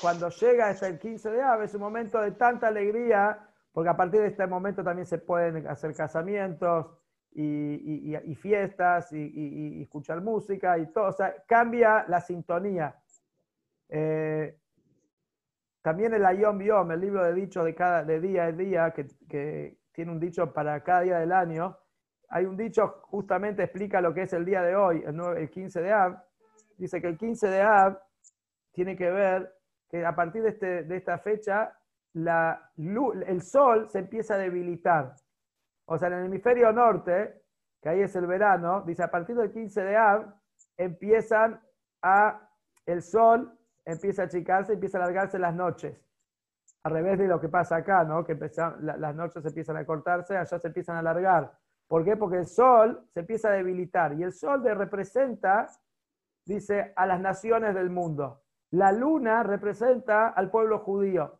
cuando 0.00 0.28
llega 0.30 0.68
hasta 0.68 0.86
el 0.88 0.98
15 0.98 1.30
de 1.30 1.42
ave 1.42 1.66
es 1.66 1.74
un 1.74 1.80
momento 1.82 2.18
de 2.20 2.32
tanta 2.32 2.68
alegría, 2.68 3.46
porque 3.72 3.90
a 3.90 3.96
partir 3.96 4.20
de 4.20 4.28
este 4.28 4.46
momento 4.46 4.82
también 4.82 5.06
se 5.06 5.18
pueden 5.18 5.66
hacer 5.66 5.94
casamientos 5.94 6.86
y, 7.32 7.42
y- 7.42 8.14
y- 8.16 8.30
y 8.32 8.34
fiestas 8.36 9.12
y, 9.12 9.18
y- 9.18 9.78
y 9.78 9.82
escuchar 9.82 10.22
música 10.22 10.78
y 10.78 10.86
todo, 10.92 11.08
o 11.08 11.12
sea, 11.12 11.34
cambia 11.46 12.06
la 12.08 12.20
sintonía. 12.20 12.96
Eh, 13.90 14.56
también 15.82 16.14
el 16.14 16.24
Ayom 16.24 16.62
Yom, 16.62 16.90
el 16.92 17.00
libro 17.00 17.22
de 17.24 17.34
dichos 17.34 17.64
de, 17.66 17.74
cada, 17.74 18.02
de 18.04 18.18
día 18.20 18.44
a 18.44 18.52
día, 18.52 18.90
que, 18.92 19.06
que 19.28 19.76
tiene 19.94 20.10
un 20.12 20.20
dicho 20.20 20.52
para 20.52 20.82
cada 20.82 21.00
día 21.02 21.18
del 21.18 21.32
año, 21.32 21.78
hay 22.28 22.44
un 22.46 22.56
dicho 22.56 23.00
justamente 23.04 23.62
explica 23.62 24.00
lo 24.00 24.12
que 24.12 24.22
es 24.22 24.32
el 24.32 24.44
día 24.44 24.62
de 24.62 24.74
hoy, 24.74 25.02
el, 25.06 25.14
nueve- 25.16 25.40
el 25.42 25.50
15 25.50 25.80
de 25.80 25.92
Av. 25.92 26.16
Dice 26.76 27.00
que 27.00 27.06
el 27.06 27.16
15 27.16 27.48
de 27.48 27.62
Av 27.62 27.98
tiene 28.72 28.96
que 28.96 29.10
ver 29.10 29.54
que 29.88 30.04
a 30.04 30.14
partir 30.14 30.42
de, 30.42 30.48
este- 30.50 30.96
esta 30.96 31.18
fecha 31.18 31.78
la 32.14 32.70
lu- 32.76 33.12
el 33.26 33.40
sol 33.42 33.88
se 33.88 34.00
empieza 34.00 34.34
a 34.34 34.38
debilitar. 34.38 35.14
O 35.86 35.96
sea, 35.98 36.08
en 36.08 36.14
el 36.14 36.26
hemisferio 36.26 36.72
norte, 36.72 37.42
que 37.80 37.88
ahí 37.90 38.00
es 38.00 38.16
el 38.16 38.26
verano, 38.26 38.82
dice 38.82 39.02
a 39.04 39.10
partir 39.10 39.36
del 39.36 39.52
15 39.52 39.82
de 39.84 39.96
Av 39.96 40.34
empiezan 40.76 41.60
a 42.02 42.48
el 42.86 43.00
sol 43.02 43.56
empieza 43.84 44.22
a 44.22 44.24
achicarse 44.26 44.72
empieza 44.72 44.98
a 44.98 45.02
alargarse 45.02 45.38
las 45.38 45.54
noches. 45.54 46.00
Al 46.84 46.92
revés 46.92 47.18
de 47.18 47.26
lo 47.26 47.40
que 47.40 47.48
pasa 47.48 47.76
acá, 47.76 48.04
¿no? 48.04 48.24
Que 48.24 48.38
las 48.80 49.14
noches 49.14 49.44
empiezan 49.44 49.78
a 49.78 49.86
cortarse, 49.86 50.36
allá 50.36 50.58
se 50.58 50.66
empiezan 50.66 50.96
a 50.96 50.98
alargar. 51.00 51.50
¿Por 51.88 52.04
qué? 52.04 52.16
Porque 52.16 52.36
el 52.38 52.46
sol 52.46 53.06
se 53.12 53.20
empieza 53.20 53.48
a 53.48 53.52
debilitar 53.52 54.12
y 54.14 54.22
el 54.22 54.32
sol 54.32 54.62
de- 54.62 54.74
representa, 54.74 55.66
dice, 56.44 56.92
a 56.94 57.06
las 57.06 57.20
naciones 57.20 57.74
del 57.74 57.88
mundo. 57.90 58.42
La 58.70 58.92
luna 58.92 59.42
representa 59.42 60.28
al 60.28 60.50
pueblo 60.50 60.78
judío. 60.80 61.38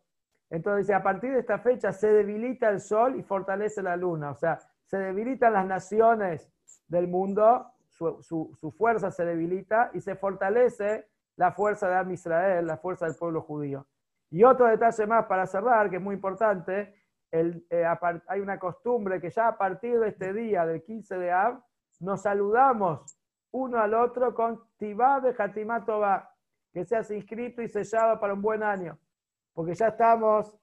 Entonces, 0.49 0.87
dice, 0.87 0.95
a 0.95 1.03
partir 1.03 1.33
de 1.33 1.41
esta 1.41 1.59
fecha 1.59 1.93
se 1.93 2.09
debilita 2.11 2.69
el 2.69 2.81
sol 2.81 3.17
y 3.17 3.23
fortalece 3.23 3.83
la 3.83 3.97
luna. 3.97 4.31
O 4.31 4.37
sea, 4.37 4.59
se 4.87 4.99
debilitan 4.99 5.53
las 5.53 5.67
naciones 5.67 6.51
del 6.89 7.09
mundo, 7.09 7.67
su, 7.89 8.73
fuerza 8.77 9.11
se 9.11 9.25
debilita 9.25 9.91
y 9.93 10.01
se 10.01 10.15
fortalece 10.17 11.07
la 11.37 11.53
fuerza 11.53 11.89
de 11.89 11.97
Am 11.97 12.11
Israel, 12.13 12.67
la 12.67 12.77
fuerza 12.77 13.07
del 13.07 13.17
pueblo 13.17 13.43
judío. 13.43 13.87
Y 14.31 14.43
otro 14.45 14.67
detalle 14.67 15.07
más 15.07 15.27
para 15.27 15.47
cerrar, 15.47 15.91
que 15.91 15.97
es 15.97 16.03
muy 16.03 16.15
importante, 16.15 16.95
eh, 17.31 17.85
hay 18.29 18.41
una 18.41 18.59
costumbre 18.59 19.21
que 19.21 19.31
ya 19.31 19.49
a 19.49 19.59
partir 19.59 19.99
de 19.99 20.09
este 20.09 20.33
día, 20.33 20.65
del 20.65 20.83
15 20.83 21.19
de 21.19 21.33
Av, 21.33 21.61
nos 22.01 22.23
saludamos 22.23 23.17
uno 23.51 23.79
al 23.79 23.95
otro 23.95 24.35
con 24.35 24.61
Tibá 24.77 25.21
de 25.21 25.35
Hatimá 25.37 25.85
Tobá, 25.85 26.31
que 26.73 26.85
seas 26.85 27.11
inscrito 27.11 27.63
y 27.63 27.69
sellado 27.69 28.19
para 28.21 28.35
un 28.35 28.43
buen 28.43 28.63
año, 28.63 28.99
porque 29.53 29.75
ya 29.75 29.89
estamos 29.89 30.57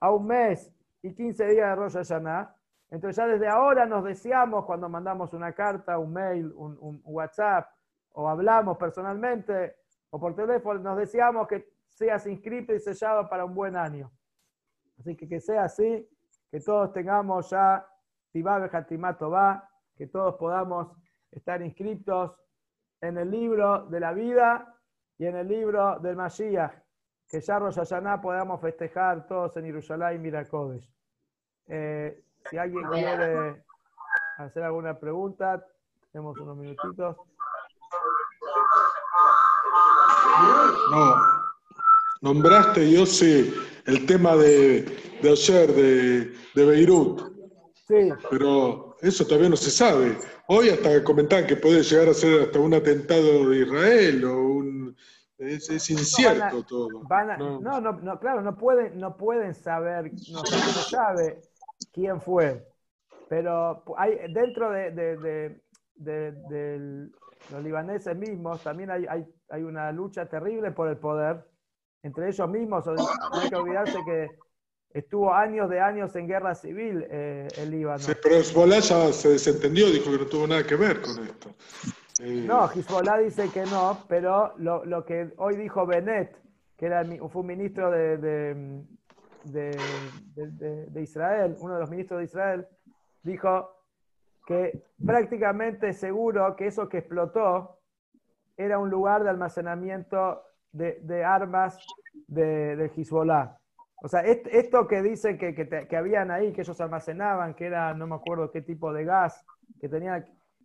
a 0.00 0.10
un 0.10 0.26
mes 0.26 0.72
y 1.02 1.14
15 1.14 1.46
días 1.46 1.68
de 1.68 1.74
Rosh 1.74 1.94
Hashanah. 1.94 2.54
Entonces 2.90 3.16
ya 3.16 3.26
desde 3.26 3.48
ahora 3.48 3.86
nos 3.86 4.04
deseamos 4.04 4.64
cuando 4.64 4.88
mandamos 4.88 5.32
una 5.32 5.52
carta, 5.52 5.98
un 5.98 6.12
mail, 6.12 6.52
un, 6.54 6.78
un 6.80 7.00
WhatsApp, 7.04 7.68
o 8.12 8.28
hablamos 8.28 8.76
personalmente 8.76 9.76
o 10.10 10.18
por 10.18 10.34
teléfono, 10.34 10.80
nos 10.80 10.98
deseamos 10.98 11.46
que 11.46 11.68
seas 11.90 12.26
inscrito 12.26 12.74
y 12.74 12.80
sellado 12.80 13.28
para 13.28 13.44
un 13.44 13.54
buen 13.54 13.76
año. 13.76 14.10
Así 14.98 15.16
que 15.16 15.28
que 15.28 15.40
sea 15.40 15.64
así, 15.64 16.08
que 16.50 16.60
todos 16.60 16.92
tengamos 16.92 17.50
ya 17.50 17.86
Tibá 18.32 18.58
Bejatimá 18.58 19.16
Tobá, 19.16 19.68
que 19.96 20.06
todos 20.06 20.36
podamos 20.36 20.96
estar 21.30 21.62
inscritos 21.62 22.32
en 23.00 23.18
el 23.18 23.30
libro 23.30 23.86
de 23.86 24.00
la 24.00 24.12
vida 24.12 24.76
y 25.18 25.26
en 25.26 25.36
el 25.36 25.48
libro 25.48 25.98
del 26.00 26.16
Mashiach, 26.16 26.72
que 27.28 27.40
ya 27.40 27.58
Rosh 27.58 27.76
Hashanah 27.76 28.20
podamos 28.20 28.60
festejar 28.60 29.26
todos 29.26 29.56
en 29.56 29.64
Jerusalén 29.66 30.16
y 30.16 30.18
Miracodes. 30.18 30.88
Eh, 31.66 32.24
si 32.48 32.58
alguien 32.58 32.84
quiere 32.88 33.64
hacer 34.38 34.62
alguna 34.62 34.98
pregunta, 34.98 35.64
tenemos 36.10 36.38
unos 36.38 36.56
minutitos. 36.56 37.16
No. 40.90 41.39
Nombraste, 42.20 42.90
yo 42.90 43.06
sé, 43.06 43.50
el 43.86 44.04
tema 44.06 44.36
de, 44.36 44.82
de 45.22 45.30
ayer, 45.30 45.72
de, 45.72 46.32
de 46.54 46.64
Beirut, 46.66 47.30
Sí, 47.88 48.08
pero 48.30 48.94
eso 49.00 49.26
todavía 49.26 49.48
no 49.48 49.56
se 49.56 49.70
sabe. 49.70 50.16
Hoy 50.46 50.68
hasta 50.68 51.02
comentaban 51.02 51.46
que 51.46 51.56
puede 51.56 51.82
llegar 51.82 52.08
a 52.08 52.14
ser 52.14 52.42
hasta 52.42 52.60
un 52.60 52.72
atentado 52.74 53.48
de 53.48 53.62
Israel 53.62 54.24
o 54.26 54.42
un... 54.42 54.96
Es, 55.38 55.68
es 55.70 55.90
incierto 55.90 56.62
todo. 56.64 57.00
Van 57.08 57.30
a- 57.30 57.36
No. 57.38 57.60
no, 57.60 57.80
no, 57.80 57.92
no, 57.92 58.20
claro, 58.20 58.42
no 58.42 58.56
pueden, 58.56 58.98
no 59.00 59.16
pueden 59.16 59.54
saber, 59.54 60.12
no, 60.30 60.44
se 60.44 60.56
no 60.56 60.72
sabe 60.72 61.40
quién 61.92 62.20
fue, 62.20 62.64
pero 63.28 63.82
hay 63.96 64.16
dentro 64.32 64.70
de, 64.70 64.90
de- 64.92 65.16
de- 65.16 65.60
de- 65.96 66.32
del- 66.48 67.12
los 67.50 67.64
libaneses 67.64 68.14
mismos 68.16 68.62
también 68.62 68.90
hay, 68.90 69.06
hay, 69.08 69.24
hay 69.48 69.62
una 69.62 69.90
lucha 69.90 70.28
terrible 70.28 70.70
por 70.72 70.88
el 70.88 70.98
poder 70.98 71.44
entre 72.02 72.28
ellos 72.28 72.48
mismos. 72.48 72.86
o- 72.86 72.94
No 72.94 73.40
hay 73.40 73.48
que 73.48 73.56
olvidarse 73.56 73.98
que 74.04 74.30
estuvo 74.92 75.32
años 75.32 75.68
de 75.70 75.80
años 75.80 76.14
en 76.16 76.26
guerra 76.26 76.54
civil 76.54 77.06
eh, 77.10 77.46
el 77.58 77.70
Líbano. 77.70 77.98
Sí, 77.98 78.12
pero 78.22 78.36
Hezbollah 78.36 78.80
ya 78.80 79.12
se 79.12 79.28
desentendió, 79.30 79.86
dijo 79.86 80.10
que 80.10 80.18
no 80.18 80.26
tuvo 80.26 80.46
nada 80.46 80.64
que 80.64 80.76
ver 80.76 81.00
con 81.00 81.22
esto. 81.24 81.50
Eh, 82.22 82.44
No, 82.46 82.70
Hezbollah 82.70 83.18
dice 83.18 83.48
que 83.50 83.62
no, 83.64 84.04
pero 84.08 84.54
lo, 84.58 84.84
lo 84.84 85.04
que 85.04 85.32
hoy 85.38 85.56
dijo 85.56 85.86
Bennett, 85.86 86.36
que 86.76 86.86
era, 86.86 87.04
fue 87.04 87.42
un 87.42 87.46
ministro 87.46 87.90
de, 87.90 88.16
de- 88.16 88.84
de- 89.44 89.78
de- 90.34 90.50
de- 90.50 90.86
de 90.86 91.02
Israel, 91.02 91.56
uno 91.60 91.74
de 91.74 91.80
los 91.80 91.90
ministros 91.90 92.18
de 92.18 92.24
Israel, 92.24 92.66
dijo 93.22 93.76
que 94.46 94.84
prácticamente 95.04 95.92
seguro 95.92 96.56
que 96.56 96.66
eso 96.66 96.88
que 96.88 96.98
explotó 96.98 97.78
era 98.56 98.78
un 98.78 98.90
lugar 98.90 99.22
de 99.22 99.30
almacenamiento 99.30 100.42
de, 100.72 100.98
de 101.02 101.24
armas 101.24 101.78
de, 102.26 102.76
de 102.76 102.90
Hezbollah. 102.96 103.56
O 104.02 104.08
sea, 104.08 104.20
est- 104.22 104.46
esto 104.46 104.86
que 104.86 105.02
dicen 105.02 105.36
que, 105.36 105.54
que 105.54 105.96
habían 105.96 106.30
ahí, 106.30 106.52
que 106.52 106.62
ellos 106.62 106.80
almacenaban, 106.80 107.54
que 107.54 107.66
era, 107.66 107.92
no 107.94 108.06
me 108.06 108.14
acuerdo 108.14 108.50
qué 108.50 108.62
tipo 108.62 108.92
de 108.92 109.04
gas, 109.04 109.44
que 109.80 109.88
tenía, 109.88 110.24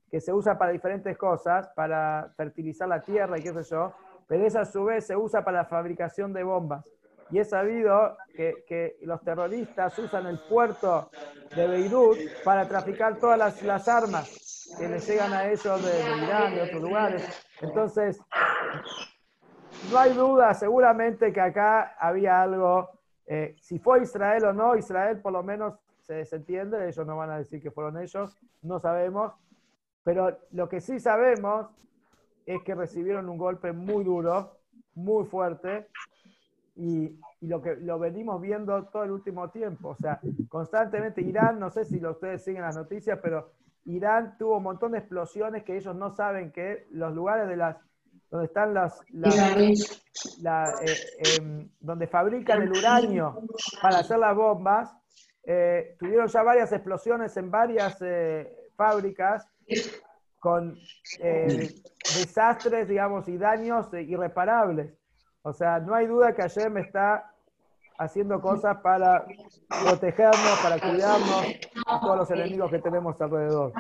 que 0.10 0.22
se 0.22 0.32
usa 0.32 0.58
para 0.58 0.72
diferentes 0.72 1.18
cosas, 1.18 1.68
para 1.76 2.32
fertilizar 2.38 2.88
la 2.88 3.02
tierra 3.02 3.38
y 3.38 3.44
qué 3.44 3.52
sé 3.54 3.64
yo, 3.64 3.94
pero 4.28 4.46
esa 4.46 4.62
a 4.62 4.66
su 4.66 4.86
vez 4.86 5.06
se 5.06 5.16
usa 5.16 5.44
para 5.44 5.60
la 5.60 5.66
fabricación 5.66 6.32
de 6.34 6.44
bombas. 6.44 6.86
Y 7.32 7.40
es 7.40 7.50
sabido 7.50 8.16
que, 8.36 8.64
que 8.68 8.98
los 9.02 9.22
terroristas 9.24 9.98
usan 9.98 10.28
el 10.28 10.40
puerto 10.48 11.10
de 11.56 11.68
Beirut 11.68 12.18
para 12.44 12.68
traficar 12.68 13.18
todas 13.18 13.38
las, 13.38 13.62
las 13.64 13.88
armas 13.88 14.76
que 14.78 14.88
les 14.88 15.08
llegan 15.08 15.34
a 15.34 15.50
ellos 15.50 15.84
de, 15.84 15.92
de 15.92 16.18
Irán 16.24 16.54
y 16.54 16.60
otros 16.60 16.82
lugares. 16.82 17.46
Entonces, 17.62 18.20
no 19.84 20.00
hay 20.00 20.14
duda, 20.14 20.54
seguramente 20.54 21.32
que 21.32 21.42
acá 21.42 21.96
había 22.00 22.42
algo, 22.42 22.90
eh, 23.26 23.56
si 23.60 23.80
fue 23.80 24.02
Israel 24.02 24.46
o 24.46 24.54
no, 24.54 24.76
Israel 24.76 25.22
por 25.22 25.34
lo 25.34 25.44
menos 25.44 25.76
se 26.02 26.16
desentiende, 26.16 26.88
ellos 26.88 27.06
no 27.06 27.18
van 27.18 27.32
a 27.32 27.38
decir 27.38 27.62
que 27.62 27.72
fueron 27.72 28.00
ellos, 28.00 28.38
no 28.62 28.80
sabemos, 28.80 29.34
pero 30.04 30.38
lo 30.52 30.70
que 30.70 30.82
sí 30.82 31.00
sabemos 31.00 31.68
es 32.46 32.62
que 32.64 32.76
recibieron 32.76 33.28
un 33.28 33.38
golpe 33.38 33.72
muy 33.72 34.04
duro, 34.04 34.58
muy 34.94 35.26
fuerte, 35.26 35.88
y, 36.76 37.20
lo 37.42 37.62
que 37.62 37.76
lo 37.76 38.00
venimos 38.00 38.42
viendo 38.42 38.86
todo 38.86 39.04
el 39.04 39.12
último 39.12 39.50
tiempo. 39.50 39.90
O 39.90 39.96
sea, 39.96 40.20
constantemente 40.50 41.22
Irán, 41.22 41.60
no 41.60 41.70
sé 41.70 41.86
si 41.86 42.00
lo- 42.00 42.12
ustedes 42.12 42.44
siguen 42.44 42.64
las 42.64 42.76
noticias, 42.76 43.20
pero 43.22 43.52
Irán 43.86 44.36
tuvo 44.38 44.58
un 44.58 44.64
montón 44.64 44.94
de 44.94 45.00
explosiones 45.00 45.64
que 45.64 45.78
ellos 45.78 45.96
no 45.96 46.10
saben 46.10 46.52
que 46.52 46.88
los 46.92 47.14
lugares 47.14 47.48
de 47.48 47.58
las 47.58 47.78
donde 48.36 48.48
están 48.48 48.74
las, 48.74 49.00
las- 49.12 49.36
la, 50.42 50.74
eh, 50.82 50.96
em, 51.40 51.70
donde 51.80 52.08
fabrican 52.08 52.62
el 52.62 52.70
uranio 52.72 53.42
para 53.82 54.00
hacer 54.00 54.18
las 54.20 54.36
bombas, 54.36 54.94
eh, 55.44 55.96
tuvieron 56.00 56.28
ya 56.28 56.44
varias 56.44 56.72
explosiones 56.74 57.36
en 57.38 57.50
varias 57.52 57.98
eh, 58.02 58.52
fábricas 58.76 59.48
con 60.40 60.78
eh, 61.20 61.70
desastres, 62.16 62.88
digamos, 62.88 63.28
y 63.28 63.38
daños 63.38 63.88
irreparables. 63.94 64.94
O 65.44 65.54
sea, 65.54 65.80
no 65.80 65.94
hay 65.96 66.08
duda 66.08 66.34
que 66.34 66.42
Hashem 66.42 66.78
está 66.78 67.32
haciendo 67.98 68.42
cosas 68.42 68.78
para 68.82 69.26
protegernos, 69.86 70.60
para 70.62 70.80
cuidarnos 70.80 71.42
de 71.44 71.60
todos 72.02 72.18
los 72.18 72.32
enemigos 72.32 72.70
que 72.72 72.80
tenemos 72.80 73.20
alrededor. 73.22 73.72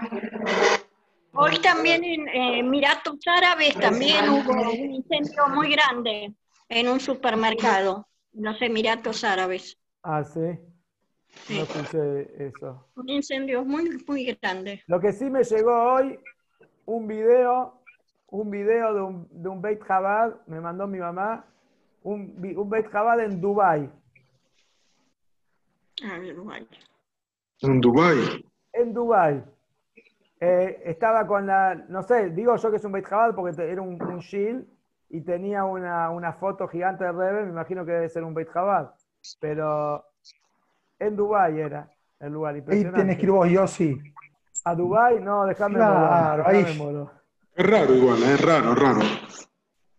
Hoy 1.38 1.59
también 1.59 2.03
en 2.03 2.27
eh, 2.29 2.59
Emiratos 2.59 3.19
Árabes 3.25 3.75
también 3.75 4.29
hubo 4.29 4.51
un 4.51 4.91
incendio 4.93 5.47
muy 5.49 5.71
grande 5.71 6.33
en 6.69 6.88
un 6.88 6.99
supermercado, 6.99 8.07
en 8.33 8.43
los 8.45 8.61
Emiratos 8.61 9.23
Árabes. 9.23 9.77
Ah, 10.03 10.23
sí. 10.23 10.39
No 11.49 11.63
escuché 11.63 12.47
eso. 12.47 12.88
un 12.95 13.09
incendio 13.09 13.65
muy, 13.65 14.03
muy 14.07 14.38
grande. 14.41 14.81
Lo 14.88 14.99
que 14.99 15.11
sí 15.11 15.25
me 15.29 15.43
llegó 15.43 15.93
hoy, 15.93 16.17
un 16.86 17.07
video, 17.07 17.81
un 18.27 18.49
video 18.49 18.93
de 18.93 19.01
un, 19.01 19.27
de 19.29 19.49
un 19.49 19.61
Beit 19.61 19.86
Chabad, 19.86 20.36
me 20.47 20.61
mandó 20.61 20.88
mi 20.88 20.99
mamá, 20.99 21.45
un, 22.03 22.33
un 22.55 22.69
Beit 22.69 22.89
Chabad 22.91 23.19
en 23.19 23.41
Dubai. 23.41 23.91
Ah, 26.03 26.17
bueno. 26.43 26.67
En 27.61 27.81
Dubái. 27.81 28.45
En 28.73 28.93
Dubai. 28.93 29.43
Eh, 30.47 30.81
estaba 30.85 31.25
con 31.25 31.47
la, 31.47 31.73
no 31.89 32.03
sé, 32.03 32.29
digo 32.29 32.55
yo 32.55 32.69
que 32.69 32.77
es 32.77 32.85
un 32.85 32.91
Beit 32.91 33.07
Chabad 33.09 33.33
porque 33.33 33.55
te- 33.55 33.71
era 33.71 33.81
un, 33.81 33.99
un 34.01 34.19
shield 34.19 34.65
y 35.09 35.21
tenía 35.21 35.63
una, 35.65 36.09
una 36.11 36.33
foto 36.33 36.67
gigante 36.67 37.03
de 37.03 37.11
Rebe, 37.11 37.43
me 37.43 37.49
imagino 37.49 37.83
que 37.85 37.91
debe 37.93 38.09
ser 38.09 38.23
un 38.23 38.33
Beit 38.33 38.51
Chabad. 38.53 38.91
Pero 39.39 40.05
en 40.99 41.15
Dubai 41.15 41.59
era 41.59 41.89
el 42.19 42.31
lugar 42.33 42.55
Ahí 42.55 42.59
impresionante. 42.59 42.99
tenés 43.01 43.17
que 43.17 43.23
ir 43.23 43.31
vos, 43.31 43.49
Yossi. 43.49 44.01
¿A 44.63 44.75
Dubai? 44.75 45.19
No, 45.19 45.45
déjame 45.45 45.75
Claro, 45.75 46.47
ahí. 46.47 46.63
Es 47.55 47.65
raro 47.65 47.95
igual, 47.95 48.21
es 48.23 48.41
raro, 48.41 48.75
raro. 48.75 49.01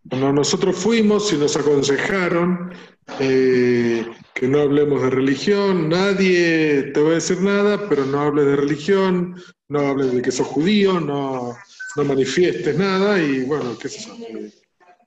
Cuando 0.08 0.32
nosotros 0.32 0.76
fuimos 0.76 1.32
y 1.32 1.38
nos 1.38 1.56
aconsejaron 1.56 2.70
eh, 3.18 4.06
que 4.36 4.48
no 4.48 4.60
hablemos 4.60 5.02
de 5.02 5.10
religión, 5.10 5.88
nadie 5.88 6.92
te 6.94 7.02
va 7.02 7.10
a 7.10 7.14
decir 7.14 7.40
nada, 7.42 7.88
pero 7.88 8.04
no 8.06 8.20
hables 8.20 8.46
de 8.46 8.56
religión, 8.56 9.36
no 9.68 9.80
hables 9.80 10.12
de 10.14 10.22
que 10.22 10.30
sos 10.32 10.46
judío, 10.46 11.00
no, 11.00 11.56
no 11.96 12.04
manifiestes 12.04 12.76
nada 12.78 13.18
y 13.20 13.44
bueno, 13.46 13.76
qué 13.80 13.88
sé 13.88 14.00
yo, 14.06 14.14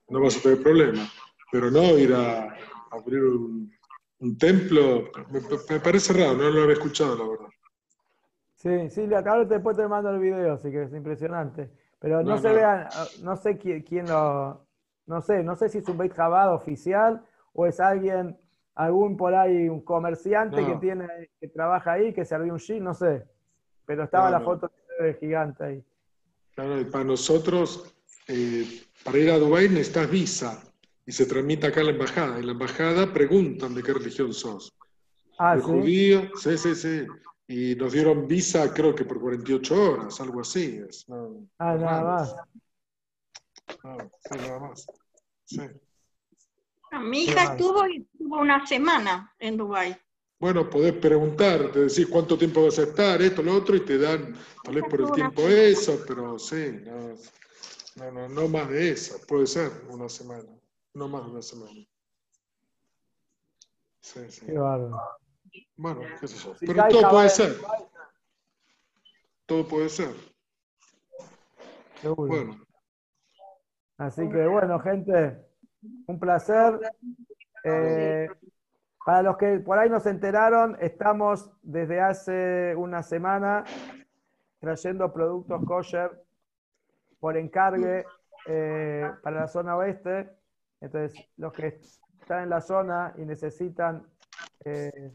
no 0.09 0.21
vas 0.21 0.37
a 0.37 0.41
tener 0.41 0.61
problemas. 0.63 1.09
pero 1.51 1.71
no 1.71 1.97
ir 1.97 2.13
a 2.13 2.55
abrir 2.91 3.23
un, 3.23 3.71
un 4.19 4.37
templo, 4.37 5.11
me, 5.31 5.41
me 5.69 5.79
parece 5.79 6.13
raro, 6.13 6.35
no 6.37 6.49
lo 6.51 6.63
había 6.63 6.73
escuchado, 6.73 7.17
la 7.17 7.27
verdad. 7.29 7.49
Sí, 8.55 8.89
sí, 8.89 9.13
acá 9.13 9.43
después 9.45 9.77
te 9.77 9.87
mando 9.87 10.09
el 10.09 10.19
video, 10.19 10.53
así 10.53 10.69
que 10.71 10.83
es 10.83 10.93
impresionante. 10.93 11.71
Pero 11.99 12.23
no, 12.23 12.35
No, 12.35 12.37
se 12.37 12.49
no. 12.49 12.53
vean, 12.53 12.87
no 13.21 13.35
sé 13.37 13.57
quién, 13.57 13.83
quién 13.83 14.07
lo, 14.09 14.67
no 15.05 15.21
sé, 15.21 15.43
no 15.43 15.55
sé 15.55 15.69
si 15.69 15.77
es 15.79 15.87
un 15.87 15.97
Beit 15.97 16.13
Chabad 16.15 16.53
oficial 16.53 17.25
o 17.53 17.65
es 17.67 17.79
alguien, 17.79 18.37
algún 18.79 19.17
por 19.17 19.35
ahí, 19.35 19.67
un 19.67 19.81
comerciante 19.81 20.61
No. 20.61 20.67
que 20.67 20.75
tiene, 20.79 21.07
que 21.39 21.49
trabaja 21.49 21.93
ahí, 21.93 22.13
que 22.13 22.23
se 22.23 22.33
abrió 22.33 22.53
un 22.53 22.59
jean, 22.59 22.83
no 22.83 22.93
sé. 22.93 23.25
Pero 23.85 24.03
estaba 24.05 24.31
la 24.31 24.39
foto 24.39 24.71
de 25.01 25.13
gigante 25.15 25.63
ahí. 25.65 25.83
Claro, 26.55 26.79
y 26.79 26.85
para 26.85 27.03
nosotros, 27.03 27.93
eh, 28.29 28.65
para 29.03 29.17
ir 29.17 29.31
a 29.31 29.37
Dubái 29.37 29.67
necesitas 29.67 30.09
visa 30.09 30.63
y 31.05 31.11
se 31.11 31.25
tramita 31.25 31.67
acá 31.67 31.81
en 31.81 31.87
la 31.87 31.91
embajada. 31.91 32.37
En 32.39 32.45
la 32.45 32.53
embajada 32.53 33.11
preguntan 33.11 33.73
de 33.75 33.83
qué 33.83 33.91
religión 33.93 34.31
sos. 34.33 34.71
Ah, 35.37 35.55
¿De 35.55 35.61
sí. 35.61 35.67
judío? 35.67 36.21
Sí, 36.35 36.57
sí, 36.57 36.75
sí. 36.75 37.05
Y 37.47 37.75
nos 37.75 37.91
dieron 37.91 38.27
visa 38.27 38.73
creo 38.73 38.95
que 38.95 39.03
por 39.03 39.19
48 39.19 39.91
horas, 39.91 40.21
algo 40.21 40.39
así. 40.39 40.81
Es, 40.87 41.07
no, 41.09 41.45
Ah, 41.57 41.75
nada 41.75 42.03
más. 42.03 42.35
No, 43.83 43.97
sí, 44.19 44.37
nada 44.37 44.59
más. 44.59 44.87
Sí. 45.43 45.61
Ah, 46.91 46.99
Mi 46.99 47.23
hija 47.23 47.43
estuvo 47.43 47.87
y 47.87 47.97
estuvo 47.97 48.39
una 48.39 48.65
semana 48.65 49.33
en 49.39 49.57
Dubái. 49.57 49.95
Bueno, 50.39 50.69
podés 50.69 50.93
preguntar, 50.93 51.71
te 51.71 51.79
decís 51.79 52.07
cuánto 52.07 52.37
tiempo 52.37 52.63
vas 52.63 52.79
a 52.79 52.83
estar, 52.83 53.21
esto, 53.21 53.43
lo 53.43 53.55
otro, 53.55 53.75
y 53.75 53.81
te 53.81 53.97
dan, 53.97 54.33
tal 54.63 54.75
vez 54.75 54.85
por 54.89 55.01
el 55.01 55.11
tiempo 55.11 55.41
eso, 55.41 55.99
pero 56.07 56.39
sí, 56.39 56.81
no, 56.85 57.15
no, 57.97 58.11
no, 58.11 58.29
no 58.29 58.47
más 58.47 58.69
de 58.69 58.91
eso, 58.91 59.19
puede 59.27 59.45
ser 59.45 59.69
una 59.89 60.07
semana, 60.07 60.49
no 60.93 61.07
más 61.09 61.25
de 61.25 61.31
una 61.31 61.41
semana. 61.41 61.85
Sí, 64.01 64.21
sí. 64.29 64.45
Qué 64.45 64.53
bárbaro. 64.53 64.97
Bueno, 65.75 66.01
qué 66.21 66.27
sé 66.27 66.37
yo. 66.37 66.55
Pero 66.61 66.87
todo 66.87 67.09
puede 67.09 67.29
ser, 67.29 67.57
todo 69.45 69.67
puede 69.67 69.89
ser. 69.89 70.15
Seguro. 72.01 72.27
Bueno, 72.27 72.65
Así 73.97 74.21
que 74.29 74.47
bueno, 74.47 74.79
gente, 74.79 75.48
un 76.07 76.19
placer. 76.19 76.79
Eh, 77.63 78.27
para 79.05 79.23
los 79.23 79.37
que 79.37 79.59
por 79.59 79.79
ahí 79.79 79.89
no 79.89 79.99
se 79.99 80.09
enteraron, 80.09 80.77
estamos 80.79 81.51
desde 81.61 81.99
hace 81.99 82.75
una 82.75 83.01
semana 83.01 83.63
trayendo 84.59 85.11
productos 85.11 85.63
kosher 85.65 86.11
por 87.19 87.37
encargue 87.37 88.05
eh, 88.45 89.09
para 89.23 89.41
la 89.41 89.47
zona 89.47 89.75
oeste. 89.77 90.29
Entonces, 90.81 91.19
los 91.37 91.53
que 91.53 91.79
están 92.19 92.43
en 92.43 92.49
la 92.49 92.61
zona 92.61 93.13
y 93.17 93.25
necesitan 93.25 94.05
eh, 94.63 95.13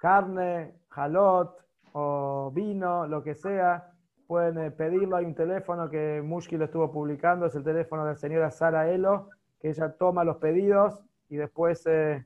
carne, 0.00 0.74
jalot 0.88 1.56
o 1.92 2.50
vino, 2.54 3.06
lo 3.06 3.22
que 3.22 3.34
sea, 3.34 3.92
pueden 4.26 4.74
pedirlo. 4.76 5.16
Hay 5.16 5.24
un 5.24 5.34
teléfono 5.34 5.88
que 5.88 6.22
Mushki 6.22 6.56
lo 6.56 6.66
estuvo 6.66 6.90
publicando, 6.92 7.46
es 7.46 7.54
el 7.54 7.64
teléfono 7.64 8.04
de 8.04 8.12
la 8.12 8.16
señora 8.16 8.50
Sara 8.50 8.88
Elo, 8.90 9.30
que 9.60 9.68
ella 9.70 9.92
toma 9.96 10.24
los 10.24 10.38
pedidos 10.38 11.04
y 11.28 11.36
después 11.36 11.86
eh, 11.86 12.24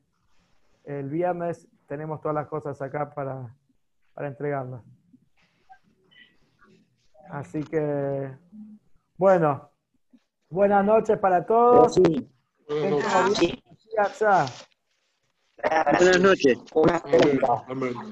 el 0.85 1.09
viernes 1.11 1.69
tenemos 1.87 2.21
todas 2.21 2.35
las 2.35 2.47
cosas 2.47 2.81
acá 2.81 3.13
para, 3.13 3.55
para 4.15 4.29
entregarlas. 4.29 4.83
Así 7.31 7.63
que, 7.65 8.31
bueno, 9.17 9.71
buenas 10.49 10.85
noches 10.85 11.19
para 11.19 11.45
todos. 11.45 11.95
Sí, 11.95 12.31
buenas 12.69 13.05
noches. 13.29 13.39
sí. 13.39 13.63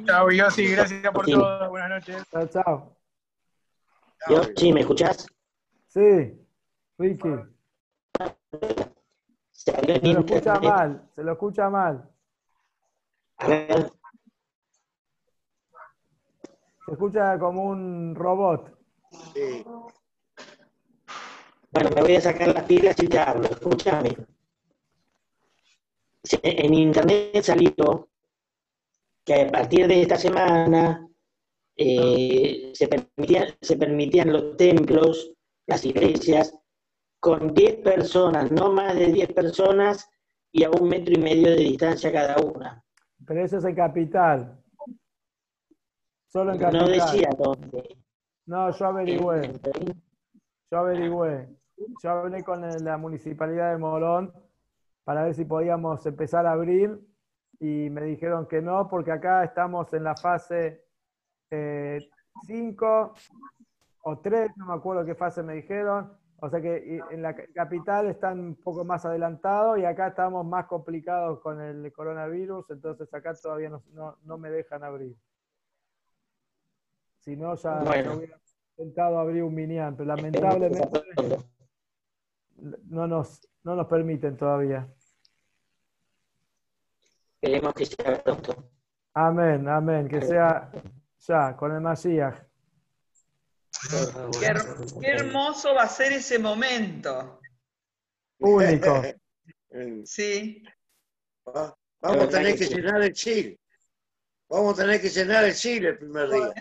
Chao, 0.06 0.30
Yossi, 0.30 0.66
gracias 0.70 1.12
por 1.12 1.26
Sí. 1.26 1.32
todo. 1.32 1.70
Buenas 1.70 1.90
noches. 1.90 2.22
Chao, 2.30 2.46
chao. 2.48 2.96
Yo, 4.30 4.42
sí, 4.56 4.72
¿me 4.72 4.80
escuchás? 4.80 5.26
Sí, 5.88 6.40
Ricky, 6.98 7.28
Se 9.64 9.72
lo 10.12 10.20
escucha 10.20 10.58
mal, 10.58 11.08
se 11.12 11.22
lo 11.22 11.32
escucha 11.32 11.70
mal. 11.70 12.10
A 13.36 13.46
ver, 13.46 13.92
Se 16.84 16.92
escucha 16.92 17.38
como 17.38 17.66
un 17.66 18.12
robot. 18.14 18.76
bueno, 21.70 21.90
me 21.94 22.02
voy 22.02 22.16
a 22.16 22.20
sacar 22.20 22.48
las 22.48 22.64
pilas 22.64 23.00
y 23.00 23.06
te 23.06 23.20
hablo. 23.20 23.48
Escúchame. 23.48 24.16
En 26.42 26.74
internet 26.74 27.42
salió 27.42 28.08
que 29.24 29.42
a 29.42 29.50
partir 29.50 29.86
de 29.86 30.02
esta 30.02 30.16
semana 30.16 31.08
eh, 31.76 32.72
se, 32.74 32.88
permitían, 32.88 33.54
se 33.60 33.76
permitían 33.76 34.32
los 34.32 34.56
templos, 34.56 35.32
las 35.66 35.84
iglesias, 35.84 36.52
con 37.22 37.54
10 37.54 37.76
personas, 37.84 38.50
no 38.50 38.72
más 38.72 38.96
de 38.96 39.06
10 39.06 39.32
personas 39.32 40.10
y 40.50 40.64
a 40.64 40.70
un 40.70 40.88
metro 40.88 41.14
y 41.14 41.22
medio 41.22 41.50
de 41.50 41.56
distancia 41.56 42.10
cada 42.10 42.34
una. 42.42 42.84
Pero 43.24 43.44
eso 43.44 43.58
es 43.58 43.64
en 43.64 43.76
capital. 43.76 44.60
Solo 46.26 46.52
en 46.52 46.58
No 46.58 46.64
capital. 46.64 46.90
decía 46.90 47.28
dónde. 47.38 47.96
No, 48.46 48.72
yo 48.72 48.86
averigüé. 48.86 49.52
Yo 50.68 50.78
averigüé. 50.78 51.48
Yo 52.02 52.10
hablé 52.10 52.42
con 52.42 52.60
la 52.60 52.96
municipalidad 52.96 53.70
de 53.70 53.78
Morón 53.78 54.32
para 55.04 55.22
ver 55.22 55.34
si 55.34 55.44
podíamos 55.44 56.04
empezar 56.04 56.44
a 56.44 56.52
abrir 56.52 56.98
y 57.60 57.88
me 57.88 58.02
dijeron 58.02 58.48
que 58.48 58.60
no, 58.60 58.88
porque 58.88 59.12
acá 59.12 59.44
estamos 59.44 59.94
en 59.94 60.02
la 60.02 60.16
fase 60.16 60.86
5 61.50 63.14
o 64.06 64.18
3, 64.18 64.56
no 64.56 64.66
me 64.66 64.74
acuerdo 64.74 65.04
qué 65.04 65.14
fase 65.14 65.44
me 65.44 65.54
dijeron. 65.54 66.20
O 66.44 66.50
sea 66.50 66.60
que 66.60 67.00
en 67.12 67.22
la 67.22 67.36
ca- 67.36 67.46
capital 67.54 68.08
están 68.08 68.40
un 68.40 68.56
poco 68.56 68.84
más 68.84 69.04
adelantados 69.04 69.78
y 69.78 69.84
acá 69.84 70.08
estamos 70.08 70.44
más 70.44 70.66
complicados 70.66 71.38
con 71.38 71.60
el 71.60 71.92
coronavirus, 71.92 72.68
entonces 72.70 73.14
acá 73.14 73.32
todavía 73.34 73.68
no, 73.68 73.84
no- 73.92 74.18
no 74.24 74.38
me 74.38 74.50
dejan 74.50 74.82
abrir. 74.82 75.14
Si 77.20 77.36
no, 77.36 77.54
ya, 77.54 77.78
Bueno. 77.84 78.14
hubiera 78.16 78.40
intentado 78.76 79.20
abrir 79.20 79.44
un 79.44 79.54
minián, 79.54 79.94
pero 79.96 80.08
lamentablemente 80.08 81.00
no 82.88 83.06
nos, 83.06 83.48
no 83.62 83.76
nos 83.76 83.86
permiten 83.86 84.36
todavía. 84.36 84.92
Esperemos 87.40 87.72
que 87.74 87.86
sea 87.86 88.20
pronto. 88.20 88.52
Amén, 89.14 89.68
amén, 89.68 90.08
que 90.08 90.20
sea 90.22 90.72
ya, 91.20 91.56
con 91.56 91.70
el 91.72 91.80
Mashiach. 91.80 92.34
Qué, 93.90 94.46
her- 94.46 95.00
qué 95.00 95.06
hermoso 95.08 95.74
va 95.74 95.82
a 95.84 95.88
ser 95.88 96.12
ese 96.12 96.38
momento. 96.38 97.40
Único. 98.38 99.02
Sí. 100.04 100.62
Va- 101.48 101.74
Vamos 102.02 102.24
a 102.24 102.28
tener 102.28 102.58
que 102.58 102.66
llenar 102.66 103.00
el 103.02 103.12
Chile. 103.14 103.58
Vamos 104.50 104.74
a 104.78 104.82
tener 104.82 105.00
que 105.00 105.08
llenar 105.08 105.44
el 105.44 105.54
Chile 105.54 105.88
el 105.88 105.98
primer 105.98 106.28
día. 106.30 106.52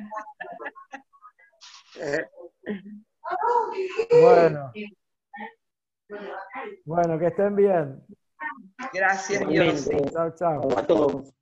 Bueno. 4.21 4.71
Bueno, 6.85 7.19
que 7.19 7.27
estén 7.27 7.55
bien. 7.55 8.01
Gracias, 8.93 9.47
Dios. 9.47 9.89
Chao, 10.11 10.35
chao. 10.35 10.77
A 10.77 10.87
todos. 10.87 11.33